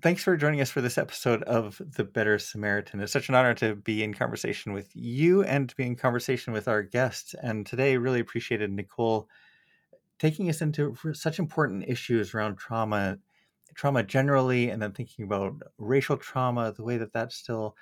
Thanks 0.00 0.24
for 0.24 0.38
joining 0.38 0.62
us 0.62 0.70
for 0.70 0.80
this 0.80 0.96
episode 0.96 1.42
of 1.42 1.80
The 1.96 2.05
Better 2.05 2.38
Samaritan. 2.38 3.00
It's 3.00 3.12
such 3.12 3.28
an 3.28 3.34
honor 3.34 3.53
to 3.55 3.74
be 3.74 4.03
in 4.03 4.14
conversation 4.14 4.72
with 4.72 4.88
you 4.94 5.42
and 5.42 5.68
to 5.68 5.76
be 5.76 5.84
in 5.84 5.96
conversation 5.96 6.55
with 6.55 6.66
our 6.66 6.82
guests. 6.82 7.34
And 7.42 7.66
today, 7.66 7.98
really 7.98 8.20
appreciated 8.20 8.70
Nicole 8.70 9.28
taking 10.18 10.48
us 10.48 10.62
into 10.62 10.96
such 11.12 11.38
important 11.38 11.84
issues 11.88 12.32
around 12.32 12.57
trauma, 12.57 13.18
trauma 13.75 14.03
generally, 14.03 14.70
and 14.70 14.83
then 14.83 14.93
thinking 14.93 15.25
about 15.25 15.55
racial 15.79 16.16
trauma, 16.16 16.73
the 16.73 16.85
way 16.85 16.97
that 16.99 17.12
that 17.12 17.33
still 17.33 17.77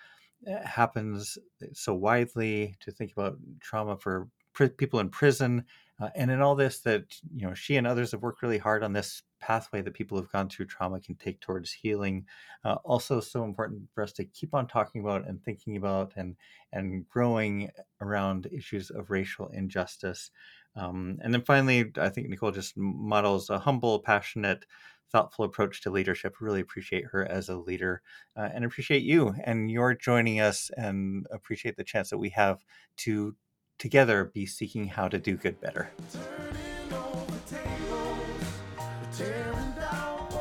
eh, 0.47 0.67
happens 0.67 1.39
so 1.73 1.95
widely, 1.95 2.77
to 2.81 2.93
think 2.93 3.13
about 3.13 3.39
trauma 3.61 3.97
for 3.97 4.29
people 4.77 5.01
in 5.01 5.09
prison, 5.11 5.65
uh, 6.01 6.11
and 6.15 6.31
in 6.31 6.41
all 6.41 6.55
this 6.55 6.81
that 6.81 7.15
you 7.35 7.47
know 7.47 7.55
she 7.55 7.77
and 7.77 7.87
others 7.87 8.13
have 8.13 8.23
worked 8.23 8.43
really 8.43 8.59
hard 8.59 8.83
on 8.83 8.93
this 8.93 9.23
pathway 9.41 9.83
that 9.83 9.95
people 9.95 10.19
who've 10.19 10.33
gone 10.33 10.49
through 10.49 10.67
trauma 10.67 11.01
can 11.01 11.15
take 11.17 11.41
towards 11.41 11.73
healing. 11.73 12.27
Uh, 12.65 12.77
also, 12.85 13.21
so 13.21 13.45
important 13.45 13.83
for 13.95 14.03
us 14.03 14.13
to 14.13 14.25
keep 14.25 14.55
on 14.55 14.67
talking 14.67 15.01
about 15.01 15.27
and 15.27 15.43
thinking 15.43 15.77
about 15.77 16.13
and 16.17 16.37
and 16.73 17.09
growing 17.09 17.71
around 18.01 18.47
issues 18.53 18.91
of 18.91 19.11
racial 19.11 19.49
injustice. 19.49 20.31
Um, 20.77 21.19
and 21.23 21.35
then 21.35 21.43
finally, 21.43 21.93
I 21.97 22.09
think 22.09 22.29
Nicole 22.29 22.53
just 22.53 22.77
models 22.77 23.51
a 23.51 23.59
humble, 23.59 23.99
passionate, 23.99 24.67
thoughtful 25.11 25.45
approach 25.45 25.83
to 25.83 25.91
leadership. 25.91 26.41
Really 26.41 26.61
appreciate 26.61 27.07
her 27.07 27.25
as 27.27 27.49
a 27.49 27.57
leader 27.57 28.03
uh, 28.37 28.49
and 28.55 28.65
appreciate 28.65 29.03
you 29.03 29.35
and 29.45 29.71
your 29.71 29.95
joining 29.95 30.41
us 30.41 30.71
and 30.77 31.27
appreciate 31.31 31.77
the 31.77 31.85
chance 31.85 32.11
that 32.11 32.19
we 32.19 32.31
have 32.31 32.65
to 32.99 33.35
together 33.79 34.31
be 34.33 34.47
seeking 34.47 34.87
how 34.87 35.09
to 35.09 35.19
do 35.19 35.37
good 35.37 35.61
better. 35.61 35.91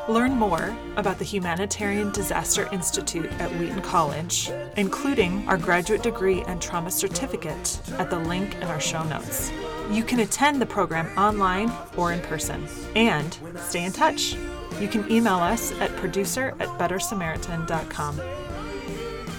Learn 0.09 0.31
more 0.31 0.75
about 0.95 1.19
the 1.19 1.23
Humanitarian 1.23 2.11
Disaster 2.11 2.67
Institute 2.71 3.31
at 3.33 3.51
Wheaton 3.59 3.83
College, 3.83 4.49
including 4.75 5.47
our 5.47 5.55
graduate 5.55 6.01
degree 6.01 6.41
and 6.47 6.59
trauma 6.59 6.89
certificate, 6.89 7.79
at 7.99 8.09
the 8.09 8.17
link 8.17 8.55
in 8.55 8.63
our 8.63 8.79
show 8.79 9.03
notes. 9.03 9.51
You 9.91 10.03
can 10.03 10.21
attend 10.21 10.59
the 10.59 10.65
program 10.65 11.15
online 11.15 11.71
or 11.95 12.11
in 12.11 12.21
person. 12.21 12.67
And 12.95 13.37
stay 13.59 13.85
in 13.85 13.91
touch. 13.91 14.35
You 14.79 14.87
can 14.87 15.07
email 15.11 15.35
us 15.35 15.73
at 15.73 15.95
producer 15.97 16.55
at 16.59 16.69
bettersamaritan.com. 16.79 18.19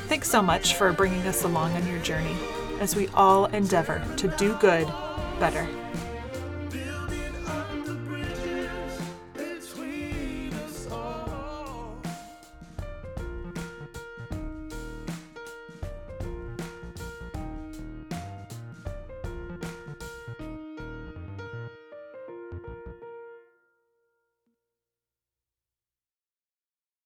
Thanks 0.06 0.30
so 0.30 0.40
much 0.40 0.74
for 0.74 0.92
bringing 0.92 1.22
us 1.22 1.42
along 1.42 1.72
on 1.72 1.84
your 1.88 1.98
journey 1.98 2.36
as 2.78 2.94
we 2.94 3.08
all 3.08 3.46
endeavor 3.46 4.00
to 4.18 4.28
do 4.36 4.56
good 4.60 4.86
better. 5.40 5.66